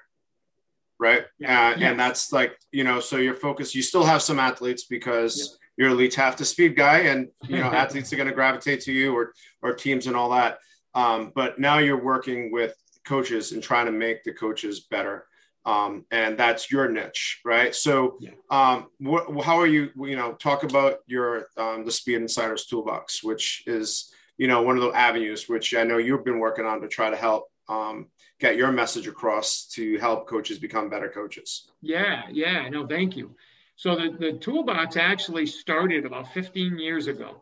right? 1.00 1.24
Yeah. 1.38 1.70
Uh, 1.70 1.80
yeah. 1.80 1.90
And 1.92 2.00
that's 2.00 2.32
like 2.32 2.58
you 2.72 2.84
know, 2.86 3.02
so 3.02 3.18
your 3.18 3.34
focus. 3.34 3.76
You 3.76 3.82
still 3.82 4.06
have 4.06 4.22
some 4.22 4.40
athletes 4.40 4.86
because 4.86 5.38
yeah. 5.38 5.61
You're 5.82 5.94
Lee 5.94 6.10
Taft 6.10 6.38
the 6.38 6.46
speed 6.46 6.76
guy, 6.76 7.00
and 7.00 7.28
you 7.48 7.58
know, 7.58 7.66
athletes 7.74 8.14
are 8.14 8.18
going 8.18 8.30
to 8.30 8.36
gravitate 8.36 8.82
to 8.82 8.94
you 8.94 9.16
or 9.16 9.34
or 9.62 9.74
teams 9.74 10.08
and 10.08 10.16
all 10.16 10.30
that. 10.30 10.60
Um, 10.94 11.32
but 11.34 11.60
now 11.60 11.80
you're 11.80 12.04
working 12.04 12.52
with 12.52 12.76
coaches 13.06 13.52
and 13.52 13.64
trying 13.64 13.88
to 13.88 13.92
make 13.92 14.24
the 14.24 14.32
coaches 14.32 14.82
better 14.82 15.26
um, 15.66 16.06
and 16.10 16.38
that's 16.38 16.72
your 16.72 16.90
niche, 16.90 17.42
right? 17.46 17.74
So, 17.76 18.18
yeah. 18.20 18.32
um, 18.50 18.88
what, 19.00 19.46
how 19.46 19.60
are 19.60 19.68
you? 19.68 19.90
You 19.96 20.16
know, 20.16 20.34
talk 20.34 20.64
about 20.64 21.00
your 21.06 21.48
um, 21.58 21.86
the 21.86 21.92
Speed 21.92 22.16
Insiders 22.16 22.66
Toolbox, 22.66 23.24
which 23.24 23.64
is 23.68 24.12
you 24.38 24.48
know 24.48 24.64
one 24.64 24.76
of 24.78 24.82
the 24.82 24.92
avenues 24.92 25.48
which 25.48 25.76
I 25.76 25.84
know 25.84 25.98
you've 25.98 26.26
been 26.26 26.40
working 26.40 26.66
on 26.66 26.82
to 26.82 26.88
try 26.88 27.10
to 27.10 27.16
help 27.16 27.46
um, 27.70 28.08
get 28.40 28.58
your 28.58 28.72
message 28.72 29.08
across 29.08 29.68
to 29.74 30.00
help 30.00 30.28
coaches 30.28 30.58
become 30.58 30.90
better 30.90 31.10
coaches. 31.10 31.70
Yeah, 31.82 32.24
yeah, 32.32 32.68
no, 32.70 32.88
thank 32.88 33.16
you. 33.16 33.36
So 33.82 33.96
the, 33.96 34.16
the 34.16 34.34
toolbox 34.34 34.96
actually 34.96 35.48
started 35.48 36.06
about 36.06 36.32
15 36.36 36.78
years 36.78 37.08
ago. 37.08 37.42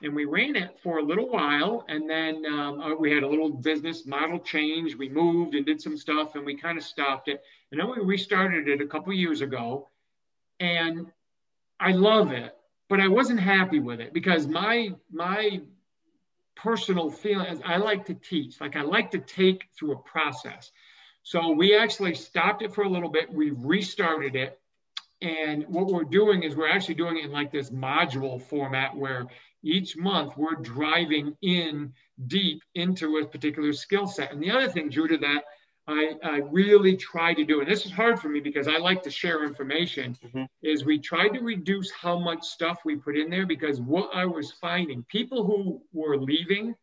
And 0.00 0.14
we 0.14 0.24
ran 0.24 0.54
it 0.54 0.78
for 0.84 0.98
a 0.98 1.02
little 1.02 1.28
while 1.28 1.84
and 1.88 2.08
then 2.08 2.46
um, 2.46 2.80
uh, 2.80 2.94
we 2.94 3.10
had 3.12 3.24
a 3.24 3.28
little 3.28 3.50
business 3.50 4.06
model 4.06 4.38
change. 4.38 4.94
We 4.94 5.08
moved 5.08 5.56
and 5.56 5.66
did 5.66 5.82
some 5.82 5.96
stuff 5.96 6.36
and 6.36 6.46
we 6.46 6.54
kind 6.54 6.78
of 6.78 6.84
stopped 6.84 7.26
it. 7.26 7.42
And 7.72 7.80
then 7.80 7.90
we 7.90 8.04
restarted 8.04 8.68
it 8.68 8.80
a 8.80 8.86
couple 8.86 9.12
years 9.12 9.40
ago. 9.40 9.88
And 10.60 11.08
i 11.80 11.90
love 11.90 12.30
it 12.30 12.54
but 12.88 13.00
i 13.00 13.08
wasn't 13.08 13.40
happy 13.40 13.80
with 13.80 14.00
it 14.00 14.12
because 14.12 14.46
my 14.46 14.92
my 15.10 15.60
personal 16.54 17.10
feeling 17.10 17.46
is 17.46 17.60
i 17.64 17.78
like 17.78 18.04
to 18.04 18.14
teach. 18.14 18.60
Like 18.60 18.76
i 18.76 18.82
like 18.82 19.10
to 19.10 19.18
take 19.18 19.66
through 19.76 19.92
a 19.94 20.02
process. 20.02 20.70
So 21.24 21.50
we 21.50 21.76
actually 21.76 22.14
stopped 22.14 22.62
it 22.62 22.72
for 22.72 22.82
a 22.82 22.88
little 22.88 23.08
bit. 23.08 23.32
We 23.32 23.50
restarted 23.50 24.36
it 24.36 24.60
and 25.22 25.64
what 25.68 25.86
we're 25.86 26.04
doing 26.04 26.42
is 26.42 26.56
we're 26.56 26.70
actually 26.70 26.94
doing 26.94 27.18
it 27.18 27.24
in 27.26 27.32
like 27.32 27.52
this 27.52 27.70
module 27.70 28.40
format 28.40 28.96
where 28.96 29.26
each 29.62 29.96
month 29.96 30.36
we're 30.36 30.54
driving 30.54 31.36
in 31.42 31.92
deep 32.26 32.62
into 32.74 33.18
a 33.18 33.26
particular 33.26 33.72
skill 33.72 34.06
set. 34.06 34.32
And 34.32 34.42
the 34.42 34.50
other 34.50 34.68
thing, 34.68 34.90
to 34.90 35.18
that 35.18 35.42
I, 35.86 36.12
I, 36.22 36.36
really 36.50 36.96
try 36.96 37.34
to 37.34 37.44
do, 37.44 37.60
and 37.60 37.68
this 37.68 37.84
is 37.84 37.92
hard 37.92 38.20
for 38.20 38.28
me 38.28 38.40
because 38.40 38.68
I 38.68 38.76
like 38.76 39.02
to 39.02 39.10
share 39.10 39.44
information, 39.44 40.16
mm-hmm. 40.24 40.44
is 40.62 40.84
we 40.84 40.98
tried 40.98 41.30
to 41.30 41.40
reduce 41.40 41.90
how 41.90 42.18
much 42.18 42.44
stuff 42.44 42.80
we 42.84 42.96
put 42.96 43.16
in 43.16 43.28
there 43.28 43.46
because 43.46 43.80
what 43.80 44.10
I 44.14 44.24
was 44.26 44.52
finding, 44.52 45.04
people 45.08 45.44
who 45.44 45.82
were 45.92 46.16
leaving 46.16 46.74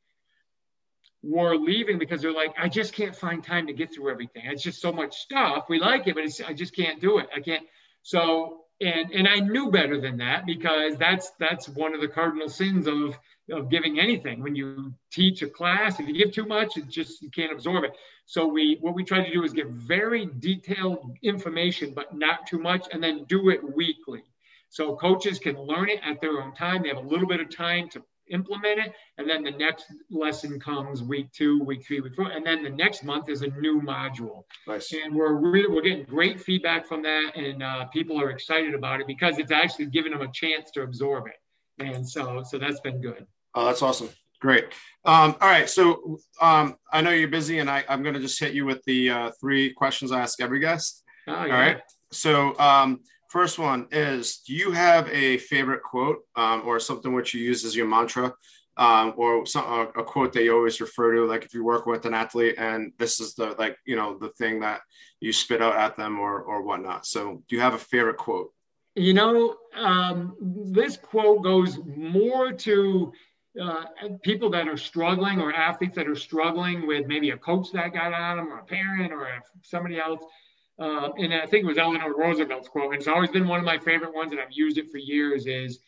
were 1.23 1.55
leaving 1.55 1.99
because 1.99 2.21
they're 2.21 2.33
like, 2.33 2.53
I 2.57 2.69
just 2.69 2.93
can't 2.93 3.15
find 3.15 3.43
time 3.43 3.67
to 3.67 3.73
get 3.73 3.93
through 3.93 4.11
everything. 4.11 4.43
It's 4.45 4.63
just 4.63 4.81
so 4.81 4.91
much 4.91 5.17
stuff. 5.17 5.65
We 5.69 5.79
like 5.79 6.07
it, 6.07 6.15
but 6.15 6.23
I 6.47 6.53
just 6.53 6.75
can't 6.75 7.01
do 7.01 7.19
it. 7.19 7.27
I 7.35 7.39
can't. 7.39 7.65
So 8.07 8.61
and 8.79 9.11
and 9.11 9.27
I 9.27 9.41
knew 9.41 9.69
better 9.69 9.99
than 9.99 10.15
that 10.19 10.45
because 10.45 10.95
that's 10.95 11.31
that's 11.41 11.67
one 11.67 11.93
of 11.93 11.99
the 11.99 12.07
cardinal 12.07 12.47
sins 12.47 12.87
of 12.87 13.17
of 13.51 13.69
giving 13.69 13.99
anything. 13.99 14.41
When 14.41 14.55
you 14.55 14.93
teach 15.11 15.41
a 15.41 15.49
class, 15.49 15.99
if 15.99 16.07
you 16.07 16.13
give 16.13 16.31
too 16.31 16.45
much, 16.45 16.77
it 16.77 16.87
just 16.87 17.21
you 17.21 17.29
can't 17.29 17.51
absorb 17.51 17.83
it. 17.83 17.97
So 18.25 18.47
we 18.47 18.77
what 18.79 18.95
we 18.95 19.03
try 19.03 19.25
to 19.25 19.33
do 19.33 19.43
is 19.43 19.51
give 19.51 19.67
very 19.71 20.25
detailed 20.39 21.17
information, 21.21 21.91
but 21.93 22.15
not 22.15 22.47
too 22.47 22.59
much, 22.59 22.87
and 22.93 23.03
then 23.03 23.25
do 23.25 23.49
it 23.49 23.61
weekly. 23.75 24.23
So 24.69 24.95
coaches 24.95 25.37
can 25.37 25.59
learn 25.59 25.89
it 25.89 25.99
at 26.01 26.21
their 26.21 26.41
own 26.41 26.53
time. 26.55 26.83
They 26.83 26.89
have 26.89 27.03
a 27.03 27.09
little 27.09 27.27
bit 27.27 27.41
of 27.41 27.53
time 27.53 27.89
to 27.89 28.01
implement 28.29 28.79
it. 28.79 28.93
And 29.17 29.29
then 29.29 29.43
the 29.43 29.51
next 29.51 29.85
lesson 30.09 30.59
comes 30.59 31.03
week 31.03 31.31
two, 31.31 31.63
week 31.63 31.85
three, 31.85 31.99
week 32.01 32.15
four. 32.15 32.29
And 32.29 32.45
then 32.45 32.63
the 32.63 32.69
next 32.69 33.03
month 33.03 33.29
is 33.29 33.41
a 33.41 33.47
new 33.47 33.81
module. 33.81 34.43
Nice. 34.67 34.93
And 34.93 35.15
we're 35.15 35.33
really, 35.33 35.67
we're 35.67 35.81
getting 35.81 36.03
great 36.03 36.39
feedback 36.39 36.87
from 36.87 37.01
that. 37.03 37.35
And 37.35 37.63
uh, 37.63 37.85
people 37.85 38.19
are 38.19 38.29
excited 38.29 38.73
about 38.73 39.01
it 39.01 39.07
because 39.07 39.37
it's 39.37 39.51
actually 39.51 39.87
giving 39.87 40.11
them 40.11 40.21
a 40.21 40.31
chance 40.31 40.71
to 40.71 40.81
absorb 40.81 41.25
it. 41.27 41.85
And 41.85 42.07
so, 42.07 42.43
so 42.43 42.57
that's 42.57 42.79
been 42.81 43.01
good. 43.01 43.25
Oh, 43.55 43.65
that's 43.65 43.81
awesome. 43.81 44.09
Great. 44.39 44.65
Um, 45.05 45.35
all 45.41 45.49
right. 45.49 45.69
So 45.69 46.19
um, 46.41 46.75
I 46.91 47.01
know 47.01 47.09
you're 47.09 47.27
busy 47.27 47.59
and 47.59 47.69
I, 47.69 47.83
am 47.89 48.03
going 48.03 48.13
to 48.13 48.19
just 48.19 48.39
hit 48.39 48.53
you 48.53 48.65
with 48.65 48.83
the 48.85 49.09
uh, 49.09 49.31
three 49.39 49.73
questions 49.73 50.11
I 50.11 50.19
ask 50.21 50.41
every 50.41 50.59
guest. 50.59 51.03
Oh, 51.27 51.31
yeah. 51.31 51.39
All 51.41 51.47
right. 51.47 51.81
So, 52.11 52.57
um, 52.59 53.01
First 53.27 53.59
one 53.59 53.87
is 53.91 54.37
Do 54.39 54.53
you 54.53 54.71
have 54.71 55.09
a 55.09 55.37
favorite 55.37 55.83
quote 55.83 56.19
um, 56.35 56.63
or 56.65 56.79
something 56.79 57.13
which 57.13 57.33
you 57.33 57.41
use 57.41 57.65
as 57.65 57.75
your 57.75 57.87
mantra 57.87 58.33
um, 58.77 59.13
or 59.17 59.45
some, 59.45 59.65
a, 59.65 59.99
a, 59.99 60.03
quote 60.03 60.31
that 60.33 60.43
you 60.43 60.55
always 60.55 60.79
refer 60.79 61.13
to? 61.15 61.25
Like 61.25 61.43
if 61.43 61.53
you 61.53 61.63
work 61.63 61.85
with 61.85 62.05
an 62.05 62.13
athlete 62.13 62.55
and 62.57 62.93
this 62.97 63.19
is 63.19 63.33
the, 63.33 63.55
like, 63.59 63.77
you 63.85 63.95
know, 63.95 64.17
the 64.17 64.29
thing 64.29 64.61
that 64.61 64.81
you 65.19 65.33
spit 65.33 65.61
out 65.61 65.75
at 65.75 65.97
them 65.97 66.19
or, 66.19 66.41
or 66.41 66.61
whatnot. 66.61 67.05
So 67.05 67.43
do 67.47 67.55
you 67.55 67.61
have 67.61 67.73
a 67.73 67.79
favorite 67.79 68.17
quote? 68.17 68.53
You 68.95 69.13
know, 69.13 69.57
um, 69.75 70.35
this 70.41 70.97
quote 70.97 71.43
goes 71.43 71.79
more 71.85 72.51
to 72.53 73.11
uh, 73.61 73.83
people 74.21 74.49
that 74.51 74.67
are 74.67 74.77
struggling 74.77 75.41
or 75.41 75.51
athletes 75.53 75.95
that 75.95 76.07
are 76.07 76.15
struggling 76.15 76.87
with 76.87 77.07
maybe 77.07 77.31
a 77.31 77.37
coach 77.37 77.71
that 77.73 77.93
got 77.93 78.13
on 78.13 78.37
them 78.37 78.47
or 78.47 78.59
a 78.59 78.63
parent 78.63 79.11
or 79.11 79.27
somebody 79.63 79.99
else 79.99 80.23
uh, 80.79 81.09
and 81.17 81.33
I 81.33 81.45
think 81.47 81.63
it 81.63 81.67
was 81.67 81.77
Eleanor 81.77 82.13
Roosevelt's 82.15 82.67
quote, 82.67 82.93
and 82.93 82.95
it's 82.95 83.07
always 83.07 83.31
been 83.31 83.47
one 83.47 83.59
of 83.59 83.65
my 83.65 83.79
favorite 83.79 84.13
ones, 84.13 84.31
and 84.31 84.39
I've 84.39 84.51
used 84.51 84.77
it 84.77 84.91
for 84.91 84.97
years. 84.97 85.47
Is 85.47 85.79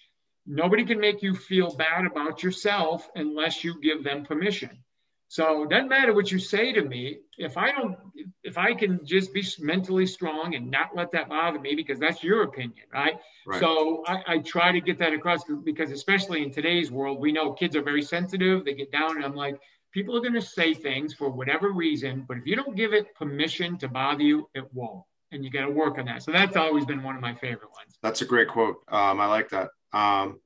nobody 0.46 0.86
can 0.86 1.00
make 1.00 1.22
you 1.22 1.36
feel 1.36 1.76
bad 1.76 2.06
about 2.06 2.44
yourself 2.44 3.08
unless 3.16 3.64
you 3.64 3.80
give 3.82 4.04
them 4.04 4.26
permission. 4.26 4.84
So 5.32 5.62
it 5.62 5.70
doesn't 5.70 5.90
matter 5.90 6.12
what 6.12 6.32
you 6.32 6.40
say 6.40 6.74
to 6.74 6.82
me. 6.82 7.20
If 7.38 7.56
I 7.56 7.72
don't, 7.72 7.96
if 8.44 8.58
I 8.58 8.74
can 8.74 9.06
just 9.06 9.32
be 9.32 9.46
mentally 9.60 10.08
strong 10.08 10.56
and 10.56 10.72
not 10.72 10.96
let 10.96 11.12
that 11.12 11.30
bother 11.30 11.60
me, 11.60 11.76
because 11.76 12.00
that's 12.00 12.24
your 12.24 12.42
opinion, 12.42 12.88
right? 12.92 13.14
right. 13.46 13.60
So 13.60 14.04
I, 14.08 14.24
I, 14.26 14.38
try 14.40 14.72
to 14.72 14.82
get 14.82 14.98
that 14.98 15.14
across 15.14 15.44
because, 15.64 15.92
especially 15.92 16.42
in 16.42 16.52
today's 16.52 16.92
world, 16.92 17.20
we 17.20 17.32
know 17.32 17.54
kids 17.54 17.76
are 17.76 17.84
very 17.84 18.02
sensitive. 18.02 18.66
They 18.66 18.74
get 18.74 18.92
down, 18.92 19.18
and 19.18 19.24
I'm 19.24 19.36
like, 19.36 19.62
people 19.92 20.16
are 20.16 20.22
going 20.22 20.34
to 20.34 20.42
say 20.42 20.74
things 20.74 21.14
for 21.14 21.30
whatever 21.30 21.72
reason, 21.72 22.26
but 22.28 22.38
if 22.38 22.46
you 22.46 22.56
don't 22.56 22.76
give 22.76 22.94
it 22.94 23.14
permission 23.16 23.78
to 23.80 23.88
bother 23.88 24.24
you, 24.24 24.50
it 24.54 24.66
won't. 24.74 25.04
And 25.32 25.44
you 25.44 25.52
got 25.52 25.66
to 25.66 25.72
work 25.72 26.00
on 26.00 26.06
that. 26.06 26.24
So 26.24 26.32
that's 26.32 26.56
always 26.56 26.86
been 26.86 27.04
one 27.04 27.16
of 27.16 27.22
my 27.22 27.36
favorite 27.36 27.70
ones. 27.72 27.98
That's 28.02 28.22
a 28.22 28.26
great 28.26 28.48
quote. 28.48 28.78
Um, 28.88 29.20
I 29.20 29.28
like 29.28 29.50
that. 29.50 29.70
Um, 29.94 30.40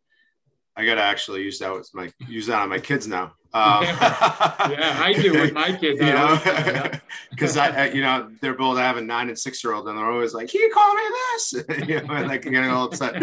I 0.75 0.85
got 0.85 0.95
to 0.95 1.03
actually 1.03 1.43
use 1.43 1.59
that 1.59 1.71
with 1.71 1.89
my 1.93 2.11
use 2.27 2.47
that 2.47 2.61
on 2.61 2.69
my 2.69 2.79
kids 2.79 3.07
now. 3.07 3.33
Um, 3.55 3.83
yeah, 3.83 4.97
I 4.99 5.13
do 5.13 5.39
with 5.39 5.53
my 5.53 5.77
kids. 5.79 6.01
You 6.01 6.07
know, 6.07 6.41
because 7.29 7.55
I, 7.63 7.83
I, 7.83 7.89
you 7.89 8.01
know, 8.01 8.31
they're 8.41 8.55
both. 8.55 8.79
I 8.79 8.81
have 8.81 8.97
a 8.97 9.01
nine 9.01 9.27
and 9.27 9.37
six 9.37 9.63
year 9.63 9.73
old, 9.73 9.87
and 9.87 9.95
they're 9.95 10.09
always 10.09 10.33
like, 10.33 10.49
"Can 10.49 10.59
"You 10.59 10.71
call 10.73 10.95
me 10.95 11.01
this," 11.11 11.53
you 11.87 12.01
know, 12.01 12.15
and 12.15 12.27
like 12.27 12.41
getting 12.41 12.71
all 12.71 12.85
upset. 12.85 13.21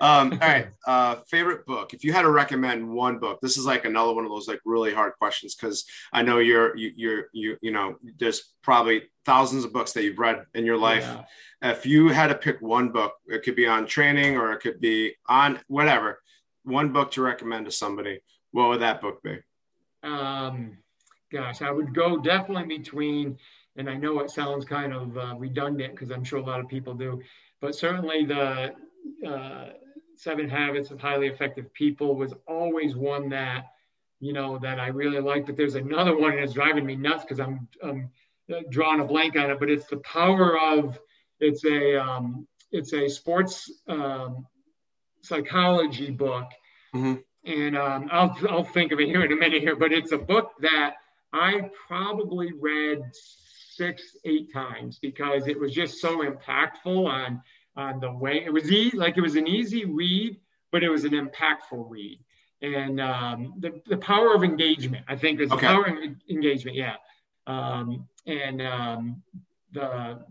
Um, 0.00 0.32
all 0.32 0.38
right, 0.38 0.68
uh, 0.86 1.16
favorite 1.28 1.66
book. 1.66 1.92
If 1.92 2.04
you 2.04 2.14
had 2.14 2.22
to 2.22 2.30
recommend 2.30 2.88
one 2.88 3.18
book, 3.18 3.38
this 3.42 3.58
is 3.58 3.66
like 3.66 3.84
another 3.84 4.14
one 4.14 4.24
of 4.24 4.30
those 4.30 4.48
like 4.48 4.60
really 4.64 4.94
hard 4.94 5.12
questions 5.18 5.54
because 5.54 5.84
I 6.10 6.22
know 6.22 6.38
you're 6.38 6.74
you, 6.74 6.92
you're 6.96 7.24
you 7.34 7.58
you 7.60 7.70
know 7.70 7.96
there's 8.18 8.54
probably 8.62 9.02
thousands 9.26 9.64
of 9.64 9.74
books 9.74 9.92
that 9.92 10.04
you've 10.04 10.18
read 10.18 10.46
in 10.54 10.64
your 10.64 10.78
life. 10.78 11.04
Yeah. 11.04 11.72
If 11.72 11.84
you 11.84 12.08
had 12.08 12.28
to 12.28 12.34
pick 12.34 12.62
one 12.62 12.88
book, 12.88 13.12
it 13.26 13.42
could 13.42 13.56
be 13.56 13.66
on 13.66 13.86
training 13.86 14.38
or 14.38 14.52
it 14.52 14.60
could 14.60 14.80
be 14.80 15.16
on 15.28 15.60
whatever. 15.68 16.20
One 16.66 16.92
book 16.92 17.12
to 17.12 17.22
recommend 17.22 17.66
to 17.66 17.70
somebody. 17.70 18.18
What 18.50 18.68
would 18.68 18.80
that 18.80 19.00
book 19.00 19.22
be? 19.22 19.38
Um, 20.02 20.78
gosh, 21.32 21.62
I 21.62 21.70
would 21.70 21.94
go 21.94 22.16
definitely 22.16 22.76
between, 22.76 23.38
and 23.76 23.88
I 23.88 23.94
know 23.94 24.18
it 24.18 24.30
sounds 24.30 24.64
kind 24.64 24.92
of 24.92 25.16
uh, 25.16 25.36
redundant 25.36 25.94
because 25.94 26.10
I'm 26.10 26.24
sure 26.24 26.40
a 26.40 26.44
lot 26.44 26.58
of 26.58 26.68
people 26.68 26.94
do, 26.94 27.22
but 27.60 27.76
certainly 27.76 28.24
the 28.24 28.74
uh, 29.24 29.66
Seven 30.16 30.48
Habits 30.48 30.90
of 30.90 31.00
Highly 31.00 31.28
Effective 31.28 31.72
People 31.72 32.16
was 32.16 32.34
always 32.48 32.96
one 32.96 33.28
that, 33.28 33.66
you 34.18 34.32
know, 34.32 34.58
that 34.58 34.80
I 34.80 34.88
really 34.88 35.20
like. 35.20 35.46
But 35.46 35.56
there's 35.56 35.76
another 35.76 36.16
one 36.16 36.34
that's 36.34 36.52
driving 36.52 36.84
me 36.84 36.96
nuts 36.96 37.22
because 37.22 37.38
I'm, 37.38 37.68
I'm 37.80 38.10
uh, 38.52 38.62
drawing 38.70 39.00
a 39.00 39.04
blank 39.04 39.36
on 39.36 39.50
it, 39.50 39.60
but 39.60 39.70
it's 39.70 39.86
the 39.86 39.98
power 39.98 40.58
of, 40.58 40.98
it's 41.38 41.64
a, 41.64 41.96
um, 42.02 42.48
it's 42.72 42.92
a 42.92 43.08
sports 43.08 43.70
um, 43.86 44.46
psychology 45.26 46.10
book. 46.10 46.50
Mm-hmm 46.94 47.16
and 47.46 47.76
um, 47.76 48.08
I'll 48.10 48.36
I'll 48.50 48.64
think 48.64 48.92
of 48.92 49.00
it 49.00 49.06
here 49.06 49.24
in 49.24 49.32
a 49.32 49.36
minute 49.36 49.62
here, 49.62 49.76
but 49.76 49.92
it's 49.92 50.12
a 50.12 50.18
book 50.18 50.52
that 50.60 50.96
I 51.32 51.70
probably 51.86 52.52
read 52.52 53.02
six 53.12 54.02
eight 54.24 54.52
times 54.52 54.98
because 54.98 55.46
it 55.46 55.58
was 55.58 55.72
just 55.72 56.00
so 56.00 56.18
impactful 56.24 57.06
on 57.08 57.40
on 57.76 58.00
the 58.00 58.10
way 58.10 58.42
it 58.44 58.52
was 58.52 58.70
easy 58.70 58.96
like 58.96 59.16
it 59.16 59.20
was 59.20 59.36
an 59.36 59.46
easy 59.46 59.84
read, 59.84 60.38
but 60.72 60.82
it 60.82 60.88
was 60.88 61.04
an 61.04 61.12
impactful 61.12 61.88
read. 61.88 62.18
And 62.62 63.00
um, 63.00 63.54
the, 63.58 63.80
the 63.86 63.98
power 63.98 64.34
of 64.34 64.42
engagement, 64.42 65.04
I 65.08 65.14
think, 65.14 65.40
is 65.40 65.52
okay. 65.52 65.60
the 65.60 65.72
power 65.72 65.84
of 65.84 65.98
engagement. 66.30 66.76
Yeah. 66.76 66.96
Um, 67.46 68.08
and 68.26 68.62
um, 68.62 69.22
the 69.72 70.24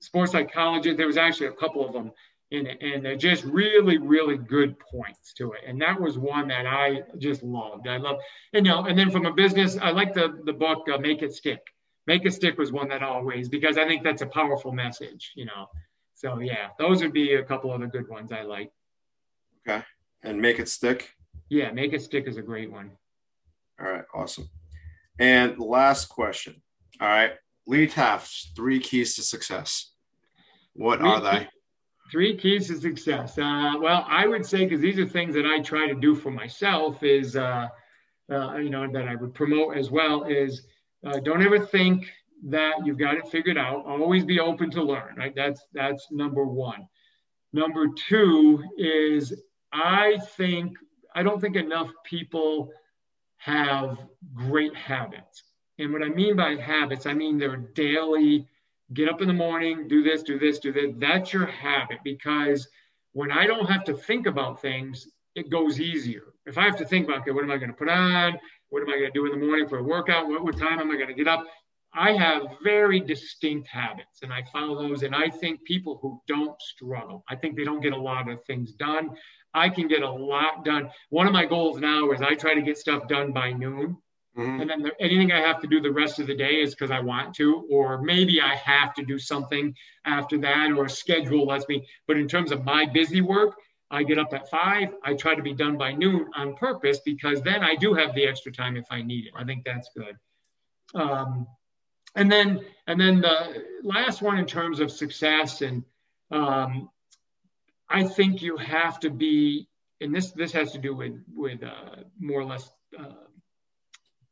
sports 0.00 0.32
psychology, 0.32 0.94
there 0.94 1.06
was 1.06 1.18
actually 1.18 1.48
a 1.48 1.52
couple 1.52 1.86
of 1.86 1.92
them 1.92 2.10
and, 2.50 2.66
and 2.66 3.04
they're 3.04 3.16
just 3.16 3.44
really, 3.44 3.98
really 3.98 4.38
good 4.38 4.78
points 4.78 5.32
to 5.34 5.52
it. 5.52 5.60
And 5.66 5.80
that 5.82 6.00
was 6.00 6.18
one 6.18 6.48
that 6.48 6.66
I 6.66 7.02
just 7.18 7.42
loved. 7.42 7.88
I 7.88 7.98
love, 7.98 8.18
and 8.52 8.64
you 8.64 8.72
know, 8.72 8.84
and 8.86 8.98
then 8.98 9.10
from 9.10 9.26
a 9.26 9.32
business, 9.32 9.76
I 9.80 9.90
like 9.90 10.14
the 10.14 10.40
the 10.44 10.52
book 10.52 10.88
uh, 10.92 10.98
Make 10.98 11.22
It 11.22 11.34
Stick. 11.34 11.60
Make 12.06 12.24
It 12.24 12.32
Stick 12.32 12.58
was 12.58 12.72
one 12.72 12.88
that 12.88 13.02
always 13.02 13.48
because 13.48 13.76
I 13.76 13.86
think 13.86 14.02
that's 14.02 14.22
a 14.22 14.26
powerful 14.26 14.72
message, 14.72 15.32
you 15.34 15.44
know. 15.44 15.66
So 16.14 16.40
yeah, 16.40 16.68
those 16.78 17.02
would 17.02 17.12
be 17.12 17.34
a 17.34 17.44
couple 17.44 17.72
of 17.72 17.80
the 17.80 17.86
good 17.86 18.08
ones 18.08 18.32
I 18.32 18.42
like. 18.42 18.70
Okay, 19.68 19.84
and 20.22 20.40
Make 20.40 20.58
It 20.58 20.68
Stick. 20.68 21.10
Yeah, 21.50 21.70
Make 21.70 21.92
It 21.92 22.02
Stick 22.02 22.26
is 22.26 22.38
a 22.38 22.42
great 22.42 22.72
one. 22.72 22.92
All 23.80 23.90
right, 23.90 24.04
awesome. 24.14 24.48
And 25.18 25.58
last 25.58 26.06
question. 26.06 26.62
All 27.00 27.08
right, 27.08 27.32
Lee 27.66 27.86
Taft's 27.86 28.52
three 28.56 28.80
keys 28.80 29.16
to 29.16 29.22
success. 29.22 29.92
What 30.72 31.00
three 31.00 31.08
are 31.10 31.20
they? 31.20 31.48
Three 32.10 32.36
keys 32.36 32.68
to 32.68 32.80
success. 32.80 33.36
Uh, 33.38 33.74
well, 33.80 34.06
I 34.08 34.26
would 34.26 34.44
say 34.46 34.64
because 34.64 34.80
these 34.80 34.98
are 34.98 35.06
things 35.06 35.34
that 35.34 35.46
I 35.46 35.60
try 35.60 35.88
to 35.88 35.94
do 35.94 36.14
for 36.14 36.30
myself 36.30 37.02
is, 37.02 37.36
uh, 37.36 37.68
uh, 38.32 38.56
you 38.56 38.70
know, 38.70 38.90
that 38.90 39.06
I 39.06 39.14
would 39.14 39.34
promote 39.34 39.76
as 39.76 39.90
well 39.90 40.24
is 40.24 40.62
uh, 41.04 41.18
don't 41.20 41.42
ever 41.42 41.64
think 41.64 42.06
that 42.46 42.74
you've 42.84 42.98
got 42.98 43.16
it 43.16 43.28
figured 43.28 43.58
out. 43.58 43.84
Always 43.86 44.24
be 44.24 44.40
open 44.40 44.70
to 44.70 44.82
learn. 44.82 45.16
Right. 45.16 45.34
That's 45.34 45.66
that's 45.72 46.06
number 46.10 46.44
one. 46.44 46.88
Number 47.52 47.86
two 48.08 48.62
is 48.76 49.34
I 49.72 50.18
think 50.36 50.76
I 51.14 51.22
don't 51.22 51.40
think 51.40 51.56
enough 51.56 51.90
people 52.04 52.70
have 53.38 53.98
great 54.34 54.74
habits. 54.74 55.42
And 55.78 55.92
what 55.92 56.02
I 56.02 56.08
mean 56.08 56.36
by 56.36 56.56
habits, 56.56 57.06
I 57.06 57.14
mean 57.14 57.38
their 57.38 57.56
daily 57.56 58.48
get 58.92 59.08
up 59.08 59.20
in 59.20 59.28
the 59.28 59.34
morning, 59.34 59.88
do 59.88 60.02
this, 60.02 60.22
do 60.22 60.38
this, 60.38 60.58
do 60.58 60.72
that. 60.72 60.98
That's 60.98 61.32
your 61.32 61.46
habit 61.46 61.98
because 62.04 62.66
when 63.12 63.30
I 63.30 63.46
don't 63.46 63.66
have 63.66 63.84
to 63.84 63.94
think 63.94 64.26
about 64.26 64.62
things, 64.62 65.06
it 65.34 65.50
goes 65.50 65.80
easier. 65.80 66.24
If 66.46 66.58
I 66.58 66.64
have 66.64 66.76
to 66.78 66.84
think 66.84 67.06
about, 67.06 67.20
okay, 67.20 67.30
what 67.30 67.44
am 67.44 67.50
I 67.50 67.58
going 67.58 67.70
to 67.70 67.76
put 67.76 67.88
on? 67.88 68.38
What 68.70 68.82
am 68.82 68.88
I 68.88 68.98
going 68.98 69.12
to 69.12 69.18
do 69.18 69.26
in 69.26 69.38
the 69.38 69.46
morning 69.46 69.68
for 69.68 69.78
a 69.78 69.82
workout? 69.82 70.28
What, 70.28 70.42
what 70.42 70.58
time 70.58 70.78
am 70.78 70.90
I 70.90 70.96
going 70.96 71.08
to 71.08 71.14
get 71.14 71.28
up? 71.28 71.44
I 71.94 72.12
have 72.12 72.42
very 72.62 73.00
distinct 73.00 73.68
habits 73.68 74.22
and 74.22 74.32
I 74.32 74.42
follow 74.52 74.80
those. 74.80 75.02
And 75.02 75.14
I 75.14 75.30
think 75.30 75.64
people 75.64 75.98
who 76.02 76.20
don't 76.26 76.60
struggle, 76.60 77.24
I 77.28 77.36
think 77.36 77.56
they 77.56 77.64
don't 77.64 77.80
get 77.80 77.92
a 77.92 78.00
lot 78.00 78.28
of 78.30 78.44
things 78.44 78.72
done. 78.72 79.10
I 79.54 79.68
can 79.68 79.88
get 79.88 80.02
a 80.02 80.10
lot 80.10 80.64
done. 80.64 80.90
One 81.10 81.26
of 81.26 81.32
my 81.32 81.46
goals 81.46 81.78
now 81.78 82.10
is 82.12 82.20
I 82.20 82.34
try 82.34 82.54
to 82.54 82.62
get 82.62 82.78
stuff 82.78 83.08
done 83.08 83.32
by 83.32 83.52
noon. 83.52 83.96
Mm-hmm. 84.38 84.60
And 84.60 84.70
then 84.70 84.82
the, 84.82 84.92
anything 85.00 85.32
I 85.32 85.40
have 85.40 85.60
to 85.62 85.66
do 85.66 85.80
the 85.80 85.90
rest 85.90 86.18
of 86.20 86.28
the 86.28 86.34
day 86.34 86.62
is 86.62 86.74
because 86.74 86.90
I 86.90 87.00
want 87.00 87.34
to, 87.36 87.66
or 87.70 88.00
maybe 88.00 88.40
I 88.40 88.54
have 88.54 88.94
to 88.94 89.04
do 89.04 89.18
something 89.18 89.74
after 90.04 90.38
that, 90.38 90.72
or 90.72 90.84
a 90.84 90.90
schedule 90.90 91.46
lets 91.46 91.68
me. 91.68 91.86
But 92.06 92.18
in 92.18 92.28
terms 92.28 92.52
of 92.52 92.64
my 92.64 92.86
busy 92.86 93.20
work, 93.20 93.56
I 93.90 94.04
get 94.04 94.18
up 94.18 94.32
at 94.34 94.48
five. 94.48 94.90
I 95.02 95.14
try 95.14 95.34
to 95.34 95.42
be 95.42 95.54
done 95.54 95.76
by 95.76 95.92
noon 95.92 96.26
on 96.36 96.54
purpose 96.54 97.00
because 97.04 97.42
then 97.42 97.64
I 97.64 97.74
do 97.74 97.94
have 97.94 98.14
the 98.14 98.26
extra 98.26 98.52
time 98.52 98.76
if 98.76 98.84
I 98.90 99.02
need 99.02 99.26
it. 99.26 99.32
I 99.36 99.44
think 99.44 99.64
that's 99.64 99.90
good. 99.96 100.16
Um, 100.94 101.46
and 102.14 102.30
then, 102.30 102.64
and 102.86 103.00
then 103.00 103.20
the 103.20 103.64
last 103.82 104.22
one 104.22 104.38
in 104.38 104.46
terms 104.46 104.78
of 104.80 104.92
success, 104.92 105.62
and 105.62 105.84
um, 106.30 106.90
I 107.88 108.04
think 108.04 108.40
you 108.40 108.56
have 108.56 109.00
to 109.00 109.10
be 109.10 109.68
and 110.00 110.14
this 110.14 110.30
this 110.32 110.52
has 110.52 110.72
to 110.72 110.78
do 110.78 110.94
with 110.94 111.20
with 111.34 111.62
uh, 111.62 112.02
more 112.18 112.40
or 112.40 112.44
less 112.44 112.70
uh, 112.98 113.26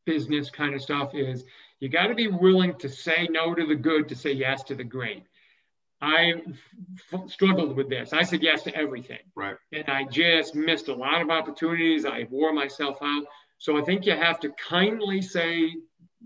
business 0.07 0.51
kind 0.51 0.75
of 0.75 0.81
stuff 0.81 1.15
is 1.15 1.45
you 1.81 1.89
got 1.89 2.07
to 2.07 2.15
be 2.15 2.29
willing 2.29 2.75
to 2.77 2.89
say 2.89 3.29
no 3.31 3.55
to 3.55 3.67
the 3.67 3.75
good 3.75 4.09
to 4.09 4.15
say 4.15 4.33
yes 4.33 4.63
to 4.63 4.75
the 4.75 4.85
great 4.85 5.25
i 6.01 6.35
f- 7.13 7.29
struggled 7.29 7.77
with 7.77 7.89
this 7.89 8.13
i 8.13 8.23
said 8.23 8.43
yes 8.43 8.63
to 8.63 8.75
everything 8.75 9.19
right 9.35 9.57
and 9.73 9.85
i 9.89 10.05
just 10.05 10.55
missed 10.55 10.89
a 10.89 10.95
lot 10.95 11.21
of 11.21 11.31
opportunities 11.31 12.07
i 12.07 12.27
wore 12.31 12.53
myself 12.53 12.99
out 13.03 13.25
so 13.59 13.77
i 13.79 13.83
think 13.83 14.07
you 14.07 14.13
have 14.13 14.41
to 14.41 14.51
kindly 14.53 15.21
say 15.21 15.75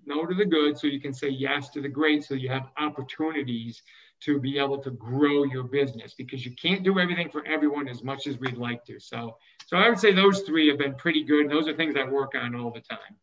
no 0.07 0.25
to 0.27 0.35
the 0.35 0.45
good 0.45 0.79
so 0.79 0.87
you 0.87 1.01
can 1.01 1.13
say 1.13 1.29
yes 1.29 1.71
to 1.71 1.81
the 1.81 1.89
great 1.89 2.23
so 2.23 2.35
you 2.35 2.49
have 2.49 2.69
opportunities 2.79 3.83
to 4.21 4.39
be 4.39 4.59
able 4.59 4.79
to 4.79 4.91
grow 4.91 5.45
your 5.45 5.65
business 5.65 6.15
because 6.15 6.45
you 6.45 6.55
can't 6.55 6.83
do 6.83 6.99
everything 6.99 7.31
for 7.31 7.45
everyone 7.47 7.89
as 7.89 8.03
much 8.03 8.27
as 8.27 8.39
we'd 8.39 8.57
like 8.57 8.85
to. 8.85 9.01
So, 9.01 9.37
so 9.67 9.77
I 9.77 9.89
would 9.89 9.99
say 9.99 10.13
those 10.13 10.43
three 10.43 10.69
have 10.69 10.79
been 10.79 10.95
pretty 10.95 11.25
good. 11.25 11.43
And 11.43 11.51
those 11.51 11.69
are 11.69 11.75
things 11.75 11.97
I 11.97 12.05
work 12.05 12.33
on 12.35 12.55
all 12.55 12.71
the 12.71 12.81
time. 12.81 13.17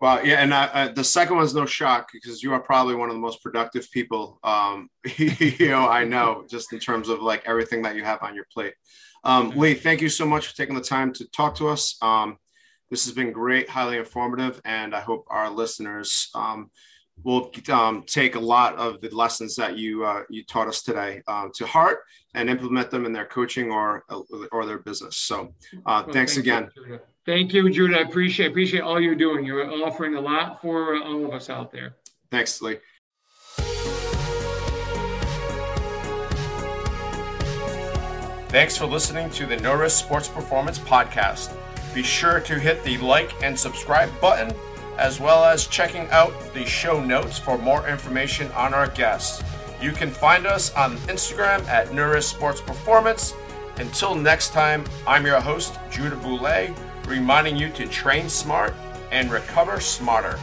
Well, 0.00 0.24
yeah, 0.24 0.36
and 0.36 0.54
I, 0.54 0.88
the 0.88 1.04
second 1.04 1.36
one's 1.36 1.54
no 1.54 1.66
shock 1.66 2.08
because 2.10 2.42
you 2.42 2.54
are 2.54 2.60
probably 2.60 2.94
one 2.94 3.10
of 3.10 3.14
the 3.14 3.20
most 3.20 3.42
productive 3.42 3.90
people, 3.90 4.38
um, 4.42 4.88
you 5.18 5.68
know, 5.68 5.86
I 5.86 6.04
know, 6.04 6.44
just 6.48 6.72
in 6.72 6.78
terms 6.78 7.10
of 7.10 7.20
like 7.20 7.42
everything 7.46 7.82
that 7.82 7.96
you 7.96 8.04
have 8.04 8.22
on 8.22 8.34
your 8.34 8.46
plate. 8.52 8.72
Um, 9.24 9.50
Lee, 9.50 9.74
thank 9.74 10.00
you 10.00 10.08
so 10.08 10.24
much 10.24 10.46
for 10.46 10.56
taking 10.56 10.74
the 10.74 10.80
time 10.80 11.12
to 11.14 11.30
talk 11.30 11.54
to 11.56 11.68
us. 11.68 11.96
Um, 12.00 12.38
this 12.90 13.04
has 13.04 13.14
been 13.14 13.30
great, 13.30 13.68
highly 13.68 13.98
informative, 13.98 14.60
and 14.64 14.94
I 14.94 15.00
hope 15.00 15.26
our 15.28 15.50
listeners 15.50 16.30
um, 16.34 16.70
will 17.22 17.52
um, 17.70 18.02
take 18.06 18.36
a 18.36 18.40
lot 18.40 18.76
of 18.76 19.02
the 19.02 19.14
lessons 19.14 19.54
that 19.56 19.76
you 19.76 20.04
uh, 20.04 20.22
you 20.30 20.44
taught 20.44 20.66
us 20.66 20.82
today 20.82 21.22
uh, 21.28 21.48
to 21.56 21.66
heart 21.66 21.98
and 22.34 22.48
implement 22.48 22.90
them 22.90 23.04
in 23.04 23.12
their 23.12 23.26
coaching 23.26 23.70
or 23.70 24.04
or 24.50 24.64
their 24.64 24.78
business. 24.78 25.18
So, 25.18 25.54
uh, 25.86 26.04
well, 26.04 26.12
thanks 26.12 26.34
thank 26.34 26.46
again. 26.46 26.70
You, 26.74 27.00
thank 27.26 27.52
you, 27.52 27.70
Judah. 27.70 27.98
I 27.98 28.02
appreciate 28.02 28.50
appreciate 28.50 28.82
all 28.82 29.00
you're 29.00 29.14
doing. 29.14 29.44
You're 29.44 29.70
offering 29.84 30.16
a 30.16 30.20
lot 30.20 30.60
for 30.60 30.94
uh, 30.94 31.04
all 31.04 31.26
of 31.26 31.32
us 31.32 31.50
out 31.50 31.72
there. 31.72 31.96
Thanks, 32.30 32.60
Lee. 32.62 32.78
Thanks 38.50 38.76
for 38.76 38.86
listening 38.86 39.30
to 39.30 39.46
the 39.46 39.56
Norris 39.58 39.94
Sports 39.94 40.26
Performance 40.26 40.78
Podcast. 40.78 41.54
Be 41.94 42.02
sure 42.02 42.40
to 42.40 42.58
hit 42.58 42.82
the 42.82 42.98
like 42.98 43.32
and 43.42 43.58
subscribe 43.58 44.10
button 44.20 44.52
as 44.98 45.18
well 45.18 45.44
as 45.44 45.66
checking 45.66 46.08
out 46.10 46.32
the 46.52 46.64
show 46.66 47.02
notes 47.02 47.38
for 47.38 47.56
more 47.56 47.88
information 47.88 48.50
on 48.52 48.74
our 48.74 48.88
guests. 48.88 49.42
You 49.80 49.92
can 49.92 50.10
find 50.10 50.46
us 50.46 50.74
on 50.74 50.96
Instagram 51.08 51.66
at 51.68 51.88
Neuris 51.88 52.24
Sports 52.24 52.60
Performance. 52.60 53.34
Until 53.78 54.14
next 54.14 54.52
time, 54.52 54.84
I'm 55.06 55.24
your 55.24 55.40
host, 55.40 55.78
Judah 55.90 56.16
Boulay, 56.16 56.74
reminding 57.10 57.56
you 57.56 57.68
to 57.70 57.86
train 57.88 58.28
smart 58.28 58.72
and 59.10 59.30
recover 59.30 59.80
smarter. 59.80 60.38